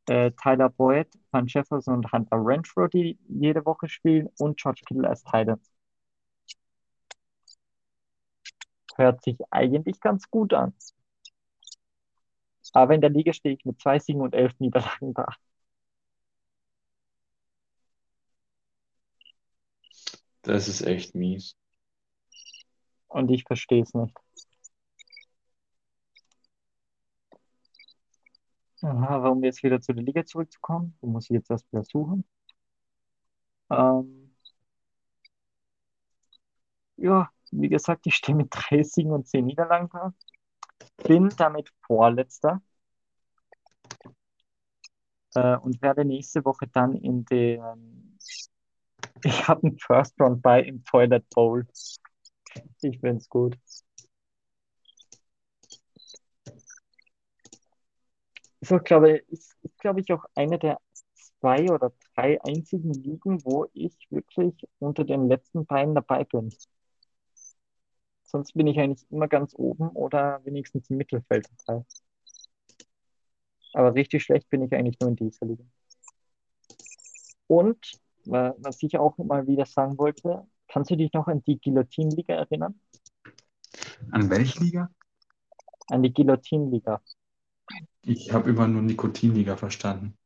äh, 0.08 0.32
Tyler 0.32 0.70
Boyd, 0.70 1.08
Van 1.30 1.46
Jefferson 1.46 1.94
und 1.96 2.12
Hunter 2.12 2.36
Renfro, 2.44 2.88
die 2.88 3.18
jede 3.28 3.64
Woche 3.64 3.88
spielen 3.88 4.28
und 4.38 4.58
George 4.58 4.82
Kittle 4.86 5.08
als 5.08 5.22
Titan. 5.24 5.60
Hört 8.96 9.22
sich 9.24 9.38
eigentlich 9.50 9.98
ganz 10.00 10.28
gut 10.30 10.52
an. 10.52 10.74
Aber 12.72 12.94
in 12.94 13.00
der 13.00 13.10
Liga 13.10 13.32
stehe 13.32 13.54
ich 13.54 13.64
mit 13.64 13.80
zwei 13.80 13.98
Siegen 13.98 14.20
und 14.22 14.34
elf 14.34 14.58
Niederlagen 14.58 15.14
da. 15.14 15.26
Das 20.42 20.66
ist 20.68 20.82
echt 20.82 21.14
mies. 21.14 21.54
Und 23.08 23.30
ich 23.30 23.44
verstehe 23.44 23.82
es 23.82 23.94
nicht. 23.94 24.16
Aha, 28.82 29.28
um 29.28 29.42
jetzt 29.44 29.62
wieder 29.62 29.80
zu 29.80 29.92
der 29.92 30.02
Liga 30.04 30.24
zurückzukommen, 30.24 30.96
da 31.00 31.06
muss 31.08 31.24
ich 31.26 31.30
jetzt 31.30 31.50
erst 31.50 31.70
wieder 31.72 31.84
suchen. 31.84 32.24
Ähm, 33.70 34.30
ja, 36.96 37.30
wie 37.50 37.68
gesagt, 37.68 38.06
ich 38.06 38.14
stehe 38.16 38.36
mit 38.36 38.48
drei 38.50 38.82
Siegen 38.82 39.12
und 39.12 39.26
zehn 39.28 39.46
Niederlagen 39.46 39.88
da. 39.92 40.12
bin 41.04 41.30
damit 41.38 41.70
Vorletzter 41.86 42.62
äh, 45.34 45.56
und 45.56 45.80
werde 45.82 46.04
nächste 46.04 46.44
Woche 46.44 46.66
dann 46.68 46.94
in 46.94 47.24
den. 47.24 47.60
Ich 49.24 49.48
habe 49.48 49.66
einen 49.66 49.78
First 49.78 50.20
Round 50.20 50.42
bei 50.42 50.62
im 50.62 50.84
Toilet 50.84 51.28
Bowl. 51.30 51.66
Ich 52.82 52.98
finde 53.00 53.16
es 53.16 53.28
gut. 58.68 58.78
So, 58.80 58.84
glaube 58.84 59.18
ist, 59.28 59.56
ist 59.62 59.78
glaube 59.78 60.00
ich, 60.00 60.12
auch 60.12 60.24
eine 60.34 60.58
der 60.58 60.80
zwei 61.40 61.70
oder 61.70 61.92
drei 62.14 62.42
einzigen 62.42 62.92
Ligen, 62.92 63.44
wo 63.44 63.66
ich 63.72 63.96
wirklich 64.10 64.54
unter 64.78 65.04
den 65.04 65.28
letzten 65.28 65.66
beiden 65.66 65.94
dabei 65.94 66.24
bin. 66.24 66.52
Sonst 68.24 68.52
bin 68.52 68.66
ich 68.66 68.78
eigentlich 68.78 69.10
immer 69.10 69.28
ganz 69.28 69.54
oben 69.54 69.88
oder 69.90 70.44
wenigstens 70.44 70.90
im 70.90 70.98
Mittelfeld 70.98 71.48
dabei. 71.66 71.84
Aber 73.72 73.94
richtig 73.94 74.22
schlecht 74.22 74.50
bin 74.50 74.62
ich 74.62 74.72
eigentlich 74.74 74.98
nur 75.00 75.10
in 75.10 75.16
dieser 75.16 75.46
Liga. 75.46 75.64
Und 77.46 77.78
was 78.24 78.82
ich 78.82 78.98
auch 78.98 79.16
mal 79.18 79.46
wieder 79.46 79.64
sagen 79.64 79.96
wollte, 79.96 80.46
kannst 80.68 80.90
du 80.90 80.96
dich 80.96 81.12
noch 81.14 81.28
an 81.28 81.42
die 81.44 81.58
Guillotine-Liga 81.58 82.34
erinnern? 82.34 82.78
An 84.10 84.28
welche 84.28 84.60
Liga? 84.60 84.90
An 85.86 86.02
die 86.02 86.12
Guillotine-Liga. 86.12 87.00
Ich 88.02 88.32
habe 88.32 88.50
immer 88.50 88.66
nur 88.66 88.82
Nikotinliga 88.82 89.56
verstanden. 89.56 90.18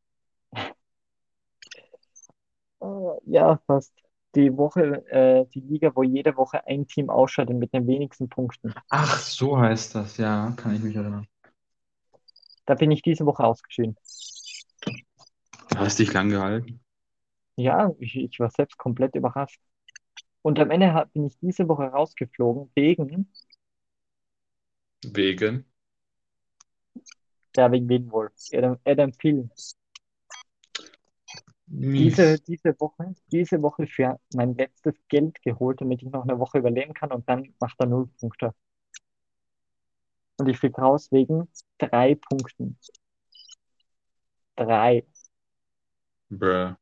Äh, 2.80 2.86
ja, 3.26 3.58
fast. 3.66 3.92
Die 4.34 4.56
Woche, 4.56 5.04
äh, 5.10 5.44
die 5.54 5.60
Liga, 5.60 5.92
wo 5.94 6.02
jede 6.02 6.36
Woche 6.36 6.66
ein 6.66 6.86
Team 6.86 7.10
ausscheidet 7.10 7.56
mit 7.56 7.74
den 7.74 7.86
wenigsten 7.86 8.28
Punkten. 8.28 8.72
Ach, 8.90 9.18
so 9.18 9.58
heißt 9.58 9.94
das, 9.96 10.16
ja, 10.18 10.52
kann 10.56 10.74
ich 10.76 10.82
mich 10.82 10.94
erinnern. 10.94 11.26
Da 12.66 12.74
bin 12.74 12.90
ich 12.90 13.02
diese 13.02 13.24
Woche 13.24 13.44
ausgeschieden. 13.44 13.96
Hast 15.76 15.98
dich 15.98 16.12
lang 16.14 16.30
gehalten? 16.30 16.80
Ja, 17.56 17.90
ich, 17.98 18.16
ich 18.16 18.40
war 18.40 18.50
selbst 18.50 18.78
komplett 18.78 19.14
überrascht. 19.14 19.60
Und 20.42 20.58
am 20.60 20.70
Ende 20.72 20.94
hab- 20.94 21.12
bin 21.14 21.26
ich 21.26 21.38
diese 21.40 21.68
Woche 21.68 21.84
rausgeflogen 21.84 22.70
wegen, 22.74 23.28
Wegen? 25.04 25.64
Ja, 27.57 27.70
wegen 27.70 28.11
wohl? 28.11 28.30
Adam, 28.53 28.78
Adam 28.84 29.12
Thielen. 29.12 29.50
Mies. 31.66 32.16
Diese, 32.16 32.38
diese 32.40 32.78
Woche, 32.80 33.14
diese 33.30 33.62
Woche 33.62 33.86
für 33.86 34.20
mein 34.34 34.55
letztes 34.55 34.94
Geld 35.09 35.40
geholt, 35.42 35.80
damit 35.80 36.03
ich 36.03 36.11
noch 36.11 36.24
eine 36.24 36.38
Woche 36.38 36.59
überleben 36.59 36.92
kann 36.92 37.12
und 37.12 37.26
dann 37.28 37.55
macht 37.61 37.80
er 37.80 37.86
null 37.86 38.09
Punkte. 38.20 38.55
Und 40.38 40.48
ich 40.48 40.59
flieg 40.59 40.78
raus 40.78 41.11
wegen 41.12 41.48
drei 41.78 42.14
Punkten. 42.14 42.78
Drei. 44.57 45.07
Bruh. 46.28 46.74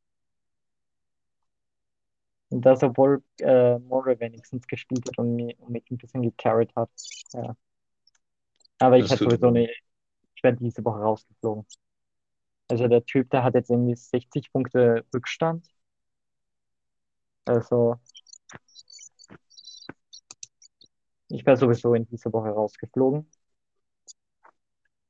Und 2.48 2.62
das, 2.62 2.82
obwohl 2.82 3.22
äh, 3.38 3.78
More 3.78 4.18
wenigstens 4.18 4.66
gespielt 4.66 5.06
hat 5.06 5.18
und 5.18 5.36
mich, 5.36 5.56
und 5.60 5.70
mich 5.70 5.88
ein 5.90 5.98
bisschen 5.98 6.22
gecarried 6.22 6.74
hat. 6.74 6.90
Ja. 7.32 7.56
Aber 8.78 8.98
ich 8.98 9.10
hatte 9.10 9.24
sowieso 9.24 9.48
eine, 9.48 9.68
ich 10.40 10.44
werde 10.44 10.58
diese 10.58 10.82
Woche 10.84 11.00
rausgeflogen. 11.00 11.66
Also 12.68 12.88
der 12.88 13.04
Typ, 13.04 13.30
der 13.30 13.44
hat 13.44 13.54
jetzt 13.54 13.70
irgendwie 13.70 13.94
60 13.94 14.50
Punkte 14.52 15.04
Rückstand. 15.14 15.66
Also 17.44 17.96
ich 21.28 21.44
wäre 21.44 21.56
sowieso 21.56 21.94
in 21.94 22.06
dieser 22.06 22.32
Woche 22.32 22.50
rausgeflogen. 22.50 23.30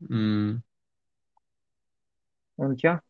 Mm. 0.01 0.63
Und 2.57 2.83
ja, 2.83 3.01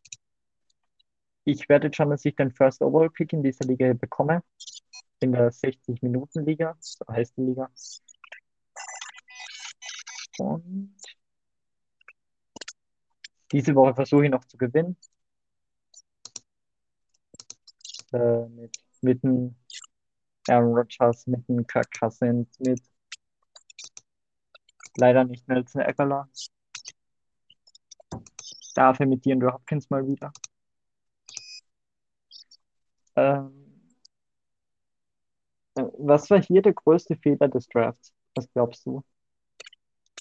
ich 1.45 1.69
werde 1.69 1.87
jetzt 1.87 1.97
schauen, 1.97 2.11
dass 2.11 2.25
ich 2.25 2.37
den 2.37 2.53
First 2.53 2.83
Overall 2.83 3.11
Pick 3.11 3.33
in 3.33 3.43
dieser 3.43 3.65
Liga 3.67 3.93
bekomme. 3.95 4.43
In 5.21 5.33
der 5.33 5.51
60-Minuten-Liga, 5.53 6.77
so 6.81 7.05
heißt 7.09 7.37
die 7.37 7.43
Liga. 7.43 7.71
Und 10.39 10.95
diese 13.53 13.75
Woche 13.75 13.95
versuche 13.95 14.25
ich 14.25 14.31
noch 14.31 14.45
zu 14.45 14.57
gewinnen. 14.57 14.97
Äh, 18.13 18.47
mit, 18.49 18.77
mit 19.03 19.23
dem 19.23 19.57
Aaron 20.49 20.75
Rodgers, 20.75 21.27
mit 21.27 21.49
dem 21.49 21.67
Kirk 21.67 21.89
Cousins, 21.99 22.49
mit 22.61 22.83
leider 24.97 25.25
nicht 25.25 25.47
Nelson 25.49 25.83
Aguilar. 25.83 26.29
Dafür 28.75 29.07
mit 29.07 29.25
dir 29.25 29.35
und 29.37 29.45
Hopkins 29.45 29.91
mal 29.91 30.07
wieder. 30.07 30.33
Ähm, 33.17 33.53
äh, 35.75 35.83
was 35.99 36.31
war 36.31 36.43
hier 36.43 36.63
der 36.63 36.75
größte 36.75 37.17
Fehler 37.17 37.49
des 37.49 37.69
Drafts? 37.69 38.13
Was 38.35 38.51
glaubst 38.53 38.87
du? 38.87 39.03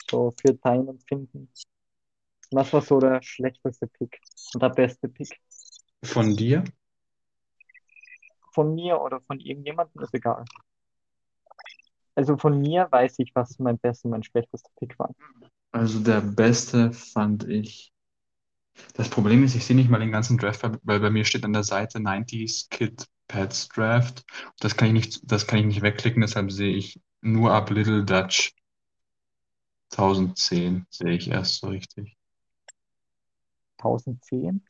So 0.09 0.33
für 0.41 0.53
dein 0.55 0.87
Empfinden. 0.87 1.49
Was 2.51 2.73
war 2.73 2.81
so 2.81 2.99
der 2.99 3.21
schlechteste 3.21 3.87
Pick 3.87 4.19
und 4.53 4.63
der 4.63 4.69
beste 4.69 5.07
Pick? 5.07 5.39
Von 6.03 6.35
dir? 6.35 6.63
Von 8.53 8.73
mir 8.73 8.99
oder 8.99 9.21
von 9.21 9.39
irgendjemandem 9.39 10.01
ist 10.01 10.13
egal. 10.13 10.45
Also 12.15 12.37
von 12.37 12.59
mir 12.59 12.87
weiß 12.89 13.19
ich, 13.19 13.31
was 13.35 13.59
mein 13.59 13.77
bester 13.77 14.05
und 14.05 14.11
mein 14.11 14.23
schlechtester 14.23 14.71
Pick 14.77 14.97
war. 14.97 15.13
Also 15.71 15.99
der 15.99 16.21
beste 16.21 16.91
fand 16.91 17.47
ich. 17.47 17.93
Das 18.95 19.09
Problem 19.09 19.43
ist, 19.43 19.55
ich 19.55 19.65
sehe 19.65 19.75
nicht 19.75 19.89
mal 19.89 19.99
den 19.99 20.11
ganzen 20.11 20.37
Draft, 20.37 20.63
weil 20.83 20.99
bei 20.99 21.09
mir 21.09 21.25
steht 21.25 21.45
an 21.45 21.53
der 21.53 21.63
Seite 21.63 21.99
90s 21.99 22.69
Kid 22.69 23.07
Pets 23.27 23.69
Draft. 23.69 24.25
Das 24.59 24.75
kann 24.75 24.87
ich 24.87 24.93
nicht, 24.93 25.31
das 25.31 25.47
kann 25.47 25.59
ich 25.59 25.65
nicht 25.65 25.81
wegklicken, 25.81 26.21
deshalb 26.21 26.51
sehe 26.51 26.75
ich 26.75 26.99
nur 27.21 27.53
ab 27.53 27.69
Little 27.69 28.03
Dutch 28.03 28.53
1010 29.91 30.85
sehe 30.89 31.13
ich 31.13 31.29
erst 31.29 31.59
so 31.59 31.67
richtig. 31.67 32.18
1010? 33.79 34.63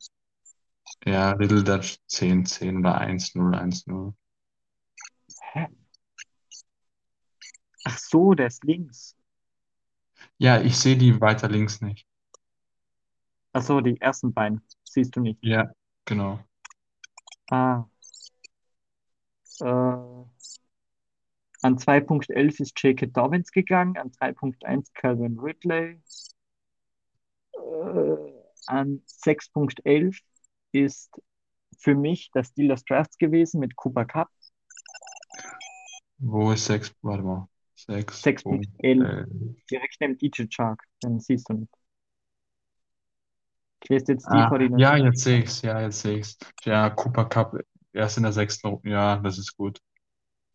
Ja, 1.04 1.32
Little 1.32 1.62
Dutch 1.62 1.98
1010 2.10 2.78
oder 2.78 2.98
1010. 2.98 4.14
Hä? 5.52 5.68
Ach 7.84 7.98
so, 7.98 8.34
der 8.34 8.48
ist 8.48 8.64
links. 8.64 9.16
Ja, 10.38 10.60
ich 10.60 10.76
sehe 10.76 10.96
die 10.96 11.20
weiter 11.20 11.48
links 11.48 11.80
nicht. 11.80 12.06
Ach 13.52 13.62
so, 13.62 13.80
die 13.80 14.00
ersten 14.00 14.32
beiden 14.32 14.62
siehst 14.84 15.16
du 15.16 15.20
nicht. 15.20 15.38
Ja, 15.42 15.72
genau. 16.04 16.40
Ah. 17.50 17.84
Äh, 19.60 19.64
an 21.62 21.76
2.11 21.76 22.60
ist 22.60 22.82
J.K. 22.82 23.06
Dobbins 23.06 23.50
gegangen, 23.52 23.96
an 23.98 24.10
3.1 24.12 24.92
Calvin 24.94 25.38
Ridley. 25.38 26.00
Äh, 27.52 28.39
an 28.66 29.02
6.11 29.06 30.20
ist 30.72 31.10
für 31.78 31.94
mich 31.94 32.30
das 32.32 32.52
Deal 32.54 32.68
des 32.68 32.84
Drafts 32.84 33.18
gewesen 33.18 33.60
mit 33.60 33.76
Cooper 33.76 34.04
Cup. 34.04 34.28
Wo 36.18 36.52
ist 36.52 36.66
6? 36.66 36.94
Warte 37.02 37.22
mal. 37.24 37.48
6. 37.74 38.24
6.11, 38.24 39.18
direkt 39.70 40.00
neben 40.00 40.16
DJ 40.16 40.46
Chark, 40.48 40.82
den 41.02 41.20
siehst 41.20 41.50
du 41.50 41.54
nicht. 41.54 41.74
Ich 43.82 43.90
lese 43.90 44.12
jetzt 44.12 44.32
die 44.32 44.42
Ah, 44.42 44.44
Koordinaten. 44.44 44.80
ja, 44.80 44.96
jetzt 44.96 45.20
sehe 45.24 45.40
ich's. 45.40 45.62
Ja, 45.62 45.80
jetzt 45.80 46.00
sehe 46.00 46.18
ich's. 46.18 46.38
Ja, 46.64 46.90
Cooper 46.90 47.24
Cup 47.26 47.56
erst 47.92 48.16
in 48.16 48.22
der 48.24 48.32
sechsten 48.32 48.68
Runde. 48.68 48.90
Ja, 48.90 49.16
das 49.18 49.38
ist 49.38 49.56
gut. 49.56 49.80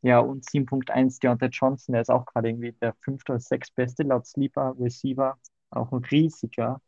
Ja, 0.01 0.19
und 0.19 0.45
7.1 0.49 1.19
Deontay 1.19 1.47
Johnson, 1.51 1.93
der 1.93 2.01
ist 2.03 2.09
auch 2.11 2.25
gerade 2.25 2.49
irgendwie 2.49 2.73
der 2.73 2.93
fünfte 3.01 3.33
oder 3.33 3.39
sechstbeste 3.41 4.03
laut 4.03 4.25
Sleeper 4.27 4.75
Receiver. 4.79 5.37
Auch 5.71 5.91
ein 5.91 6.03
riesiger 6.05 6.81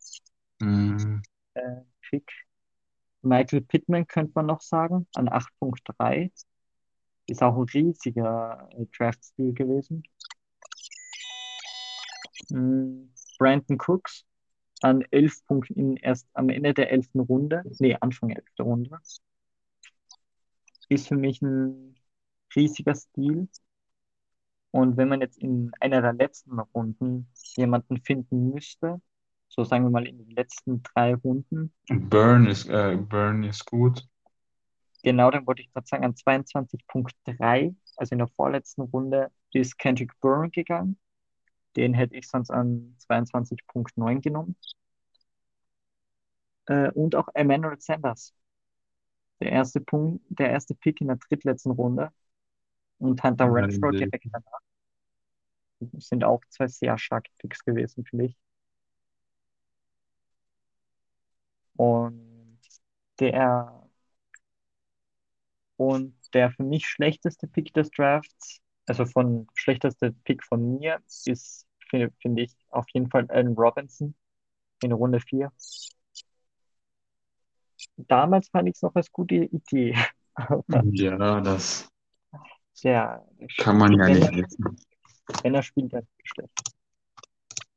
Mm, 0.60 1.22
äh, 1.53 1.82
Pick. 2.01 2.32
Michael 3.22 3.62
Pittman 3.62 4.08
könnte 4.08 4.32
man 4.36 4.45
noch 4.45 4.62
sagen, 4.62 5.08
an 5.16 5.28
8.3. 5.28 6.32
Ist 7.28 7.43
auch 7.43 7.58
ein 7.58 7.64
riesiger 7.64 8.70
äh, 8.72 8.86
Draft-Stil 8.97 9.53
gewesen. 9.53 10.03
Mm, 12.49 13.10
Brandon 13.38 13.78
Cooks 13.78 14.26
an 14.82 15.03
11 15.12 15.45
Punkten 15.45 15.97
erst 15.97 16.28
am 16.34 16.49
Ende 16.49 16.74
der 16.74 16.91
11. 16.91 17.10
Runde, 17.16 17.64
nee, 17.80 17.95
Anfang 17.99 18.30
11. 18.30 18.45
Runde. 18.60 18.99
Ist 20.89 21.08
für 21.08 21.16
mich 21.16 21.41
ein 21.41 21.95
riesiger 22.55 22.95
Stil. 22.95 23.49
Und 24.72 24.97
wenn 24.97 25.10
man 25.10 25.22
jetzt 25.22 25.38
in 25.39 25.72
einer 25.80 26.01
der 26.01 26.14
letzten 26.14 26.60
Runden 26.60 27.28
jemanden 27.55 27.97
finden 28.01 28.51
müsste, 28.51 29.01
so 29.50 29.64
sagen 29.64 29.84
wir 29.86 29.91
mal 29.91 30.08
in 30.08 30.18
den 30.18 30.32
letzten 30.32 30.84
drei 30.84 31.16
Runden, 31.16 31.74
Burn 31.89 32.48
ist, 32.48 32.68
äh, 32.70 32.95
Burn 32.98 33.43
ist 33.43 33.66
gut. 33.66 34.08
genau, 35.04 35.32
dann 35.32 35.45
wollte 35.48 35.62
ich 35.62 35.72
gerade 35.74 35.88
sagen, 35.88 36.06
an 36.06 36.16
22.3, 36.16 37.76
also 37.95 38.14
in 38.14 38.20
der 38.20 38.28
vorletzten 38.28 38.82
Runde, 38.84 39.32
ist 39.54 39.78
Kendrick 39.80 40.20
Bourne 40.20 40.50
gegangen. 40.52 41.00
Den 41.76 41.93
hätte 41.93 42.16
ich 42.16 42.28
sonst 42.28 42.52
an 42.52 42.95
22.9 43.00 44.22
genommen. 44.22 44.56
Äh, 46.68 46.91
und 46.91 47.16
auch 47.16 47.28
Emmanuel 47.34 47.80
Sanders. 47.80 48.34
Der 49.39 49.52
erste 49.52 49.82
Punkt, 49.82 50.24
der 50.30 50.52
erste 50.52 50.76
Pick 50.76 51.02
in 51.02 51.08
der 51.08 51.18
drittletzten 51.18 51.72
Runde. 51.72 52.12
Und 53.00 53.24
Hunter 53.24 53.45
Renfro 53.54 53.91
direkt 53.91 54.28
danach. 54.32 54.60
Das 55.80 56.08
sind 56.08 56.24
auch 56.24 56.41
zwei 56.50 56.68
sehr 56.68 56.98
starke 56.98 57.32
Picks 57.39 57.64
gewesen, 57.64 58.06
finde 58.06 58.26
ich. 58.26 58.38
Und 61.78 62.59
der, 63.19 63.88
und 65.78 66.15
der 66.34 66.51
für 66.51 66.63
mich 66.63 66.88
schlechteste 66.88 67.47
Pick 67.47 67.73
des 67.73 67.89
Drafts, 67.91 68.61
also 68.88 69.05
von 69.05 69.47
schlechteste 69.53 70.11
Pick 70.23 70.43
von 70.43 70.80
mir, 70.80 70.99
ist, 71.25 71.65
finde 71.89 72.11
find 72.21 72.39
ich, 72.39 72.55
auf 72.69 72.86
jeden 72.93 73.09
Fall 73.09 73.30
Allen 73.30 73.53
Robinson 73.53 74.15
in 74.84 74.91
Runde 74.91 75.19
4. 75.19 75.51
Damals 77.97 78.49
fand 78.49 78.69
ich 78.69 78.75
es 78.75 78.82
noch 78.82 78.95
als 78.95 79.11
gute 79.11 79.36
Idee. 79.36 79.95
Ja, 80.93 81.41
das 81.41 81.89
der, 82.84 83.25
kann 83.57 83.78
man 83.78 83.93
ja 83.93 84.07
nicht 84.09 84.32
wissen. 84.32 84.78
wenn 85.43 85.55
er 85.55 85.63
spielt, 85.63 85.93
dann 85.93 86.03
ist 86.03 86.30
schlecht. 86.30 86.76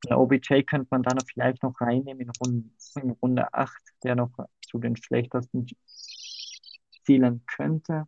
Eine 0.07 0.19
OBJ 0.19 0.63
könnte 0.63 0.89
man 0.91 1.03
dann 1.03 1.19
vielleicht 1.21 1.63
noch 1.63 1.79
reinnehmen 1.81 2.23
in 2.23 2.31
Runde, 2.41 2.71
in 3.03 3.11
Runde 3.11 3.53
8, 3.53 3.83
der 4.03 4.17
noch 4.17 4.33
zu 4.67 4.79
den 4.79 4.97
schlechtesten 4.97 5.67
zählen 7.05 7.43
könnte. 7.47 8.07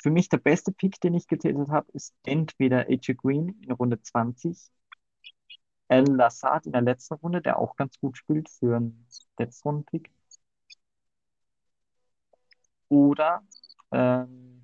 Für 0.00 0.10
mich 0.10 0.28
der 0.28 0.38
beste 0.38 0.72
Pick, 0.72 1.00
den 1.00 1.14
ich 1.14 1.26
getätigt 1.26 1.68
habe, 1.68 1.90
ist 1.92 2.14
entweder 2.24 2.86
AJ 2.88 3.14
Green 3.14 3.60
in 3.62 3.72
Runde 3.72 4.00
20, 4.00 4.70
Alan 5.88 6.16
Lazard 6.16 6.66
in 6.66 6.72
der 6.72 6.82
letzten 6.82 7.14
Runde, 7.14 7.42
der 7.42 7.58
auch 7.58 7.76
ganz 7.76 7.98
gut 8.00 8.16
spielt 8.16 8.48
für 8.48 8.76
einen 8.76 9.06
Letztrunden-Pick, 9.38 10.10
oder 12.88 13.42
ähm, 13.90 14.61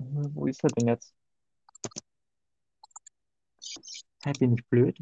wo 0.00 0.46
ist 0.46 0.62
er 0.64 0.70
denn 0.70 0.88
jetzt? 0.88 1.14
Hä, 4.24 4.32
bin 4.38 4.54
ich 4.54 4.66
blöd? 4.66 4.98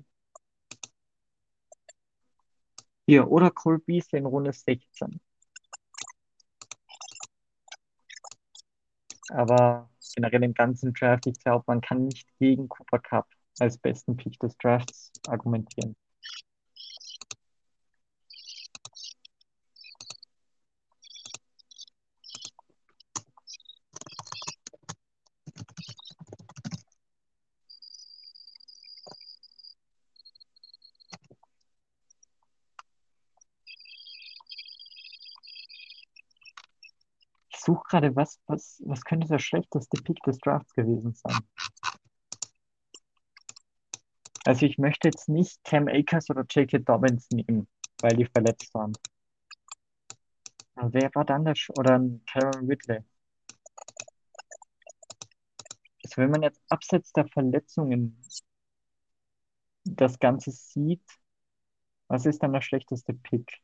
Hier, 3.06 3.30
oder 3.30 3.50
Cole 3.50 3.78
Beasley 3.78 4.18
in 4.18 4.26
Runde 4.26 4.52
16. 4.52 5.20
Aber 9.28 9.90
generell 10.14 10.42
im 10.44 10.54
ganzen 10.54 10.94
Draft, 10.94 11.26
ich 11.26 11.38
glaube, 11.40 11.64
man 11.66 11.80
kann 11.82 12.06
nicht 12.06 12.26
gegen 12.38 12.68
Cooper 12.68 12.98
Cup 13.00 13.26
als 13.58 13.76
besten 13.78 14.16
Pick 14.16 14.38
des 14.40 14.56
Drafts 14.58 15.12
argumentieren. 15.28 15.94
Ich 37.48 37.60
suche 37.60 37.83
gerade, 37.94 38.16
was, 38.16 38.40
was, 38.46 38.82
was 38.84 39.04
könnte 39.04 39.28
der 39.28 39.38
schlechteste 39.38 40.02
Pick 40.02 40.18
des 40.24 40.38
Drafts 40.38 40.74
gewesen 40.74 41.14
sein? 41.14 41.38
Also 44.44 44.66
ich 44.66 44.78
möchte 44.78 45.08
jetzt 45.08 45.28
nicht 45.28 45.62
Cam 45.64 45.86
Akers 45.86 46.28
oder 46.28 46.44
J.K. 46.50 46.78
Dobbins 46.80 47.30
nehmen, 47.30 47.68
weil 48.00 48.16
die 48.16 48.26
verletzt 48.26 48.74
waren. 48.74 48.92
Wer 50.74 51.14
war 51.14 51.24
dann 51.24 51.44
der, 51.44 51.54
Sch 51.54 51.70
oder 51.70 52.00
Karen 52.26 52.66
Ridley? 52.66 53.04
Also 56.02 56.16
wenn 56.16 56.30
man 56.30 56.42
jetzt 56.42 56.60
abseits 56.68 57.12
der 57.12 57.28
Verletzungen 57.28 58.20
das 59.84 60.18
Ganze 60.18 60.50
sieht, 60.50 61.04
was 62.08 62.26
ist 62.26 62.42
dann 62.42 62.52
der 62.52 62.60
schlechteste 62.60 63.14
Pick? 63.14 63.62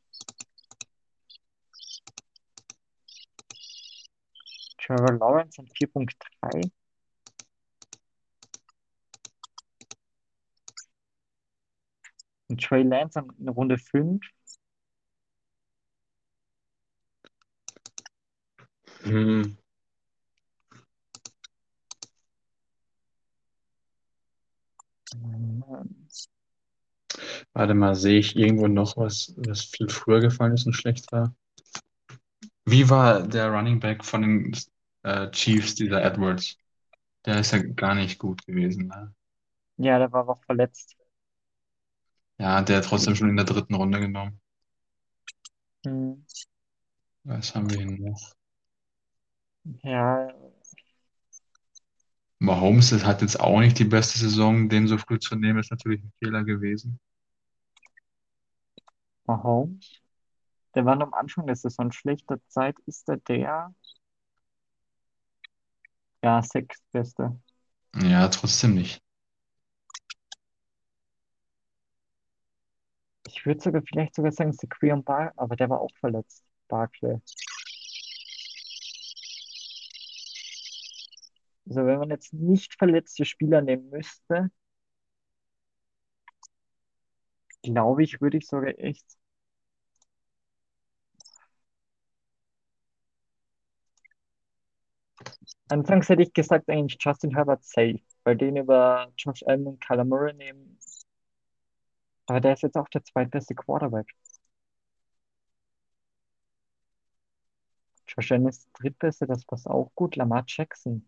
Trevor 4.90 5.18
Lawrence 5.18 5.56
an 5.60 5.68
4.3. 5.68 6.62
Und 12.48 12.60
Trey 12.60 12.82
Lance 12.82 13.16
an- 13.16 13.32
in 13.38 13.48
Runde 13.48 13.78
5. 13.78 14.20
Hm. 19.04 19.56
Warte 27.52 27.74
mal, 27.74 27.94
sehe 27.94 28.18
ich 28.18 28.34
irgendwo 28.34 28.66
noch 28.66 28.96
was, 28.96 29.34
was 29.36 29.62
viel 29.62 29.88
früher 29.88 30.18
gefallen 30.20 30.54
ist 30.54 30.66
und 30.66 30.72
schlecht 30.72 31.12
war? 31.12 31.32
Wie 32.64 32.90
war 32.90 33.22
der 33.22 33.50
Running 33.52 33.78
Back 33.78 34.04
von 34.04 34.22
den 34.22 34.52
äh, 35.02 35.30
Chiefs, 35.30 35.74
dieser 35.74 36.02
Edwards? 36.02 36.56
Der 37.26 37.40
ist 37.40 37.52
ja 37.52 37.62
gar 37.62 37.94
nicht 37.94 38.18
gut 38.18 38.46
gewesen, 38.46 38.88
ne? 38.88 39.14
Ja, 39.78 39.98
der 39.98 40.12
war 40.12 40.28
auch 40.28 40.42
verletzt. 40.44 40.96
Ja, 42.38 42.60
der 42.62 42.78
hat 42.78 42.86
trotzdem 42.86 43.14
schon 43.14 43.28
in 43.28 43.36
der 43.36 43.44
dritten 43.44 43.74
Runde 43.74 44.00
genommen. 44.00 44.40
Hm. 45.84 46.22
Was 47.24 47.54
haben 47.54 47.70
wir 47.70 47.78
hier 47.78 47.98
noch? 47.98 48.34
Ja, 49.82 50.28
Mahomes 52.38 52.92
ist- 52.92 53.06
hat 53.06 53.22
jetzt 53.22 53.40
auch 53.40 53.60
nicht 53.60 53.78
die 53.78 53.84
beste 53.84 54.18
Saison, 54.18 54.68
den 54.68 54.88
so 54.88 54.98
früh 54.98 55.18
zu 55.18 55.36
nehmen, 55.36 55.58
ist 55.60 55.70
natürlich 55.70 56.02
ein 56.02 56.12
Fehler 56.18 56.44
gewesen. 56.44 56.98
Mahomes. 59.26 60.02
Der 60.74 60.84
war 60.86 60.96
noch 60.96 61.08
am 61.08 61.14
Anfang 61.14 61.46
der 61.46 61.56
Saison 61.56 61.92
schlechter 61.92 62.40
Zeit. 62.48 62.76
Ist 62.86 63.08
er 63.08 63.18
der? 63.18 63.74
Ja, 66.22 66.42
sechstbeste. 66.42 67.38
Ja, 67.94 68.28
trotzdem 68.28 68.74
nicht. 68.74 69.00
Ich 73.26 73.46
würde 73.46 73.60
sogar 73.60 73.82
vielleicht 73.82 74.14
sogar 74.14 74.32
sagen 74.32 74.52
Saquon 74.52 75.04
Bar, 75.04 75.32
aber 75.36 75.56
der 75.56 75.70
war 75.70 75.80
auch 75.80 75.96
verletzt. 76.00 76.44
Barkley. 76.68 77.20
Also 81.68 81.86
wenn 81.86 81.98
man 81.98 82.10
jetzt 82.10 82.32
nicht 82.34 82.74
verletzte 82.76 83.24
Spieler 83.24 83.62
nehmen 83.62 83.88
müsste, 83.90 84.50
glaube 87.62 88.02
ich, 88.02 88.20
würde 88.20 88.38
ich 88.38 88.46
sogar 88.46 88.78
echt. 88.78 89.06
Anfangs 95.68 96.08
hätte 96.10 96.22
ich 96.22 96.32
gesagt, 96.34 96.68
eigentlich 96.68 96.98
Justin 97.00 97.34
Herbert 97.34 97.64
safe, 97.64 98.00
weil 98.24 98.36
den 98.36 98.56
über 98.56 99.10
Josh 99.16 99.42
Allen 99.46 99.66
und 99.66 99.80
Kyler 99.80 100.04
Murray 100.04 100.34
nehmen. 100.34 100.78
Aber 102.24 102.40
der 102.40 102.54
ist 102.54 102.62
jetzt 102.62 102.78
auch 102.78 102.88
der 102.88 103.04
zweitbeste 103.04 103.54
Quarterback. 103.54 104.06
Josh 108.06 108.30
Allen 108.32 108.46
ist 108.46 108.68
drittbeste, 108.74 109.26
das 109.26 109.46
passt 109.46 109.66
auch 109.66 109.90
gut. 109.94 110.16
Lamar 110.16 110.44
Jackson. 110.46 111.06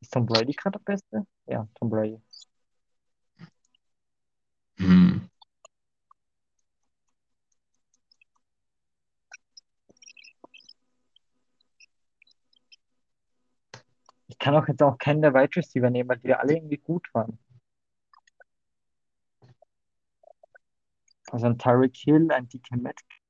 Ist 0.00 0.12
Tom 0.12 0.24
Brady 0.26 0.52
gerade 0.52 0.78
der 0.78 0.84
Beste? 0.92 1.26
Ja, 1.46 1.66
Tom 1.74 1.90
Brady. 1.90 2.20
Hm. 4.78 5.28
Ich 14.34 14.38
kann 14.40 14.56
auch 14.56 14.66
jetzt 14.66 14.82
auch 14.82 14.98
keinen 14.98 15.22
der 15.22 15.32
Wide 15.32 15.54
Receiver 15.54 15.90
nehmen, 15.90 16.08
weil 16.08 16.18
die 16.18 16.34
alle 16.34 16.54
irgendwie 16.54 16.76
gut 16.76 17.06
waren. 17.14 17.38
Also 21.30 21.46
ein 21.46 21.56
Tyreek 21.56 21.96
Hill, 21.96 22.32
ein 22.32 22.48
DK 22.48 22.76
Metcalf, 22.76 23.20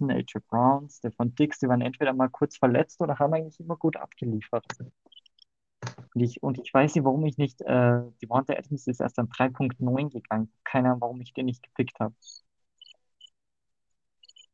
ein 0.00 0.10
AJ 0.10 0.40
Brown, 0.48 0.90
Stefan 0.90 1.34
Diggs, 1.36 1.60
die 1.60 1.68
waren 1.68 1.80
entweder 1.80 2.12
mal 2.12 2.28
kurz 2.28 2.56
verletzt 2.56 3.00
oder 3.00 3.20
haben 3.20 3.32
eigentlich 3.32 3.60
immer 3.60 3.76
gut 3.76 3.96
abgeliefert. 3.96 4.66
Und 6.14 6.20
ich, 6.20 6.42
und 6.42 6.58
ich 6.58 6.74
weiß 6.74 6.96
nicht, 6.96 7.04
warum 7.04 7.24
ich 7.24 7.38
nicht, 7.38 7.60
äh, 7.62 8.02
Devonta 8.20 8.54
Adams 8.54 8.88
ist 8.88 9.00
erst 9.00 9.20
an 9.20 9.28
3.9 9.28 10.10
gegangen. 10.10 10.52
Keine 10.64 10.88
Ahnung, 10.88 11.00
warum 11.00 11.20
ich 11.20 11.32
den 11.32 11.46
nicht 11.46 11.62
gepickt 11.62 11.98
habe. 12.00 12.14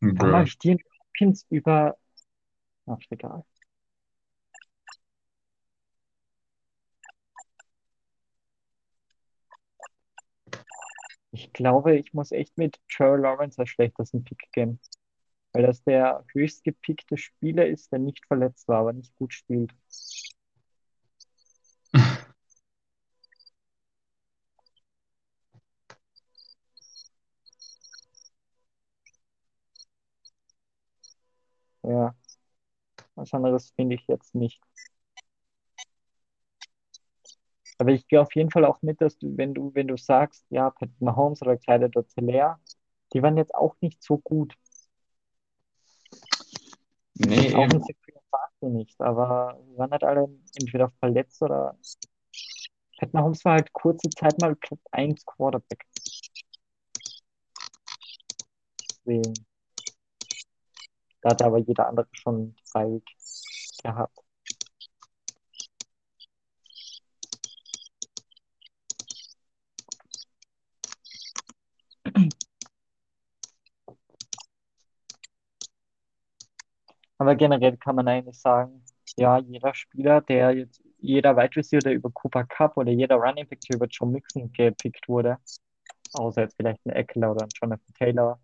Bruh. 0.00 0.32
habe 0.32 0.44
ich 0.44 0.58
den, 0.58 0.78
Hopkins 1.00 1.46
über. 1.48 1.96
Ach, 2.86 2.98
egal. 3.08 3.44
Ich 11.38 11.52
glaube, 11.52 11.96
ich 11.96 12.12
muss 12.12 12.32
echt 12.32 12.58
mit 12.58 12.80
Trevor 12.90 13.18
Lawrence 13.18 13.58
als 13.60 13.70
schlechtesten 13.70 14.24
Pick 14.24 14.50
gehen. 14.52 14.80
Weil 15.52 15.64
das 15.64 15.82
der 15.84 16.24
höchst 16.32 16.64
gepickte 16.64 17.16
Spieler 17.18 17.66
ist, 17.66 17.92
der 17.92 18.00
nicht 18.00 18.26
verletzt 18.26 18.68
war, 18.68 18.80
aber 18.80 18.92
nicht 18.94 19.14
gut 19.16 19.34
spielt. 19.34 19.72
Ja, 31.82 32.14
was 33.16 33.34
anderes 33.34 33.70
finde 33.76 33.96
ich 33.96 34.06
jetzt 34.08 34.34
nicht. 34.34 34.62
Aber 37.78 37.92
ich 37.92 38.06
gehe 38.08 38.20
auf 38.20 38.34
jeden 38.34 38.50
Fall 38.50 38.64
auch 38.64 38.82
mit, 38.82 39.00
dass 39.00 39.16
du, 39.18 39.36
wenn 39.36 39.54
du, 39.54 39.72
wenn 39.74 39.86
du 39.86 39.96
sagst, 39.96 40.44
ja, 40.50 40.70
Patrick 40.70 41.00
Mahomes 41.00 41.40
oder 41.42 41.56
Clyde 41.56 41.86
Edwards-Helaire, 41.86 42.58
die 43.12 43.22
waren 43.22 43.36
jetzt 43.36 43.54
auch 43.54 43.76
nicht 43.80 44.02
so 44.02 44.18
gut. 44.18 44.54
Nee, 47.14 47.54
Auch 47.54 47.64
eben. 47.64 47.82
ein 47.82 48.72
nicht, 48.72 49.00
aber 49.00 49.60
die 49.68 49.78
waren 49.78 49.90
halt 49.92 50.02
alle 50.02 50.28
entweder 50.60 50.90
verletzt 50.98 51.40
oder 51.42 51.76
Pat 52.98 53.14
Mahomes 53.14 53.44
war 53.44 53.54
halt 53.54 53.72
kurze 53.72 54.10
Zeit 54.10 54.40
mal 54.40 54.56
Platz 54.56 54.80
1 54.90 55.24
Quarterback. 55.24 55.86
Deswegen. 58.90 59.34
Da 61.20 61.30
hat 61.30 61.42
aber 61.42 61.58
jeder 61.58 61.88
andere 61.88 62.08
schon 62.12 62.56
drei 62.72 63.00
gehabt. 63.82 64.18
Aber 77.28 77.36
generell 77.36 77.76
kann 77.76 77.94
man 77.94 78.08
eigentlich 78.08 78.40
sagen, 78.40 78.82
ja, 79.18 79.36
jeder 79.36 79.74
Spieler, 79.74 80.22
der 80.22 80.50
jetzt, 80.52 80.82
jeder 80.98 81.36
Wide 81.36 81.56
Receiver, 81.56 81.82
der 81.82 81.92
über 81.92 82.10
Cooper 82.10 82.44
Cup 82.44 82.78
oder 82.78 82.90
jeder 82.90 83.16
Running 83.16 83.46
Back, 83.46 83.60
der 83.68 83.76
über 83.76 83.86
Joe 83.86 84.08
Mixon 84.08 84.50
gepickt 84.50 85.06
wurde, 85.10 85.36
außer 86.14 86.40
jetzt 86.40 86.56
vielleicht 86.56 86.86
ein 86.86 86.90
Eckler 86.92 87.32
oder 87.32 87.44
ein 87.44 87.50
Jonathan 87.60 87.94
Taylor, 87.98 88.40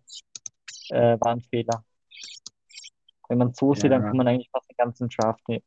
äh, 0.89 1.17
war 1.19 1.31
ein 1.31 1.41
Fehler. 1.41 1.83
Wenn 3.27 3.39
man 3.39 3.55
so 3.55 3.73
sieht, 3.73 3.85
dann 3.85 4.03
Ja. 4.03 4.07
kann 4.09 4.17
man 4.17 4.27
eigentlich 4.27 4.51
fast 4.51 4.69
den 4.69 4.77
ganzen 4.77 5.09
Draft 5.09 5.49
nehmen. 5.49 5.63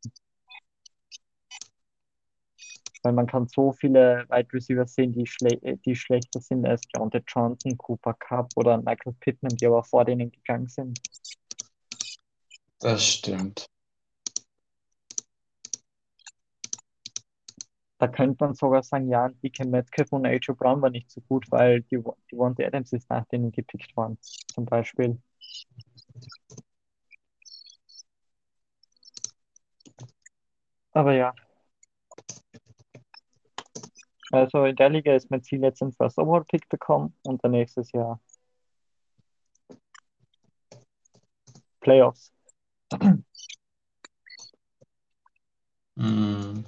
Weil 3.03 3.11
man 3.11 3.27
kann 3.27 3.47
so 3.49 3.73
viele 3.73 4.25
Wide 4.29 4.53
Receiver 4.53 4.87
sehen, 4.87 5.11
die, 5.11 5.25
schle 5.25 5.57
die 5.59 5.95
schlechter 5.97 6.39
sind 6.39 6.65
als 6.65 6.83
Deontay 6.95 7.21
Johnson, 7.27 7.77
Cooper 7.77 8.13
Cup 8.13 8.47
oder 8.55 8.77
Michael 8.77 9.13
Pittman, 9.19 9.57
die 9.57 9.67
aber 9.67 9.83
vor 9.83 10.05
denen 10.05 10.31
gegangen 10.31 10.69
sind. 10.69 11.01
Das 12.79 13.05
stimmt. 13.05 13.67
Da 17.97 18.07
könnte 18.07 18.43
man 18.45 18.53
sogar 18.55 18.81
sagen, 18.83 19.09
ja, 19.09 19.27
DK 19.29 19.65
Metcalf 19.65 20.11
und 20.13 20.25
AJ 20.25 20.53
Brown 20.57 20.81
war 20.81 20.89
nicht 20.89 21.11
so 21.11 21.19
gut, 21.21 21.45
weil 21.51 21.81
die, 21.83 21.97
die 21.97 22.03
Devontae 22.31 22.65
Adams 22.65 22.93
ist 22.93 23.09
nach 23.09 23.25
denen 23.27 23.51
gepickt 23.51 23.95
worden, 23.97 24.17
zum 24.21 24.65
Beispiel. 24.65 25.19
Aber 30.93 31.13
ja. 31.13 31.33
Also 34.31 34.65
in 34.65 34.75
der 34.75 34.89
Liga 34.89 35.13
ist 35.15 35.29
mein 35.29 35.43
Ziel 35.43 35.61
jetzt 35.61 35.81
einen 35.83 35.91
First 35.93 36.17
Overall 36.17 36.43
Pick 36.45 36.67
bekommen 36.69 37.15
und 37.23 37.43
dann 37.43 37.51
nächstes 37.51 37.91
Jahr 37.91 38.19
Playoffs. 41.81 42.31
Mm. 45.95 46.63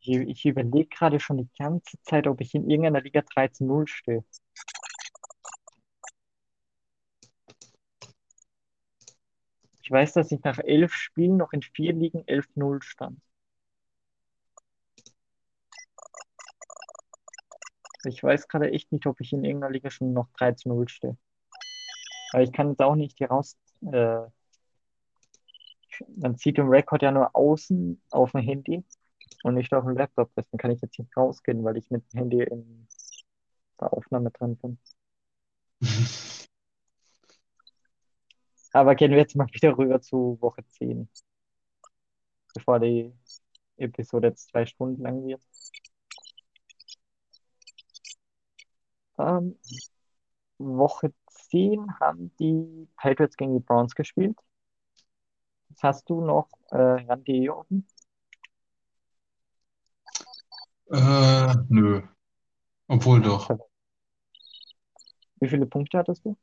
Ich, 0.00 0.08
ich 0.08 0.46
überlege 0.46 0.88
gerade 0.88 1.18
schon 1.18 1.38
die 1.38 1.48
ganze 1.58 2.00
Zeit, 2.02 2.26
ob 2.28 2.40
ich 2.40 2.54
in 2.54 2.70
irgendeiner 2.70 3.00
Liga 3.00 3.20
13-0 3.22 3.88
stehe. 3.88 4.24
Ich 9.82 9.90
weiß, 9.90 10.12
dass 10.12 10.30
ich 10.30 10.42
nach 10.44 10.58
elf 10.58 10.92
Spielen 10.92 11.38
noch 11.38 11.52
in 11.52 11.62
vier 11.62 11.92
Ligen 11.92 12.22
11-0 12.26 12.82
stand. 12.82 13.20
Ich 18.04 18.22
weiß 18.22 18.48
gerade 18.48 18.70
echt 18.70 18.92
nicht, 18.92 19.06
ob 19.06 19.20
ich 19.20 19.32
in 19.32 19.44
irgendeiner 19.44 19.72
Liga 19.72 19.90
schon 19.90 20.12
noch 20.12 20.28
13-0 20.38 20.88
stehe. 20.88 21.16
Aber 22.32 22.42
ich 22.42 22.52
kann 22.52 22.70
jetzt 22.70 22.82
auch 22.82 22.94
nicht 22.94 23.18
hier 23.18 23.28
raus. 23.28 23.56
Äh, 23.90 24.26
man 26.16 26.36
sieht 26.36 26.58
den 26.58 26.68
Rekord 26.68 27.02
ja 27.02 27.10
nur 27.10 27.34
außen 27.34 28.00
auf 28.10 28.32
dem 28.32 28.40
Handy 28.42 28.84
und 29.42 29.54
nicht 29.54 29.72
auf 29.72 29.84
dem 29.84 29.96
Laptop. 29.96 30.30
Deswegen 30.36 30.58
kann 30.58 30.70
ich 30.70 30.80
jetzt 30.80 30.98
nicht 30.98 31.16
rausgehen, 31.16 31.64
weil 31.64 31.76
ich 31.76 31.90
mit 31.90 32.04
dem 32.12 32.18
Handy 32.18 32.42
in 32.42 32.86
der 33.80 33.92
Aufnahme 33.92 34.30
dran 34.30 34.56
bin. 34.56 34.78
Aber 38.72 38.94
gehen 38.94 39.10
wir 39.12 39.18
jetzt 39.18 39.36
mal 39.36 39.46
wieder 39.52 39.76
rüber 39.76 40.00
zu 40.00 40.38
Woche 40.40 40.64
10, 40.66 41.08
bevor 42.54 42.78
die 42.80 43.12
Episode 43.76 44.28
jetzt 44.28 44.48
zwei 44.50 44.66
Stunden 44.66 45.02
lang 45.02 45.24
wird. 45.26 45.42
Ähm, 49.18 49.58
Woche 50.58 51.12
10 51.50 51.98
haben 52.00 52.32
die 52.38 52.88
Patriots 52.96 53.36
gegen 53.36 53.54
die 53.54 53.60
Browns 53.64 53.94
gespielt. 53.94 54.36
Jetzt 55.78 55.84
hast 55.84 56.10
du 56.10 56.20
noch 56.20 56.48
äh, 56.72 56.76
Randy 56.76 57.48
offen. 57.48 57.86
Äh, 60.90 61.54
nö. 61.68 62.02
Obwohl 62.88 63.22
doch. 63.22 63.48
Wie 65.36 65.48
viele 65.48 65.66
Punkte 65.66 65.98
hattest 65.98 66.24
du? 66.24 66.36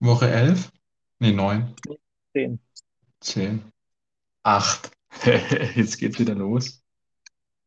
Woche 0.00 0.30
11? 0.30 0.70
Nee, 1.18 1.32
9, 1.32 1.74
10. 2.34 2.60
10, 3.20 3.72
8. 4.42 4.90
Jetzt 5.76 5.96
geht's 5.96 6.18
wieder 6.18 6.34
los. 6.34 6.84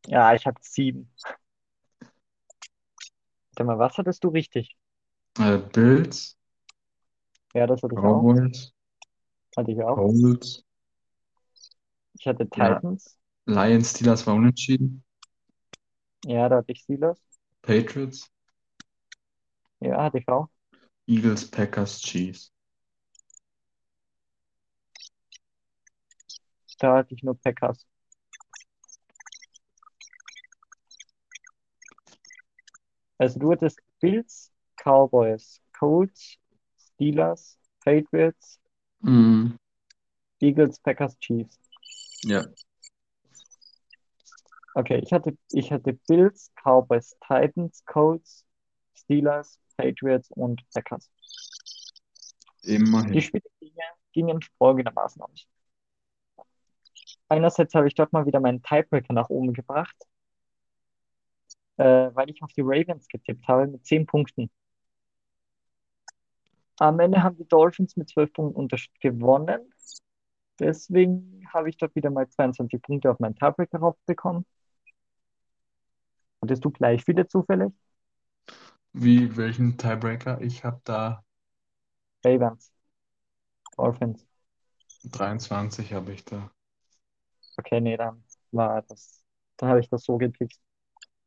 Ja, 0.06 0.34
ich 0.34 0.46
hatte 0.46 0.60
7. 0.62 1.12
Warte 3.50 3.64
mal, 3.64 3.80
was 3.80 3.98
hattest 3.98 4.22
du 4.22 4.28
richtig? 4.28 4.76
Äh, 5.40 5.58
Bills, 5.58 6.37
Ja, 7.54 7.66
das 7.66 7.82
hatte 7.82 7.94
ich 7.94 8.04
auch. 8.06 8.22
Cowboys, 8.22 8.72
Hatte 9.56 9.72
ich 9.72 9.82
auch. 9.82 9.96
Colts, 9.96 10.64
Ich 12.18 12.26
hatte 12.26 12.44
Ja. 12.56 12.80
Titans. 12.80 13.18
Lions, 13.46 13.90
Steelers 13.92 14.26
war 14.26 14.34
unentschieden. 14.34 15.02
Ja, 16.24 16.48
da 16.48 16.56
hatte 16.58 16.72
ich 16.72 16.80
Steelers. 16.82 17.18
Patriots, 17.62 18.28
Ja, 19.80 20.02
hatte 20.02 20.18
ich 20.18 20.28
auch. 20.28 20.48
Eagles, 21.08 21.50
Packers, 21.50 22.00
Chiefs. 22.00 22.52
Da 26.78 26.96
hatte 26.96 27.14
ich 27.14 27.22
nur 27.22 27.38
Packers. 27.38 27.86
Also 33.18 33.38
du 33.38 33.52
hattest 33.52 33.80
Bills, 34.00 34.52
Cowboys, 34.76 35.60
Colts, 35.78 36.38
Steelers, 36.98 37.56
Patriots, 37.84 38.60
Mm, 39.04 39.56
Eagles, 40.40 40.80
Packers, 40.80 41.16
Chiefs. 41.20 41.60
ja. 42.24 42.48
Okay, 44.74 45.00
ich 45.04 45.12
hatte, 45.12 45.36
ich 45.50 45.72
hatte 45.72 45.92
Bills, 46.06 46.52
Cowboys, 46.62 47.16
Titans, 47.26 47.84
Colts, 47.84 48.44
Steelers, 48.94 49.58
Patriots 49.76 50.30
und 50.32 50.62
Packers. 50.72 51.10
Die 52.64 52.74
Immerhin. 52.74 53.22
Spiele 53.22 53.42
gingen, 53.60 53.80
gingen 54.12 54.40
folgendermaßen 54.58 55.20
aus. 55.22 55.46
Einerseits 57.28 57.74
habe 57.74 57.88
ich 57.88 57.94
dort 57.94 58.12
mal 58.12 58.26
wieder 58.26 58.40
meinen 58.40 58.62
Tiebreaker 58.62 59.14
nach 59.14 59.30
oben 59.30 59.54
gebracht, 59.54 59.96
äh, 61.76 62.10
weil 62.14 62.30
ich 62.30 62.42
auf 62.42 62.52
die 62.52 62.62
Ravens 62.64 63.08
getippt 63.08 63.46
habe 63.48 63.66
mit 63.66 63.86
10 63.86 64.06
Punkten. 64.06 64.50
Am 66.78 67.00
Ende 67.00 67.22
haben 67.22 67.36
die 67.36 67.46
Dolphins 67.48 67.96
mit 67.96 68.08
12 68.08 68.32
Punkten 68.32 68.56
Unterschied 68.56 68.98
gewonnen. 69.00 69.72
Deswegen 70.60 71.46
habe 71.52 71.68
ich 71.68 71.76
dort 71.76 71.94
wieder 71.94 72.10
mal 72.10 72.28
22 72.28 72.80
Punkte 72.82 73.10
auf 73.10 73.18
meinen 73.20 73.34
Tiebreaker 73.36 73.78
raufbekommen. 73.78 74.44
Hattest 76.42 76.64
du 76.64 76.70
gleich 76.70 77.04
viele 77.04 77.26
zufällig? 77.26 77.72
Wie, 78.92 79.36
welchen 79.36 79.76
Tiebreaker? 79.76 80.40
Ich 80.40 80.64
habe 80.64 80.80
da 80.84 81.24
Ravens. 82.24 82.72
Dolphins. 83.76 84.26
23 85.04 85.92
habe 85.92 86.12
ich 86.12 86.24
da. 86.24 86.50
Okay, 87.56 87.80
nee, 87.80 87.96
dann 87.96 88.22
war 88.52 88.82
das. 88.82 89.22
Dann 89.56 89.70
habe 89.70 89.80
ich 89.80 89.88
das 89.88 90.04
so 90.04 90.16
gepickt. 90.16 90.58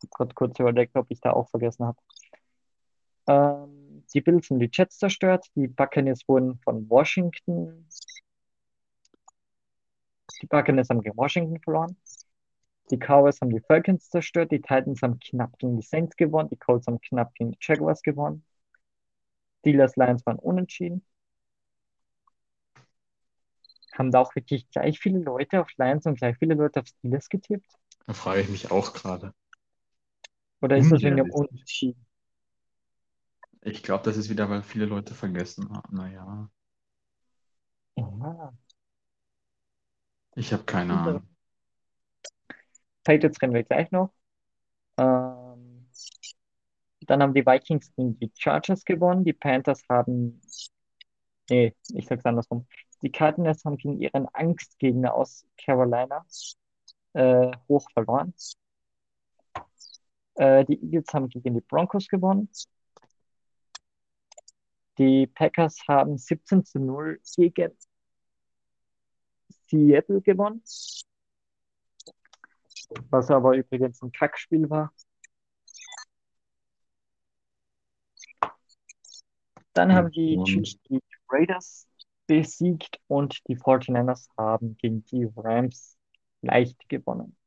Ich 0.04 0.10
habe 0.10 0.10
gerade 0.26 0.36
kurz 0.36 0.60
überlegt, 0.60 0.96
ob 0.96 1.08
ich 1.10 1.22
da 1.22 1.32
auch 1.32 1.50
vergessen 1.50 1.86
habe. 1.86 1.98
Ähm, 3.28 3.81
die 4.14 4.22
Bills 4.22 4.50
haben 4.50 4.60
die 4.60 4.70
Jets 4.72 4.98
zerstört. 4.98 5.48
Die 5.56 5.68
Buccaneers 5.68 6.28
wurden 6.28 6.60
von 6.60 6.90
Washington. 6.90 7.88
Die 10.42 10.48
Buccaneers 10.48 10.90
haben 10.90 11.02
gegen 11.02 11.18
Washington 11.18 11.60
verloren. 11.62 11.96
Die 12.90 12.98
Cowboys 12.98 13.40
haben 13.40 13.52
die 13.52 13.62
Falcons 13.62 14.10
zerstört. 14.10 14.52
Die 14.52 14.60
Titans 14.60 15.02
haben 15.02 15.20
knapp 15.20 15.58
gegen 15.60 15.78
die 15.78 15.86
Saints 15.86 16.16
gewonnen. 16.18 16.50
Die 16.50 16.58
Colts 16.58 16.88
haben 16.88 17.00
knapp 17.00 17.34
gegen 17.36 17.52
die 17.52 17.58
Jaguars 17.62 18.02
gewonnen. 18.02 18.44
Steelers 19.60 19.96
Lions 19.96 20.26
waren 20.26 20.40
unentschieden. 20.40 21.06
Haben 23.94 24.12
da 24.12 24.20
auch 24.20 24.36
wirklich 24.36 24.70
gleich 24.70 25.00
viele 25.00 25.20
Leute 25.20 25.62
auf 25.62 25.70
Lions 25.78 26.06
und 26.06 26.16
gleich 26.16 26.38
viele 26.38 26.56
Leute 26.56 26.82
auf 26.82 26.88
Steelers 26.88 27.30
getippt? 27.30 27.72
Da 28.08 28.14
frage 28.14 28.42
ich 28.42 28.50
mich 28.50 28.72
auch 28.72 28.94
gerade. 28.94 29.34
Oder 30.62 30.78
ist 30.78 30.92
das 30.92 31.02
wegen 31.02 31.18
dem 31.18 31.30
Unrealistisch. 31.30 31.96
Ich 33.62 33.82
glaube, 33.82 34.04
das 34.04 34.18
ist 34.18 34.30
wieder, 34.30 34.50
weil 34.52 34.62
viele 34.62 34.86
Leute 34.86 35.16
vergessen 35.16 35.68
haben. 35.72 35.96
Naja, 35.98 36.48
Ja. 37.96 38.54
ich 40.36 40.52
habe 40.54 40.64
keine 40.66 40.94
Viele. 40.94 40.98
Ahnung. 40.98 41.28
Patriots 43.04 43.42
reden 43.42 43.54
wir 43.54 43.64
gleich 43.64 43.92
noch. 43.92 44.12
Ähm, 44.98 45.88
dann 47.02 47.22
haben 47.22 47.34
die 47.36 47.46
Vikings 47.46 47.94
gegen 47.96 48.18
die 48.20 48.32
Chargers 48.38 48.84
gewonnen. 48.86 49.24
Die 49.24 49.34
Panthers 49.34 49.84
haben, 49.90 50.42
nee, 51.50 51.76
ich 51.94 52.08
sag's 52.08 52.26
andersrum. 52.26 52.68
Die 53.02 53.12
Cardinals 53.12 53.66
haben 53.66 53.78
gegen 53.78 54.00
ihren 54.00 54.28
Angstgegner 54.34 55.14
aus 55.14 55.46
Carolina 55.58 56.26
äh, 57.14 57.52
hoch 57.70 57.88
verloren. 57.94 58.34
Äh, 60.36 60.66
die 60.66 60.82
Eagles 60.84 61.14
haben 61.14 61.30
gegen 61.30 61.54
die 61.56 61.62
Broncos 61.62 62.08
gewonnen. 62.08 62.50
Die 64.98 65.28
Packers 65.28 65.80
haben 65.88 66.18
17 66.18 66.66
zu 66.66 66.80
0 66.80 67.20
gegen 67.24 67.72
Seattle 69.68 70.22
gewonnen, 70.22 70.62
was 73.10 73.32
aber 73.32 73.56
übrigens 73.56 74.02
ein 74.02 74.12
Kackspiel 74.12 74.70
war. 74.70 74.94
Dann 79.74 79.94
haben 79.94 80.12
die 80.12 80.42
Chiefs 80.44 80.78
die 80.90 81.00
Raiders 81.30 81.88
besiegt 82.28 83.00
und 83.08 83.40
die 83.48 83.58
49ers 83.58 84.28
haben 84.38 84.76
gegen 84.78 85.06
die 85.06 85.30
Rams 85.36 85.98
leicht 86.42 86.90
gewonnen. 86.90 87.38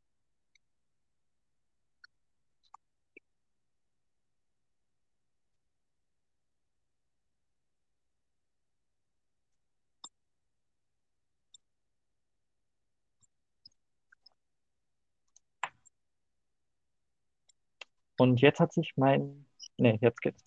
Und 18.17 18.41
jetzt 18.41 18.61
hat 18.61 18.73
sich 18.73 18.93
mein, 18.97 19.47
nee, 19.79 19.99
jetzt 20.01 20.21
geht's. 20.21 20.45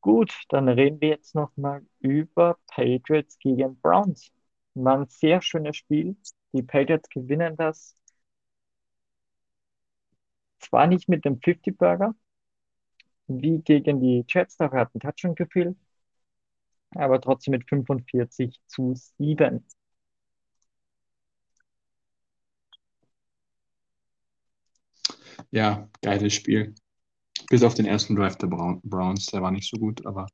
Gut, 0.00 0.32
dann 0.50 0.68
reden 0.68 1.00
wir 1.00 1.08
jetzt 1.08 1.34
noch 1.34 1.56
mal 1.56 1.84
über 2.00 2.58
Patriots 2.68 3.38
gegen 3.38 3.80
Browns. 3.80 4.30
War 4.74 5.00
ein 5.00 5.08
sehr 5.08 5.40
schönes 5.42 5.76
Spiel. 5.76 6.16
Die 6.52 6.62
Patriots 6.62 7.08
gewinnen 7.08 7.56
das 7.56 7.96
zwar 10.58 10.86
nicht 10.88 11.08
mit 11.08 11.24
dem 11.24 11.40
50-Burger, 11.40 12.14
wie 13.26 13.60
gegen 13.62 14.00
die 14.00 14.24
Jets, 14.28 14.56
da 14.56 14.70
hat 14.72 14.94
ein 14.94 15.00
Touchdown 15.00 15.34
gefehlt, 15.34 15.76
aber 16.94 17.20
trotzdem 17.20 17.52
mit 17.52 17.68
45 17.68 18.58
zu 18.66 18.94
7. 18.94 19.64
ja, 25.54 25.88
geiles 26.02 26.34
Spiel. 26.34 26.74
Bis 27.48 27.62
auf 27.62 27.74
den 27.74 27.86
ersten 27.86 28.16
Drive 28.16 28.36
der 28.36 28.48
Brown 28.48 28.80
Browns, 28.82 29.26
der 29.26 29.40
war 29.40 29.52
nicht 29.52 29.70
so 29.70 29.78
gut, 29.78 30.04
aber 30.04 30.26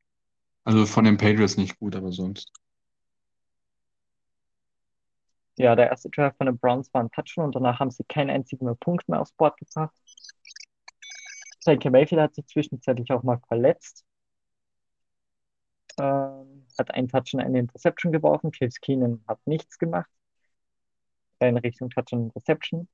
also 0.65 0.87
von 0.87 1.05
den 1.05 1.19
Patriots 1.19 1.59
nicht 1.59 1.79
gut, 1.79 1.95
aber 1.95 2.11
sonst. 2.11 2.51
Ja, 5.59 5.77
der 5.77 5.91
erste 5.91 6.09
Drive 6.09 6.35
von 6.39 6.47
den 6.47 6.59
Browns 6.59 6.93
war 6.95 7.03
ein 7.03 7.11
Touchdown 7.11 7.47
und 7.47 7.55
danach 7.55 7.81
haben 7.81 7.91
sie 7.91 8.05
keinen 8.05 8.31
einzigen 8.31 8.75
Punkt 8.79 9.09
mehr 9.09 9.21
aufs 9.21 9.33
Board 9.33 9.59
gebracht. 9.59 9.95
Baker 11.67 11.91
Mayfield 11.91 12.23
hat 12.23 12.35
sich 12.35 12.47
zwischenzeitlich 12.47 13.11
auch 13.13 13.23
mal 13.23 13.41
verletzt. 13.47 14.07
Ähm, 15.99 16.67
hat 16.79 16.95
einen 16.95 17.09
Touchdown, 17.09 17.43
eine 17.43 17.59
Interception 17.59 18.11
geworfen. 18.11 18.53
Case 18.53 18.79
Keenan 18.81 19.23
hat 19.29 19.39
nichts 19.47 19.79
gemacht. 19.79 20.11
In 21.41 21.59
Richtung 21.59 21.91
Touchdown 21.91 22.25
Interception. 22.25 22.89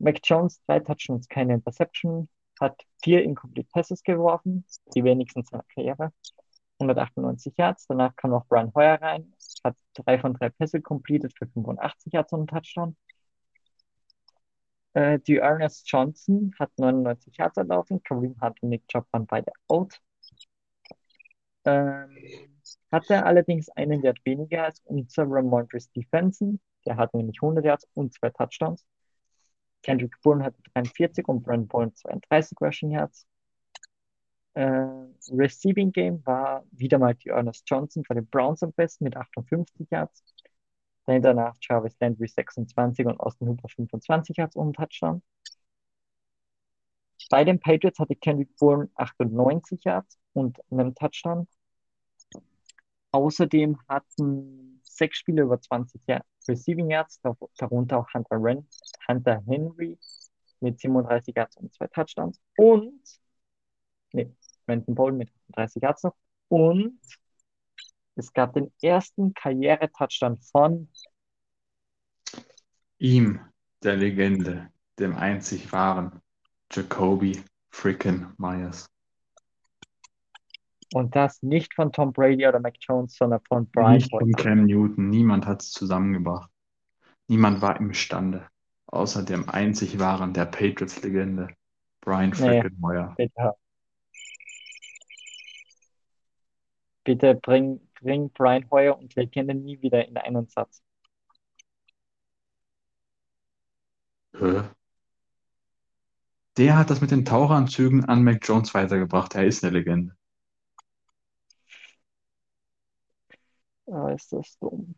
Mac 0.00 0.20
Jones, 0.24 0.60
drei 0.66 0.80
Touchdowns, 0.80 1.28
keine 1.28 1.54
Interception. 1.54 2.28
Hat 2.60 2.82
vier 3.02 3.22
Incomplete 3.22 3.68
Passes 3.72 4.02
geworfen, 4.02 4.64
die 4.94 5.04
wenigsten 5.04 5.44
seiner 5.44 5.64
Karriere. 5.74 6.12
198 6.78 7.54
Yards. 7.56 7.86
Danach 7.86 8.16
kam 8.16 8.30
noch 8.30 8.46
Brian 8.46 8.72
Hoyer 8.74 9.00
rein, 9.00 9.32
hat 9.64 9.76
drei 9.94 10.18
von 10.18 10.34
drei 10.34 10.50
Pässe 10.50 10.80
completed 10.80 11.32
für 11.36 11.46
85 11.46 12.12
Yards 12.12 12.32
und 12.32 12.40
einen 12.40 12.46
Touchdown. 12.48 12.96
Äh, 14.94 15.18
die 15.20 15.36
Ernest 15.36 15.90
Johnson 15.90 16.52
hat 16.58 16.70
99 16.78 17.36
Yards 17.36 17.56
erlaufen. 17.56 18.02
Kareem 18.02 18.36
Hunt 18.40 18.62
und 18.62 18.70
Nick 18.70 18.88
Chubb 18.88 19.06
waren 19.12 19.26
beide 19.26 19.52
out. 19.68 20.00
Ähm, 21.64 22.16
hatte 22.90 23.24
allerdings 23.24 23.68
einen 23.70 24.02
Yard 24.02 24.18
weniger 24.24 24.64
als 24.64 24.80
unser 24.84 25.24
Ramondre 25.26 25.80
Stevenson. 25.80 26.60
Der 26.86 26.96
hat 26.96 27.14
nämlich 27.14 27.38
100 27.42 27.64
Yards 27.64 27.86
und 27.94 28.14
zwei 28.14 28.30
Touchdowns. 28.30 28.84
Kendrick 29.82 30.20
Bourne 30.22 30.44
hatte 30.44 30.60
43 30.74 31.26
und 31.28 31.42
Brent 31.42 31.68
Bourne 31.68 31.92
32 31.94 32.60
Rushing 32.60 32.90
Yards. 32.92 33.26
Äh, 34.54 34.62
Receiving 35.30 35.92
Game 35.92 36.24
war 36.26 36.64
wieder 36.72 36.98
mal 36.98 37.14
die 37.14 37.28
Ernest 37.28 37.64
Johnson 37.66 38.02
bei 38.08 38.14
den 38.14 38.26
Browns 38.26 38.62
am 38.62 38.72
besten 38.72 39.04
mit 39.04 39.16
58 39.16 39.88
Yards. 39.90 40.24
Dann 41.06 41.22
danach 41.22 41.56
Jarvis 41.60 41.96
Landry 42.00 42.28
26 42.28 43.06
und 43.06 43.18
Austin 43.20 43.48
Hooper 43.48 43.68
25 43.68 44.36
Yards 44.36 44.56
und 44.56 44.74
Touchdown. 44.74 45.22
Bei 47.30 47.44
den 47.44 47.60
Patriots 47.60 47.98
hatte 47.98 48.16
Kendrick 48.16 48.56
Bourne 48.56 48.90
98 48.96 49.84
Yards 49.84 50.18
und 50.32 50.58
einen 50.70 50.94
Touchdown. 50.94 51.46
Außerdem 53.12 53.78
hatten 53.88 54.80
sechs 54.82 55.18
Spieler 55.18 55.44
über 55.44 55.60
20 55.60 56.06
Yards 56.06 56.39
Receiving 56.48 56.90
Yards, 56.90 57.20
dar- 57.20 57.36
darunter 57.56 57.98
auch 57.98 58.12
Hunter, 58.14 58.36
Ren, 58.42 58.66
Hunter 59.08 59.42
Henry 59.46 59.98
mit 60.60 60.78
37 60.80 61.34
Yards 61.36 61.56
und 61.56 61.72
zwei 61.72 61.86
Touchdowns. 61.88 62.40
Und, 62.56 63.00
nee, 64.12 64.30
Brandon 64.66 64.94
Bolden 64.94 65.18
mit 65.18 65.30
30 65.48 65.82
Yards 65.82 66.02
noch. 66.02 66.16
Und 66.48 67.00
es 68.16 68.32
gab 68.32 68.54
den 68.54 68.72
ersten 68.82 69.32
Karriere-Touchdown 69.34 70.38
von, 70.40 70.88
Ihm, 72.98 73.40
der 73.82 73.96
Legende, 73.96 74.70
dem 74.98 75.16
einzig 75.16 75.72
wahren 75.72 76.20
Jacoby 76.70 77.42
Frickin 77.70 78.34
Myers. 78.36 78.89
Und 80.92 81.14
das 81.14 81.42
nicht 81.42 81.74
von 81.74 81.92
Tom 81.92 82.12
Brady 82.12 82.46
oder 82.46 82.60
Mac 82.60 82.74
Jones, 82.80 83.16
sondern 83.16 83.40
von 83.46 83.66
Brian 83.70 83.94
Nicht 83.94 84.10
von. 84.10 84.32
Cam 84.32 84.64
Newton. 84.64 85.08
Niemand 85.08 85.46
hat 85.46 85.62
es 85.62 85.70
zusammengebracht. 85.70 86.50
Niemand 87.28 87.62
war 87.62 87.78
imstande. 87.78 88.48
Außer 88.86 89.22
dem 89.24 89.48
einzig 89.48 90.00
wahren, 90.00 90.32
der 90.34 90.46
Patriots-Legende, 90.46 91.48
Brian 92.00 92.30
Nee, 92.30 92.34
Frickin 92.34 92.76
Hoyer. 92.82 93.14
bitte. 93.16 93.54
Bitte 97.04 97.34
bring, 97.36 97.80
bring 98.00 98.30
Brian 98.30 98.68
Hoyer 98.70 98.98
und 98.98 99.14
Legende 99.14 99.54
nie 99.54 99.80
wieder 99.80 100.06
in 100.08 100.16
einen 100.16 100.48
Satz. 100.48 100.82
Hä? 104.34 104.62
Der 106.56 106.76
hat 106.76 106.90
das 106.90 107.00
mit 107.00 107.10
den 107.10 107.24
Taucheranzügen 107.24 108.04
an 108.04 108.24
Mac 108.24 108.46
Jones 108.46 108.74
weitergebracht. 108.74 109.34
Er 109.34 109.46
ist 109.46 109.64
eine 109.64 109.78
Legende. 109.78 110.16
Ah, 113.90 114.10
ist 114.12 114.32
das 114.32 114.56
dumm. 114.58 114.94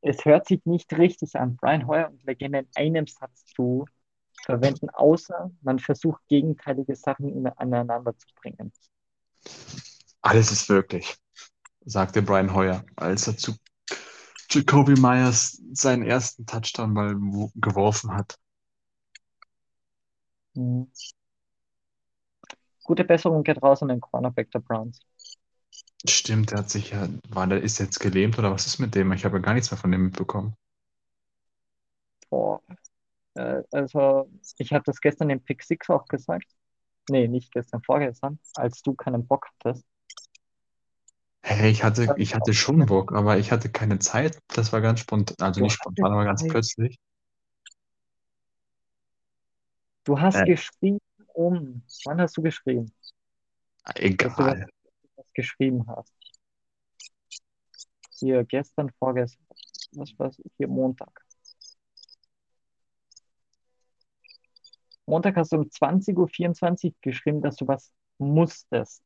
Es 0.00 0.24
hört 0.24 0.46
sich 0.46 0.64
nicht 0.64 0.92
richtig 0.98 1.36
an. 1.36 1.56
Brian 1.56 1.86
Hoyer 1.86 2.10
und 2.10 2.24
Legende 2.24 2.60
in 2.60 2.68
einem 2.74 3.06
Satz 3.06 3.44
zu 3.46 3.86
verwenden, 4.44 4.90
außer 4.90 5.50
man 5.62 5.78
versucht 5.78 6.26
gegenteilige 6.28 6.96
Sachen 6.96 7.28
in- 7.28 7.46
aneinander 7.46 8.16
zu 8.16 8.26
bringen. 8.40 8.72
Alles 10.20 10.52
ist 10.52 10.68
möglich, 10.68 11.16
sagte 11.84 12.22
Brian 12.22 12.54
Hoyer, 12.54 12.84
als 12.96 13.26
er 13.26 13.36
zu 13.36 13.54
Jacoby 14.50 14.94
Myers 15.00 15.60
seinen 15.72 16.02
ersten 16.04 16.46
Touchdown-Ball 16.46 17.16
wo- 17.18 17.50
geworfen 17.54 18.12
hat. 18.14 18.38
Mhm. 20.54 20.86
Gute 22.84 23.04
Besserung 23.04 23.42
geht 23.44 23.62
raus 23.62 23.82
an 23.82 23.88
den 23.88 24.00
Cornerback 24.00 24.50
der 24.50 24.58
Browns. 24.60 25.00
Stimmt, 26.08 26.50
der 26.50 26.58
hat 26.58 26.70
sich 26.70 26.90
ja, 26.90 27.08
war 27.28 27.46
der 27.46 27.62
ist 27.62 27.78
jetzt 27.78 28.00
gelähmt 28.00 28.38
oder 28.38 28.50
was 28.52 28.66
ist 28.66 28.78
mit 28.78 28.94
dem? 28.94 29.12
Ich 29.12 29.24
habe 29.24 29.36
ja 29.36 29.42
gar 29.42 29.54
nichts 29.54 29.70
mehr 29.70 29.78
von 29.78 29.90
dem 29.92 30.04
mitbekommen. 30.04 30.54
Boah. 32.30 32.60
Äh, 33.34 33.62
also, 33.72 34.28
ich 34.58 34.72
habe 34.72 34.84
das 34.86 35.00
gestern 35.00 35.30
im 35.30 35.42
Pick 35.42 35.62
Six 35.62 35.90
auch 35.90 36.06
gesagt. 36.06 36.46
Nee, 37.10 37.28
nicht 37.28 37.52
gestern, 37.52 37.82
vorgestern, 37.82 38.38
als 38.54 38.82
du 38.82 38.94
keinen 38.94 39.26
Bock 39.26 39.48
hattest. 39.64 39.84
Hey, 41.44 41.70
ich 41.70 41.82
hatte, 41.84 42.14
ich 42.18 42.34
hatte 42.34 42.54
schon 42.54 42.86
Bock, 42.86 43.12
aber 43.12 43.38
ich 43.38 43.50
hatte 43.52 43.68
keine 43.68 43.98
Zeit. 43.98 44.38
Das 44.48 44.72
war 44.72 44.80
ganz 44.80 45.00
spontan, 45.00 45.36
also 45.40 45.60
Du 45.60 45.64
nicht 45.64 45.74
spontan, 45.74 46.12
aber 46.12 46.24
ganz 46.24 46.40
Zeit. 46.42 46.50
plötzlich. 46.50 46.96
Du 50.04 50.20
hast 50.20 50.36
Äh. 50.36 50.46
geschrieben 50.46 50.98
um. 51.34 51.82
Wann 52.04 52.20
hast 52.20 52.36
du 52.36 52.42
geschrieben? 52.42 52.92
Dass 53.84 54.36
du 54.36 54.44
was, 54.44 54.58
Egal. 54.58 54.68
Geschrieben 55.34 55.86
hast. 55.86 56.12
Hier, 58.18 58.44
gestern, 58.44 58.90
vorgestern. 58.98 59.46
Was 59.92 60.18
war 60.18 60.30
hier 60.56 60.68
Montag? 60.68 61.24
Montag 65.06 65.36
hast 65.36 65.52
du 65.52 65.56
um 65.56 65.64
20.24 65.64 66.86
Uhr 66.86 66.92
geschrieben, 67.00 67.42
dass 67.42 67.56
du 67.56 67.66
was 67.66 67.92
musstest. 68.18 69.02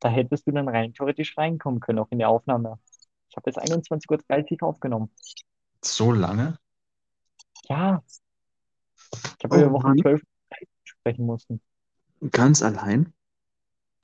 Da 0.00 0.08
hättest 0.08 0.46
du 0.46 0.52
dann 0.52 0.68
rein 0.68 0.94
theoretisch 0.94 1.36
reinkommen 1.36 1.80
können, 1.80 1.98
auch 1.98 2.10
in 2.10 2.18
die 2.18 2.24
Aufnahme. 2.24 2.78
Ich 3.28 3.36
habe 3.36 3.50
jetzt 3.50 3.58
21.30 3.58 4.62
Uhr 4.62 4.68
aufgenommen. 4.68 5.10
So 5.84 6.12
lange? 6.12 6.58
Ja, 7.68 8.02
ich 9.12 9.44
habe 9.44 9.56
Oh 9.56 9.60
über 9.60 9.72
Woche 9.72 9.88
Mann. 9.88 9.98
12 9.98 10.22
sprechen 10.84 11.26
mussten. 11.26 11.60
Ganz 12.30 12.62
allein? 12.62 13.12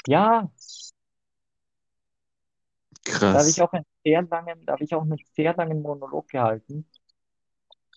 Ja, 0.07 0.51
da 3.31 3.39
habe 3.41 3.51
Krass. 3.51 3.51
ich 3.51 3.61
auch 3.63 3.73
einen 3.73 3.85
sehr 4.05 4.23
langen, 4.23 4.65
da 4.67 4.73
habe 4.75 4.85
ich 4.85 4.95
auch 4.95 5.03
einen 5.03 5.19
sehr 5.35 5.55
langen 5.55 5.83
Monolog 5.83 6.29
gehalten. 6.29 6.87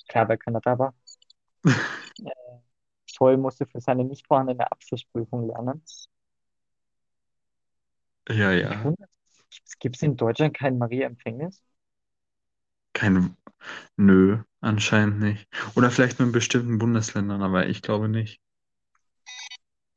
Klar, 0.09 0.27
weil 0.29 0.37
keiner 0.37 0.61
da 0.61 0.77
war. 0.79 0.93
Äh, 2.23 2.29
Joel 3.07 3.37
musste 3.37 3.65
für 3.67 3.81
seine 3.81 4.03
nicht 4.05 4.27
vorhandene 4.27 4.71
Abschlussprüfung 4.71 5.47
lernen. 5.47 5.83
Ja, 8.29 8.51
Ich 8.67 8.77
ja. 8.77 8.83
wundere 8.83 9.09
mich, 9.49 9.79
gibt 9.79 9.95
es 9.97 10.03
in 10.03 10.15
Deutschland 10.15 10.55
kein 10.55 10.77
Maria-Empfängnis? 10.77 11.63
Kein, 12.93 13.37
nö, 13.97 14.39
anscheinend 14.61 15.19
nicht. 15.21 15.47
Oder 15.75 15.91
vielleicht 15.91 16.19
nur 16.19 16.27
in 16.27 16.33
bestimmten 16.33 16.79
Bundesländern, 16.79 17.41
aber 17.43 17.67
ich 17.67 17.81
glaube 17.83 18.09
nicht. 18.09 18.41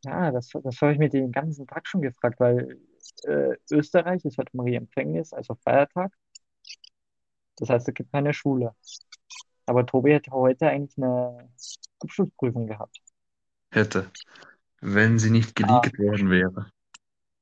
Ja, 0.05 0.30
das, 0.30 0.48
das 0.64 0.80
habe 0.80 0.92
ich 0.92 0.98
mir 0.98 1.11
den 1.11 1.30
ganzen 1.32 1.66
Tag 1.66 1.86
schon 1.86 2.01
gefragt, 2.03 2.40
weil 2.40 2.78
äh, 3.24 3.57
Österreich 3.70 4.24
ist 4.24 4.38
heute 4.38 4.57
Maria-Empfängnis, 4.57 5.32
also 5.32 5.55
Feiertag. 5.57 6.12
Das 7.57 7.68
heißt, 7.70 7.88
es 7.88 7.94
gibt 7.94 8.12
keine 8.12 8.32
Schule. 8.34 8.74
Aber 9.66 9.86
Tobi 9.86 10.12
hätte 10.12 10.32
heute 10.32 10.68
eigentlich 10.68 10.98
eine 10.98 11.51
Abschlussprüfung 12.01 12.66
gehabt. 12.66 13.01
Hätte. 13.72 14.12
Wenn 14.80 15.18
sie 15.18 15.30
nicht 15.30 15.57
Ah, 15.62 15.84
geleakt 15.84 15.98
worden 15.98 16.30
wäre. 16.30 16.70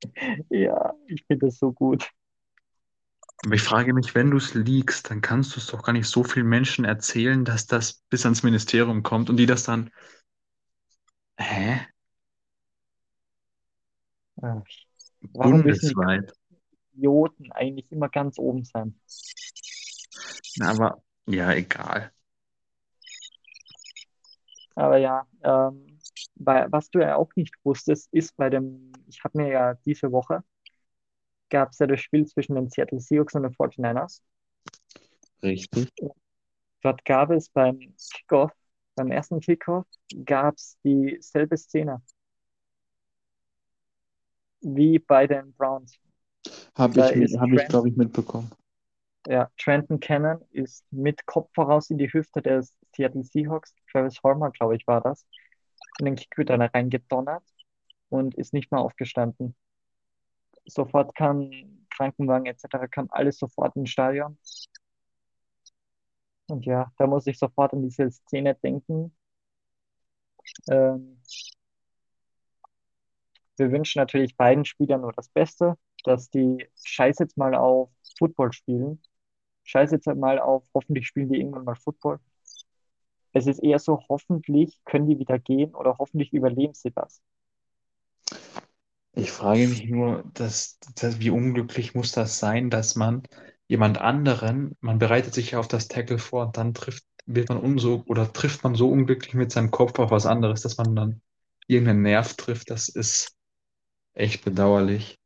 ja, 0.49 0.93
ich 1.07 1.25
finde 1.27 1.47
das 1.47 1.59
so 1.59 1.71
gut. 1.71 2.09
Aber 3.45 3.55
ich 3.55 3.61
frage 3.63 3.93
mich, 3.93 4.15
wenn 4.15 4.31
du 4.31 4.37
es 4.37 4.53
leakst, 4.53 5.09
dann 5.11 5.19
kannst 5.21 5.53
du 5.55 5.59
es 5.59 5.67
doch 5.67 5.83
gar 5.83 5.91
nicht 5.91 6.07
so 6.07 6.23
vielen 6.23 6.47
Menschen 6.47 6.85
erzählen, 6.85 7.43
dass 7.43 7.67
das 7.67 8.01
bis 8.09 8.23
ans 8.25 8.43
Ministerium 8.43 9.03
kommt 9.03 9.29
und 9.29 9.35
die 9.37 9.45
das 9.45 9.63
dann. 9.63 9.89
Hä? 11.37 11.87
Warum 14.41 14.63
Bundesweit. 15.63 16.33
Idioten 16.93 17.51
eigentlich 17.51 17.91
immer 17.91 18.09
ganz 18.09 18.37
oben 18.37 18.63
sein? 18.63 18.99
Na, 20.57 20.71
aber 20.71 21.03
ja, 21.27 21.53
egal. 21.53 22.11
Aber 24.75 24.97
ja, 24.97 25.27
ähm, 25.43 25.99
bei, 26.35 26.65
was 26.71 26.89
du 26.89 26.99
ja 26.99 27.15
auch 27.15 27.29
nicht 27.35 27.53
wusstest, 27.63 28.07
ist 28.13 28.35
bei 28.37 28.49
dem, 28.49 28.91
ich 29.07 29.23
habe 29.23 29.37
mir 29.37 29.51
ja 29.51 29.73
diese 29.85 30.11
Woche, 30.11 30.43
gab 31.49 31.71
es 31.71 31.79
ja 31.79 31.87
das 31.87 31.99
Spiel 31.99 32.25
zwischen 32.25 32.55
den 32.55 32.69
Seattle 32.69 32.99
Seahawks 32.99 33.35
und 33.35 33.43
den 33.43 33.53
49ers. 33.53 34.21
Richtig. 35.43 35.91
Dort 36.81 37.03
gab 37.03 37.31
es 37.31 37.49
beim 37.49 37.79
Kickoff, 37.97 38.51
beim 38.95 39.11
ersten 39.11 39.39
Kickoff, 39.41 39.85
gab 40.25 40.55
es 40.55 40.77
dieselbe 40.83 41.57
Szene 41.57 42.01
wie 44.61 44.99
bei 44.99 45.27
den 45.27 45.53
Browns. 45.53 45.99
Habe 46.75 46.99
ich, 46.99 47.37
hab 47.37 47.49
ich 47.49 47.67
glaube 47.67 47.89
ich, 47.89 47.97
mitbekommen. 47.97 48.49
ja, 49.27 49.49
Trenton 49.57 49.99
Cannon 49.99 50.41
ist 50.51 50.85
mit 50.91 51.25
Kopf 51.25 51.49
voraus 51.53 51.89
in 51.89 51.97
die 51.97 52.11
Hüfte 52.11 52.41
des 52.41 52.73
Seattle 52.95 53.23
Seahawks. 53.23 53.73
Travis 53.91 54.21
Homer, 54.23 54.51
glaube 54.51 54.75
ich, 54.75 54.87
war 54.87 55.01
das. 55.01 55.25
In 55.99 56.05
den 56.05 56.15
Kickreturner 56.15 56.73
reingedonnert 56.73 57.43
und 58.09 58.35
ist 58.35 58.53
nicht 58.53 58.71
mehr 58.71 58.81
aufgestanden. 58.81 59.55
Sofort 60.65 61.15
kam 61.15 61.49
Krankenwagen 61.89 62.45
etc., 62.45 62.87
kam 62.89 63.07
alles 63.11 63.37
sofort 63.37 63.75
ins 63.75 63.89
Stadion. 63.89 64.37
Und 66.47 66.65
ja, 66.65 66.91
da 66.97 67.07
muss 67.07 67.27
ich 67.27 67.37
sofort 67.37 67.73
an 67.73 67.83
diese 67.83 68.09
Szene 68.11 68.55
denken. 68.55 69.15
Ähm, 70.69 71.21
wir 73.59 73.71
wünschen 73.71 73.99
natürlich 73.99 74.35
beiden 74.37 74.65
Spielern 74.65 75.01
nur 75.01 75.13
das 75.13 75.29
Beste, 75.29 75.75
dass 76.03 76.29
die 76.29 76.67
Scheiß 76.83 77.19
jetzt 77.19 77.37
mal 77.37 77.55
auf 77.55 77.89
Football 78.17 78.53
spielen. 78.53 79.01
Scheiß 79.63 79.91
jetzt 79.91 80.07
mal 80.07 80.39
auf, 80.39 80.63
hoffentlich 80.73 81.07
spielen 81.07 81.29
die 81.29 81.39
irgendwann 81.39 81.65
mal 81.65 81.75
Football. 81.75 82.19
Es 83.33 83.45
ist 83.45 83.59
eher 83.59 83.79
so, 83.79 83.99
hoffentlich 84.09 84.79
können 84.85 85.07
die 85.07 85.19
wieder 85.19 85.37
gehen 85.37 85.75
oder 85.75 85.97
hoffentlich 85.99 86.33
überleben 86.33 86.73
sie 86.73 86.91
das. 86.91 87.21
Ich 89.13 89.31
frage 89.31 89.67
mich 89.67 89.87
nur, 89.87 90.23
dass, 90.33 90.79
dass, 90.95 91.19
wie 91.19 91.29
unglücklich 91.29 91.93
muss 91.93 92.11
das 92.11 92.39
sein, 92.39 92.69
dass 92.69 92.95
man 92.95 93.23
jemand 93.67 93.99
anderen, 93.99 94.75
man 94.81 94.97
bereitet 94.97 95.33
sich 95.33 95.51
ja 95.51 95.59
auf 95.59 95.67
das 95.67 95.87
Tackle 95.87 96.17
vor 96.17 96.47
und 96.47 96.57
dann 96.57 96.73
trifft, 96.73 97.03
wird 97.25 97.49
man 97.49 97.59
umso 97.59 98.03
oder 98.07 98.31
trifft 98.33 98.63
man 98.63 98.75
so 98.75 98.89
unglücklich 98.89 99.35
mit 99.35 99.51
seinem 99.51 99.71
Kopf 99.71 99.99
auf 99.99 100.09
was 100.09 100.25
anderes, 100.25 100.61
dass 100.61 100.77
man 100.77 100.95
dann 100.95 101.21
irgendeinen 101.67 102.01
Nerv 102.01 102.35
trifft. 102.35 102.71
Das 102.71 102.89
ist 102.89 103.35
echt 104.13 104.45
bedauerlich. 104.45 105.17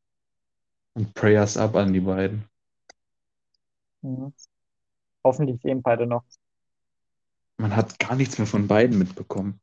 Und 0.96 1.14
Prayers 1.14 1.56
up 1.56 1.76
an 1.76 1.92
die 1.92 2.00
beiden. 2.00 2.48
Mhm. 4.02 4.32
Hoffentlich 5.24 5.60
sehen 5.62 5.82
beide 5.82 6.06
noch. 6.06 6.24
Man 7.58 7.74
hat 7.74 7.98
gar 7.98 8.14
nichts 8.14 8.38
mehr 8.38 8.46
von 8.46 8.68
beiden 8.68 8.96
mitbekommen. 8.96 9.60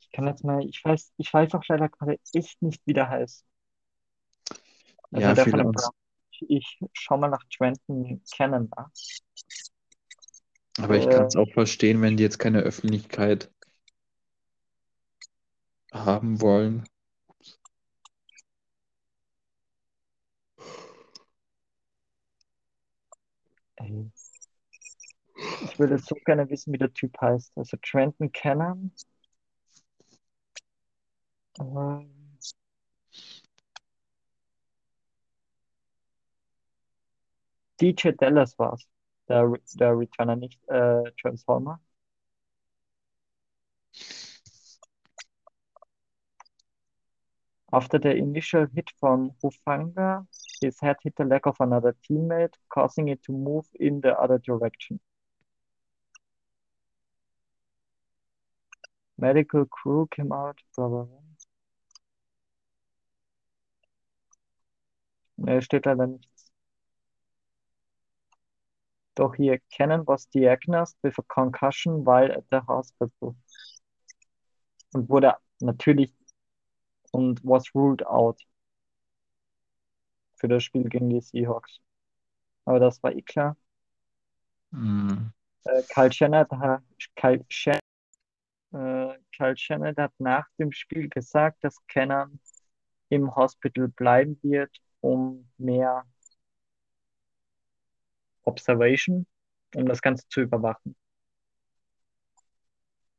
Ich 0.00 0.10
kann 0.12 0.26
jetzt 0.26 0.42
mal, 0.44 0.64
ich 0.66 0.82
weiß, 0.84 1.12
ich 1.18 1.32
weiß 1.34 1.52
auch 1.54 1.62
leider 1.68 1.88
gerade 1.90 2.18
echt 2.32 2.60
nicht, 2.62 2.80
wie 2.86 2.94
der 2.94 3.08
heißt. 3.10 3.44
Also 5.12 5.32
Ja, 5.32 5.34
der 5.34 5.46
von. 5.46 5.72
Browns. 5.72 5.90
Ich, 6.48 6.78
schau 6.92 7.16
mal 7.16 7.28
nach 7.30 7.42
Trenton 7.50 8.22
Cannon 8.36 8.68
nach. 8.76 8.90
Aber 10.78 10.96
ich 10.96 11.10
kann 11.10 11.24
Äh, 11.24 11.28
es 11.28 11.36
auch 11.36 11.52
verstehen, 11.52 12.00
wenn 12.00 12.16
die 12.16 12.22
jetzt 12.22 12.38
keine 12.38 12.60
Öffentlichkeit 12.60 13.50
haben 15.92 16.40
wollen. 16.40 16.84
Ich 23.78 24.12
würde 25.78 25.98
so 25.98 26.14
gerne 26.24 26.48
wissen, 26.50 26.72
wie 26.72 26.78
der 26.78 26.92
Typ 26.92 27.16
heißt. 27.20 27.52
Also 27.56 27.76
Trenton 27.82 28.32
Cannon. 28.32 28.92
Ähm, 31.60 32.10
DJ 37.80 38.12
Dallas 38.12 38.58
war's. 38.58 38.86
Der, 39.28 39.52
der 39.74 39.98
Returner, 39.98 40.36
nicht 40.36 40.60
äh, 40.68 41.02
Travis 41.20 41.44
Homer. 41.46 41.80
After 47.72 47.98
the 47.98 48.16
initial 48.16 48.66
hit 48.74 48.90
from 49.00 49.32
Hufanga, 49.42 50.26
his 50.60 50.78
head 50.80 50.96
hit 51.02 51.14
the 51.16 51.24
leg 51.24 51.46
of 51.46 51.56
another 51.60 51.96
teammate, 52.08 52.54
causing 52.68 53.08
it 53.08 53.22
to 53.24 53.32
move 53.32 53.66
in 53.74 54.00
the 54.00 54.18
other 54.18 54.38
direction. 54.38 55.00
Medical 59.18 59.64
crew 59.66 60.08
came 60.10 60.32
out, 60.32 60.58
bla 60.76 60.88
bla 60.88 61.04
bla. 61.04 61.20
Ne, 65.38 65.60
steht 65.60 65.86
leider 65.86 66.06
nichts. 66.06 66.52
Doch 69.14 69.34
hier, 69.34 69.58
Cannon 69.70 70.06
was 70.06 70.26
diagnosed 70.26 70.96
with 71.02 71.18
a 71.18 71.22
concussion 71.22 72.04
while 72.04 72.30
at 72.30 72.44
the 72.50 72.60
hospital. 72.60 73.34
Und 74.92 75.08
wurde 75.08 75.34
natürlich 75.60 76.12
und 77.12 77.40
was 77.42 77.74
ruled 77.74 78.02
out 78.06 78.38
für 80.36 80.48
das 80.48 80.64
Spiel 80.64 80.88
gegen 80.88 81.10
die 81.10 81.20
Seahawks. 81.20 81.80
Aber 82.66 82.80
das 82.80 83.02
war 83.02 83.12
eh 83.14 83.22
klar. 83.22 83.56
Hm. 84.72 85.32
Äh, 85.64 85.82
Kyle 85.94 86.10
Shanahan, 86.12 86.60
hat- 86.60 86.82
Kyle 87.16 87.44
Shan 87.48 87.78
äh, 88.72 89.14
Kyle 89.36 89.56
Shanahan 89.56 89.96
hat 89.96 90.12
nach 90.18 90.46
dem 90.58 90.72
Spiel 90.72 91.08
gesagt, 91.08 91.62
dass 91.64 91.76
Cannon 91.88 92.40
im 93.10 93.34
Hospital 93.36 93.88
bleiben 93.88 94.38
wird, 94.42 94.76
um 95.00 95.48
mehr 95.58 96.04
Observation, 98.46 99.26
um 99.74 99.84
das 99.86 100.00
Ganze 100.00 100.26
zu 100.28 100.40
überwachen. 100.40 100.96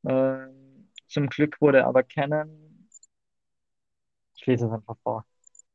Ähm, 0.07 0.89
zum 1.07 1.27
Glück 1.29 1.61
wurde 1.61 1.85
aber 1.85 2.01
Cannon, 2.03 2.87
ich 4.35 4.45
lese 4.45 4.65
es 4.67 4.71
einfach 4.71 4.97
vor. 5.03 5.25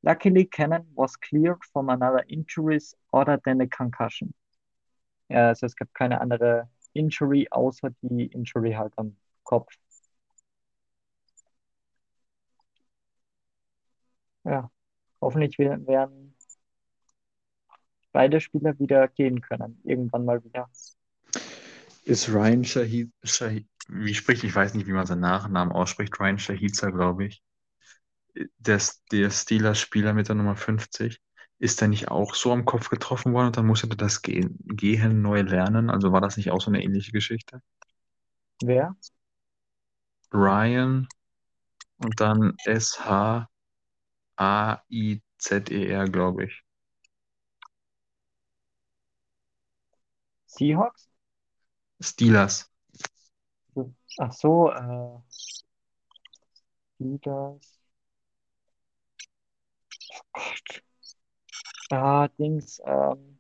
Luckily, 0.02 0.44
Cannon 0.46 0.84
was 0.96 1.16
cleared 1.16 1.64
from 1.72 1.88
another 1.88 2.24
injuries 2.28 2.96
other 3.12 3.38
than 3.44 3.60
a 3.60 3.66
concussion. 3.66 4.34
Ja, 5.28 5.48
also 5.48 5.66
es 5.66 5.76
gab 5.76 5.94
keine 5.94 6.20
andere 6.20 6.68
Injury 6.92 7.46
außer 7.50 7.90
die 8.02 8.26
Injury 8.26 8.72
halt 8.72 8.92
am 8.96 9.16
Kopf. 9.44 9.72
Ja, 14.44 14.70
hoffentlich 15.20 15.58
we- 15.58 15.86
werden 15.86 16.34
beide 18.12 18.40
Spieler 18.40 18.78
wieder 18.78 19.08
gehen 19.08 19.40
können. 19.40 19.80
Irgendwann 19.84 20.24
mal 20.24 20.42
wieder. 20.44 20.68
Ist 22.04 22.28
Ryan 22.28 22.64
Shahid, 22.64 23.12
Shahid, 23.22 23.66
wie 23.88 24.14
spricht, 24.14 24.42
ich 24.42 24.54
weiß 24.54 24.74
nicht, 24.74 24.88
wie 24.88 24.92
man 24.92 25.06
seinen 25.06 25.20
Nachnamen 25.20 25.72
ausspricht, 25.72 26.18
Ryan 26.18 26.38
Shahiza, 26.38 26.90
glaube 26.90 27.26
ich. 27.26 27.42
Der, 28.34 28.80
der 29.10 29.30
Steelers-Spieler 29.30 30.14
mit 30.14 30.28
der 30.28 30.34
Nummer 30.34 30.56
50. 30.56 31.20
Ist 31.58 31.80
der 31.80 31.88
nicht 31.88 32.08
auch 32.08 32.34
so 32.34 32.52
am 32.52 32.64
Kopf 32.64 32.88
getroffen 32.88 33.32
worden 33.34 33.46
und 33.48 33.56
dann 33.56 33.66
musste 33.66 33.88
er 33.88 33.96
das 33.96 34.22
Gehen, 34.22 34.58
Gehen 34.64 35.22
neu 35.22 35.42
lernen? 35.42 35.90
Also 35.90 36.10
war 36.12 36.20
das 36.20 36.36
nicht 36.36 36.50
auch 36.50 36.60
so 36.60 36.70
eine 36.70 36.82
ähnliche 36.82 37.12
Geschichte? 37.12 37.62
Wer? 38.62 38.96
Ryan 40.32 41.06
und 41.98 42.20
dann 42.20 42.54
S-H-A-I-Z-E-R, 42.64 43.48
glaube 46.08 46.44
ich. 46.46 46.64
Seahawks? 50.46 51.08
Steelers. 52.00 52.70
Ach 54.18 54.32
so, 54.32 54.70
äh, 54.70 55.20
Steelers. 56.98 57.71
Oh 60.14 60.20
Gott. 60.32 60.82
Ah, 61.90 62.28
Dings, 62.38 62.80
ähm, 62.86 63.38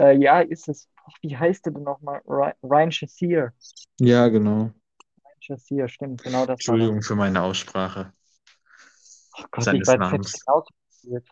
äh, 0.00 0.16
ja, 0.18 0.40
ist 0.40 0.68
es. 0.68 0.88
Wie 1.22 1.36
heißt 1.36 1.64
der 1.66 1.72
denn 1.72 1.84
nochmal? 1.84 2.20
Ry- 2.26 2.54
Ryan 2.62 2.90
Shazier. 2.92 3.52
Ja, 4.00 4.28
genau. 4.28 4.72
Ryan 5.24 5.40
Shazier, 5.42 5.88
stimmt, 5.88 6.22
genau 6.22 6.44
das. 6.46 6.54
Entschuldigung 6.54 7.02
für 7.02 7.14
meine 7.14 7.42
Aussprache 7.42 8.12
Oh 9.38 9.44
Gott, 9.50 9.58
ich 9.58 9.64
seines 9.64 9.86
weiß 9.86 9.94
jetzt 9.94 10.00
Namens. 10.00 10.32
genau, 10.44 10.66
passiert. 10.88 11.28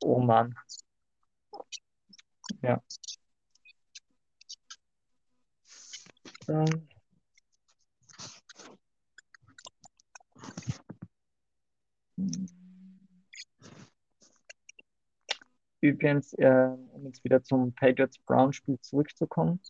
Oh 0.00 0.20
Mann. 0.20 0.54
Ja. 2.62 2.80
Ähm, 6.48 6.88
Übrigens, 15.80 16.32
äh, 16.34 16.76
um 16.92 17.04
jetzt 17.06 17.22
wieder 17.24 17.42
zum 17.42 17.74
Patriots-Brown-Spiel 17.74 18.80
zurückzukommen. 18.80 19.60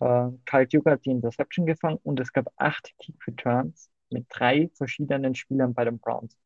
Äh, 0.00 0.30
Kyle 0.46 0.66
Duke 0.66 0.90
hat 0.90 1.04
die 1.04 1.10
Interception 1.10 1.66
gefangen 1.66 1.98
und 2.02 2.20
es 2.20 2.32
gab 2.32 2.52
acht 2.56 2.94
Kick 2.98 3.16
Returns 3.26 3.90
mit 4.10 4.26
drei 4.28 4.70
verschiedenen 4.74 5.34
Spielern 5.34 5.74
bei 5.74 5.84
den 5.84 5.98
Browns. 5.98 6.36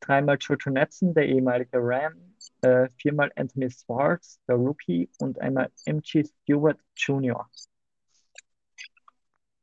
Dreimal 0.00 0.36
Jojo 0.40 0.70
Netson, 0.70 1.14
der 1.14 1.26
ehemalige 1.26 1.78
Ram, 1.78 2.34
äh, 2.62 2.88
viermal 2.96 3.30
Anthony 3.36 3.70
Swartz, 3.70 4.40
der 4.48 4.56
Rookie, 4.56 5.08
und 5.20 5.38
einmal 5.40 5.70
MG 5.84 6.24
Stewart 6.24 6.78
Jr. 6.96 7.48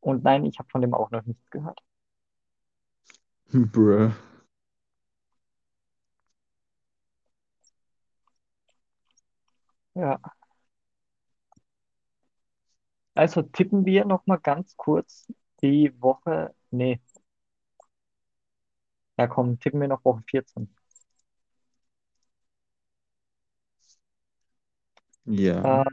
Und 0.01 0.23
nein, 0.23 0.45
ich 0.45 0.59
habe 0.59 0.69
von 0.69 0.81
dem 0.81 0.93
auch 0.93 1.11
noch 1.11 1.25
nichts 1.25 1.49
gehört. 1.51 1.81
Bruh. 3.53 4.11
Ja. 9.95 10.19
Also 13.15 13.41
tippen 13.43 13.85
wir 13.85 14.05
noch 14.05 14.25
mal 14.25 14.37
ganz 14.37 14.75
kurz 14.77 15.27
die 15.61 15.93
Woche. 16.01 16.55
Nee. 16.71 16.99
Ja, 19.17 19.27
komm, 19.27 19.59
tippen 19.59 19.81
wir 19.81 19.87
noch 19.87 20.03
Woche 20.05 20.23
14. 20.29 20.73
Ja. 25.25 25.81
Äh, 25.83 25.85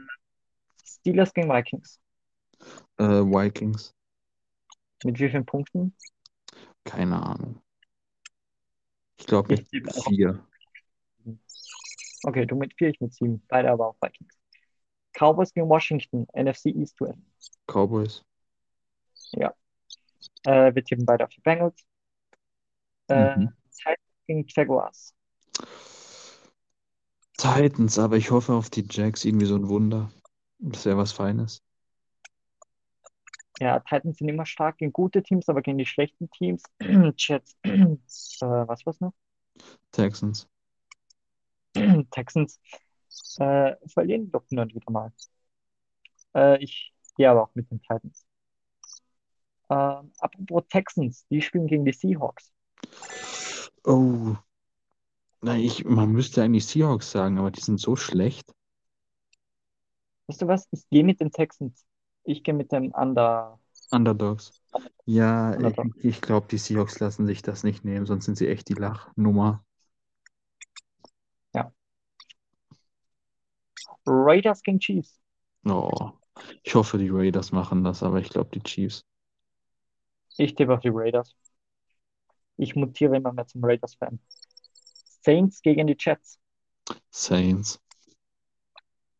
Steelers 0.85 1.33
gegen 1.33 1.49
Vikings. 1.49 1.99
Äh, 2.97 3.23
Vikings. 3.23 3.96
Mit 5.03 5.19
wie 5.19 5.29
vielen 5.29 5.45
Punkten? 5.45 5.95
Keine 6.83 7.21
Ahnung. 7.21 7.61
Ich 9.19 9.25
glaube 9.25 9.55
mit 9.55 9.67
vier. 10.07 10.43
Okay, 12.23 12.45
du 12.45 12.55
mit 12.55 12.73
vier, 12.77 12.89
ich 12.89 12.99
mit 12.99 13.13
sieben. 13.13 13.43
Beide 13.47 13.71
aber 13.71 13.87
auch 13.87 13.95
Vikings. 14.01 14.33
Cowboys 15.13 15.53
gegen 15.53 15.69
Washington, 15.69 16.27
NFC 16.33 16.67
East 16.67 16.99
Duell. 16.99 17.17
Cowboys. 17.67 18.23
Ja. 19.31 19.53
Äh, 20.45 20.73
wir 20.73 20.83
tippen 20.83 21.05
beide 21.05 21.25
auf 21.25 21.29
die 21.31 21.41
Bengals. 21.41 21.85
Äh, 23.07 23.37
Mhm. 23.37 23.53
Titans 23.71 23.99
gegen 24.25 24.45
Jaguars. 24.47 25.13
Titans, 27.37 27.99
aber 27.99 28.17
ich 28.17 28.31
hoffe 28.31 28.53
auf 28.53 28.69
die 28.69 28.85
Jacks 28.89 29.25
irgendwie 29.25 29.45
so 29.45 29.55
ein 29.55 29.69
Wunder. 29.69 30.11
Das 30.59 30.85
wäre 30.85 30.97
was 30.97 31.11
Feines. 31.11 31.63
Ja, 33.59 33.79
Titans 33.79 34.17
sind 34.17 34.29
immer 34.29 34.45
stark 34.45 34.77
gegen 34.77 34.93
gute 34.93 35.23
Teams, 35.23 35.49
aber 35.49 35.61
gegen 35.61 35.79
die 35.79 35.85
schlechten 35.85 36.29
Teams. 36.29 36.63
Jets. 37.17 37.57
äh, 37.63 37.97
was 38.41 38.85
war's 38.85 38.99
noch? 38.99 39.13
Texans. 39.91 40.47
Texans 42.11 42.59
äh, 43.39 43.75
verlieren 43.87 44.31
doch 44.31 44.43
nur 44.51 44.67
wieder 44.67 44.91
mal. 44.91 45.11
Äh, 46.35 46.63
ich 46.63 46.93
gehe 47.15 47.29
aber 47.29 47.43
auch 47.43 47.55
mit 47.55 47.69
den 47.71 47.81
Titans. 47.81 48.25
Ähm, 49.69 50.11
apropos 50.19 50.63
Texans, 50.69 51.25
die 51.29 51.41
spielen 51.41 51.67
gegen 51.67 51.83
die 51.83 51.93
Seahawks. 51.93 52.53
Oh. 53.83 54.35
Na, 55.41 55.57
ich, 55.57 55.83
man 55.83 56.11
müsste 56.11 56.43
eigentlich 56.43 56.65
Seahawks 56.65 57.11
sagen, 57.11 57.37
aber 57.37 57.51
die 57.51 57.61
sind 57.61 57.79
so 57.79 57.95
schlecht. 57.95 58.53
Weißt 60.27 60.41
du 60.41 60.47
was? 60.47 60.67
Ich 60.71 60.87
gehe 60.89 61.03
mit 61.03 61.19
den 61.19 61.31
Texans. 61.31 61.85
Ich 62.27 62.43
gehe 62.43 62.53
mit 62.53 62.71
dem 62.71 62.91
Under. 62.91 63.57
Underdogs. 63.89 64.61
Ja, 65.05 65.51
ich, 65.51 65.57
Underdog. 65.57 65.87
ich 66.01 66.21
glaube, 66.21 66.47
die 66.51 66.57
Seahawks 66.57 66.99
lassen 66.99 67.25
sich 67.25 67.41
das 67.41 67.63
nicht 67.63 67.85
nehmen, 67.85 68.05
sonst 68.05 68.25
sind 68.25 68.37
sie 68.37 68.47
echt 68.47 68.67
die 68.69 68.73
Lachnummer. 68.73 69.63
Raiders 74.07 74.63
gegen 74.63 74.79
Chiefs. 74.79 75.19
Oh. 75.65 76.11
Ich 76.63 76.75
hoffe, 76.75 76.97
die 76.97 77.09
Raiders 77.09 77.51
machen 77.51 77.83
das, 77.83 78.03
aber 78.03 78.19
ich 78.19 78.29
glaube, 78.29 78.49
die 78.53 78.61
Chiefs. 78.61 79.05
Ich 80.37 80.55
tippe 80.55 80.73
auf 80.73 80.79
die 80.79 80.91
Raiders. 80.91 81.35
Ich 82.57 82.75
mutiere 82.75 83.17
immer 83.17 83.33
mehr 83.33 83.47
zum 83.47 83.63
Raiders-Fan. 83.63 84.19
Saints 85.23 85.61
gegen 85.61 85.87
die 85.87 85.97
Jets. 85.99 86.39
Saints. 87.11 87.81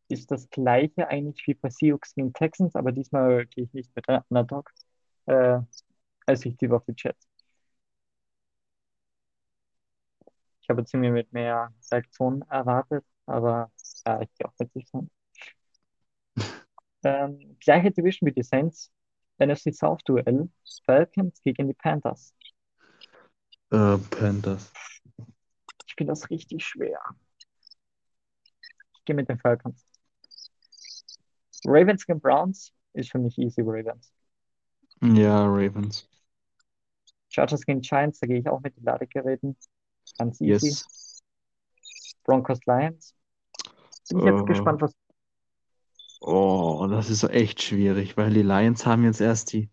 Ist 0.08 0.30
das 0.30 0.48
gleiche 0.50 1.08
eigentlich 1.08 1.46
wie 1.46 1.54
bei 1.54 1.70
Seahawks 1.70 2.14
gegen 2.14 2.32
Texans, 2.32 2.74
aber 2.74 2.92
diesmal 2.92 3.46
gehe 3.46 3.64
ich 3.64 3.72
nicht 3.74 3.94
mit 3.94 4.06
Underdog. 4.08 4.70
Äh, 5.26 5.60
also 6.26 6.48
ich 6.48 6.56
tippe 6.56 6.76
auf 6.76 6.84
die 6.86 6.94
Jets. 6.96 7.28
Ich 10.60 10.70
habe 10.70 10.82
irgendwie 10.82 11.10
mit 11.10 11.32
mehr 11.32 11.72
Reaktionen 11.90 12.42
erwartet, 12.42 13.04
aber 13.26 13.70
ja, 14.06 14.20
ich 14.20 14.28
gehe 14.34 14.46
auch 14.46 14.54
mit 14.58 14.72
sich. 14.72 14.86
Ähm, 17.04 17.56
gleiche 17.60 17.90
Division 17.90 18.28
wie 18.28 18.32
die 18.32 18.42
Saints, 18.42 18.90
NFC 19.38 19.72
South 19.72 20.02
Duell, 20.04 20.50
Falcons 20.84 21.40
gegen 21.42 21.68
die 21.68 21.74
Panthers. 21.74 22.34
Äh, 23.70 23.96
Panthers. 24.10 24.72
Ich 25.86 25.94
finde 25.96 26.12
das 26.12 26.28
richtig 26.28 26.64
schwer. 26.64 27.00
Ich 28.94 29.04
gehe 29.06 29.16
mit 29.16 29.28
den 29.28 29.38
Falcons. 29.38 29.87
Ravens 31.64 32.06
gegen 32.06 32.20
Browns 32.20 32.72
ist 32.94 33.10
für 33.10 33.18
mich 33.18 33.38
easy 33.38 33.62
Ravens. 33.62 34.12
Ja, 35.02 35.46
Ravens. 35.46 36.08
Chargers 37.28 37.64
gegen 37.64 37.80
Giants, 37.82 38.20
da 38.20 38.26
gehe 38.26 38.38
ich 38.38 38.48
auch 38.48 38.60
mit 38.60 38.76
den 38.76 38.84
Ladegeräten. 38.84 39.56
Ganz 40.18 40.40
easy. 40.40 40.68
Yes. 40.68 41.22
Broncos 42.24 42.58
Lions. 42.66 43.14
Bin 44.08 44.18
ich 44.18 44.24
jetzt 44.24 44.40
Äh, 44.40 44.46
gespannt, 44.46 44.80
was. 44.82 44.94
Oh, 46.20 46.86
das 46.90 47.10
ist 47.10 47.22
echt 47.24 47.62
schwierig, 47.62 48.16
weil 48.16 48.32
die 48.32 48.42
Lions 48.42 48.84
haben 48.86 49.04
jetzt 49.04 49.20
erst 49.20 49.52
die 49.52 49.70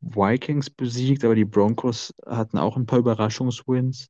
Vikings 0.00 0.70
besiegt, 0.70 1.24
aber 1.24 1.34
die 1.34 1.44
Broncos 1.44 2.14
hatten 2.24 2.56
auch 2.58 2.76
ein 2.76 2.86
paar 2.86 3.00
Überraschungswins. 3.00 4.08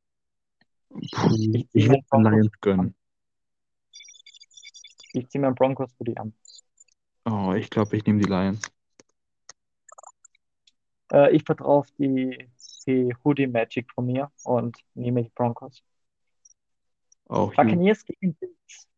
Puh, 0.90 1.64
Ich 1.72 1.88
würde 1.88 2.02
Lions 2.12 2.52
gönnen. 2.60 2.94
Ich 5.12 5.28
ziehe 5.28 5.40
meinen 5.40 5.54
Broncos 5.54 5.92
für 5.96 6.04
die 6.04 6.16
an. 6.16 6.34
Oh, 7.30 7.52
ich 7.52 7.68
glaube, 7.68 7.96
ich 7.96 8.06
nehme 8.06 8.20
die 8.20 8.28
Lions. 8.28 8.62
Äh, 11.12 11.36
ich 11.36 11.44
vertraue 11.44 11.80
auf 11.80 11.90
die, 11.98 12.48
die 12.86 13.14
Hoodie 13.22 13.46
Magic 13.46 13.92
von 13.92 14.06
mir 14.06 14.30
und 14.44 14.78
nehme 14.94 15.22
die 15.22 15.30
Broncos. 15.30 15.82
Auch 17.28 17.54
Buccaneers 17.54 18.04
gegen 18.04 18.34
Bills. 18.34 18.88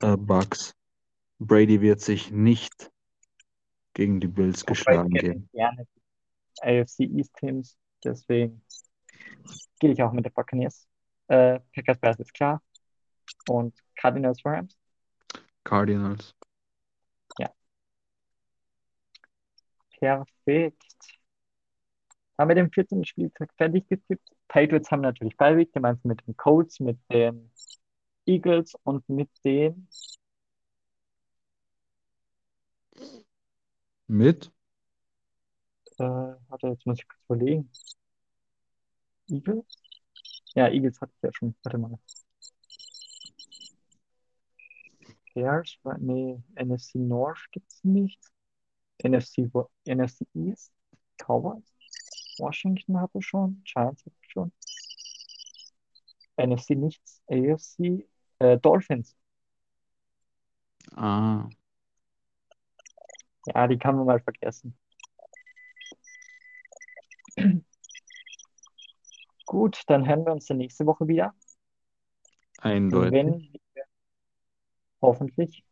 äh, 0.00 0.16
Bucks. 0.16 0.74
Brady 1.38 1.80
wird 1.80 2.00
sich 2.00 2.32
nicht 2.32 2.90
gegen 3.94 4.18
die 4.18 4.26
Bills 4.26 4.66
geschlagen 4.66 5.14
ich 5.14 5.22
geben. 5.22 5.48
gerne 5.52 5.86
AFC 6.60 7.00
East 7.00 7.34
Teams, 7.36 7.78
deswegen 8.04 8.62
gehe 9.78 9.92
ich 9.92 10.02
auch 10.02 10.12
mit 10.12 10.24
den 10.24 10.32
Buccaneers. 10.32 10.88
Äh, 11.28 11.60
Packers 11.72 11.98
Bears 11.98 12.18
ist 12.18 12.34
klar. 12.34 12.60
Und 13.48 13.74
Cardinals 13.94 14.44
Rams. 14.44 14.76
Cardinals. 15.62 16.34
Perfekt. 20.00 21.20
Haben 22.38 22.48
wir 22.48 22.54
den 22.54 22.72
14. 22.72 23.04
Spieltag 23.04 23.50
fertig 23.56 23.86
getippt? 23.88 24.30
Patriots 24.48 24.90
haben 24.90 25.02
natürlich 25.02 25.36
Beiweg, 25.36 25.72
gemeinsam 25.72 26.08
mit 26.08 26.26
den 26.26 26.36
Colts, 26.36 26.80
mit 26.80 26.98
den 27.12 27.50
Eagles 28.26 28.74
und 28.84 29.08
mit 29.08 29.30
den 29.44 29.88
Mit? 34.08 34.50
Äh, 35.98 36.02
warte, 36.02 36.68
jetzt 36.68 36.84
muss 36.86 36.98
ich 36.98 37.06
kurz 37.06 37.20
überlegen. 37.28 37.70
Eagles? 39.28 39.64
Ja, 40.54 40.68
Eagles 40.68 41.00
hatte 41.00 41.12
ich 41.16 41.22
ja 41.22 41.30
schon. 41.32 41.54
Warte 41.62 41.78
mal. 41.78 41.98
Bears, 45.34 45.78
nee, 45.98 46.42
NFC 46.56 46.96
North 46.96 47.46
gibt's 47.52 47.84
nicht. 47.84 48.20
NFC, 49.04 49.50
NFC 49.86 50.26
East, 50.34 50.72
Cowboys, 51.18 51.64
Washington 52.38 53.00
hatte 53.00 53.22
schon, 53.22 53.62
Giants 53.64 54.04
hatte 54.04 54.16
schon. 54.28 54.52
NFC 56.36 56.70
nichts, 56.76 57.22
AFC, 57.28 58.06
äh, 58.40 58.58
Dolphins. 58.58 59.16
Ah, 60.96 61.48
Ja, 63.46 63.66
die 63.68 63.78
kann 63.78 63.96
man 63.96 64.06
mal 64.06 64.20
vergessen. 64.20 64.76
Gut, 69.46 69.82
dann 69.88 70.06
hören 70.08 70.24
wir 70.24 70.32
uns 70.32 70.48
nächste 70.50 70.86
Woche 70.86 71.08
wieder. 71.08 71.34
eindeutig. 72.62 73.12
Wenn 73.12 73.52
wir, 73.74 73.84
hoffentlich, 75.02 75.64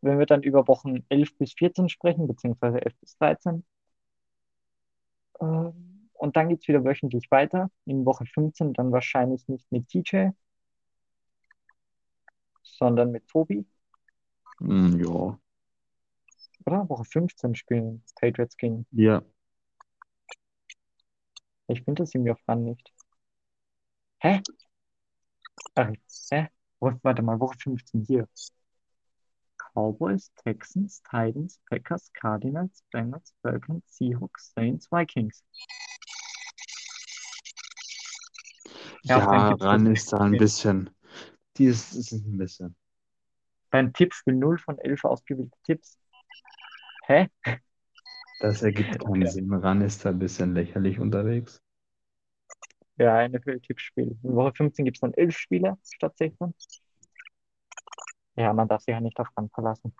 wenn 0.00 0.18
wir 0.18 0.26
dann 0.26 0.42
über 0.42 0.68
Wochen 0.68 1.04
11 1.08 1.36
bis 1.38 1.54
14 1.54 1.88
sprechen, 1.88 2.26
beziehungsweise 2.26 2.80
11 2.84 2.94
bis 3.00 3.16
13. 3.18 3.64
Ähm, 5.40 6.08
und 6.14 6.36
dann 6.36 6.48
geht 6.48 6.62
es 6.62 6.68
wieder 6.68 6.84
wöchentlich 6.84 7.30
weiter. 7.30 7.70
In 7.84 8.04
Woche 8.06 8.24
15 8.26 8.72
dann 8.72 8.92
wahrscheinlich 8.92 9.46
nicht 9.48 9.70
mit 9.70 9.88
TJ, 9.88 10.28
sondern 12.62 13.10
mit 13.10 13.26
Tobi. 13.28 13.66
Hm, 14.60 14.98
ja. 14.98 15.38
Oder? 16.64 16.88
Woche 16.88 17.04
15 17.04 17.54
spielen 17.54 18.02
Patriots 18.16 18.56
gegen. 18.56 18.86
Ja, 18.90 19.22
Ich 21.68 21.82
finde 21.82 22.02
das 22.02 22.14
irgendwie 22.14 22.30
auf 22.30 22.40
Run 22.48 22.64
nicht. 22.64 22.92
Hä? 24.18 24.40
Ach, 25.74 25.90
hä? 26.30 26.48
Warte 26.80 27.22
mal, 27.22 27.40
Woche 27.40 27.56
15 27.58 28.04
hier. 28.06 28.28
Cowboys, 29.76 30.30
Texans, 30.42 31.02
Titans, 31.10 31.58
Packers, 31.68 32.10
Cardinals, 32.14 32.82
Bengals, 32.92 33.34
Falcons, 33.42 33.82
Seahawks, 33.88 34.52
Saints, 34.54 34.88
Vikings. 34.90 35.42
Ja, 39.04 39.18
ja, 39.18 39.48
ran 39.50 39.86
ist 39.86 40.12
da 40.12 40.18
ein 40.18 40.36
bisschen. 40.38 40.90
Die 41.58 41.66
ist, 41.66 41.94
ist 41.94 42.12
ein 42.12 42.38
bisschen. 42.38 42.74
Beim 43.70 43.92
Tippspiel 43.92 44.34
0 44.34 44.58
von 44.58 44.78
11 44.78 45.04
ausgewählte 45.04 45.58
Tipps. 45.64 45.98
Hä? 47.06 47.28
Das 48.40 48.62
ergibt 48.62 48.98
keinen 49.04 49.22
Okay. 49.22 49.30
Sinn. 49.30 49.52
Ran 49.52 49.82
ist 49.82 50.04
da 50.04 50.10
ein 50.10 50.18
bisschen 50.18 50.54
lächerlich 50.54 50.98
unterwegs. 51.00 51.62
Ja, 52.98 53.28
NFL-Tippspiel. 53.28 54.16
In 54.22 54.34
Woche 54.34 54.54
15 54.54 54.84
gibt 54.84 54.96
es 54.96 55.00
dann 55.00 55.12
11 55.14 55.36
Spiele 55.36 55.76
statt 55.84 56.16
16. 56.16 56.54
Ja, 58.36 58.52
man 58.52 58.68
darf 58.68 58.82
sich 58.82 58.92
ja 58.92 59.00
nicht 59.00 59.18
auf 59.18 59.28
Rand 59.36 59.52
verlassen. 59.52 59.94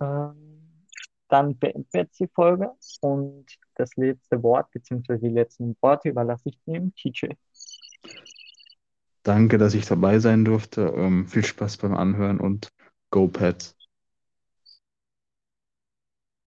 Ähm, 0.00 0.86
dann 1.28 1.58
beenden 1.58 1.86
wir 1.92 2.02
jetzt 2.02 2.18
die 2.18 2.28
Folge 2.28 2.70
und 3.00 3.46
das 3.74 3.96
letzte 3.96 4.42
Wort, 4.42 4.70
beziehungsweise 4.72 5.20
die 5.20 5.34
letzten 5.34 5.76
Worte 5.80 6.08
überlasse 6.10 6.48
ich 6.48 6.58
dem 6.66 6.94
TJ. 6.94 7.28
Danke, 9.22 9.58
dass 9.58 9.74
ich 9.74 9.86
dabei 9.86 10.18
sein 10.18 10.44
durfte. 10.44 10.92
Ähm, 10.96 11.26
viel 11.28 11.44
Spaß 11.44 11.76
beim 11.76 11.94
Anhören 11.94 12.40
und 12.40 12.72
Go 13.10 13.28
Pets. 13.28 13.76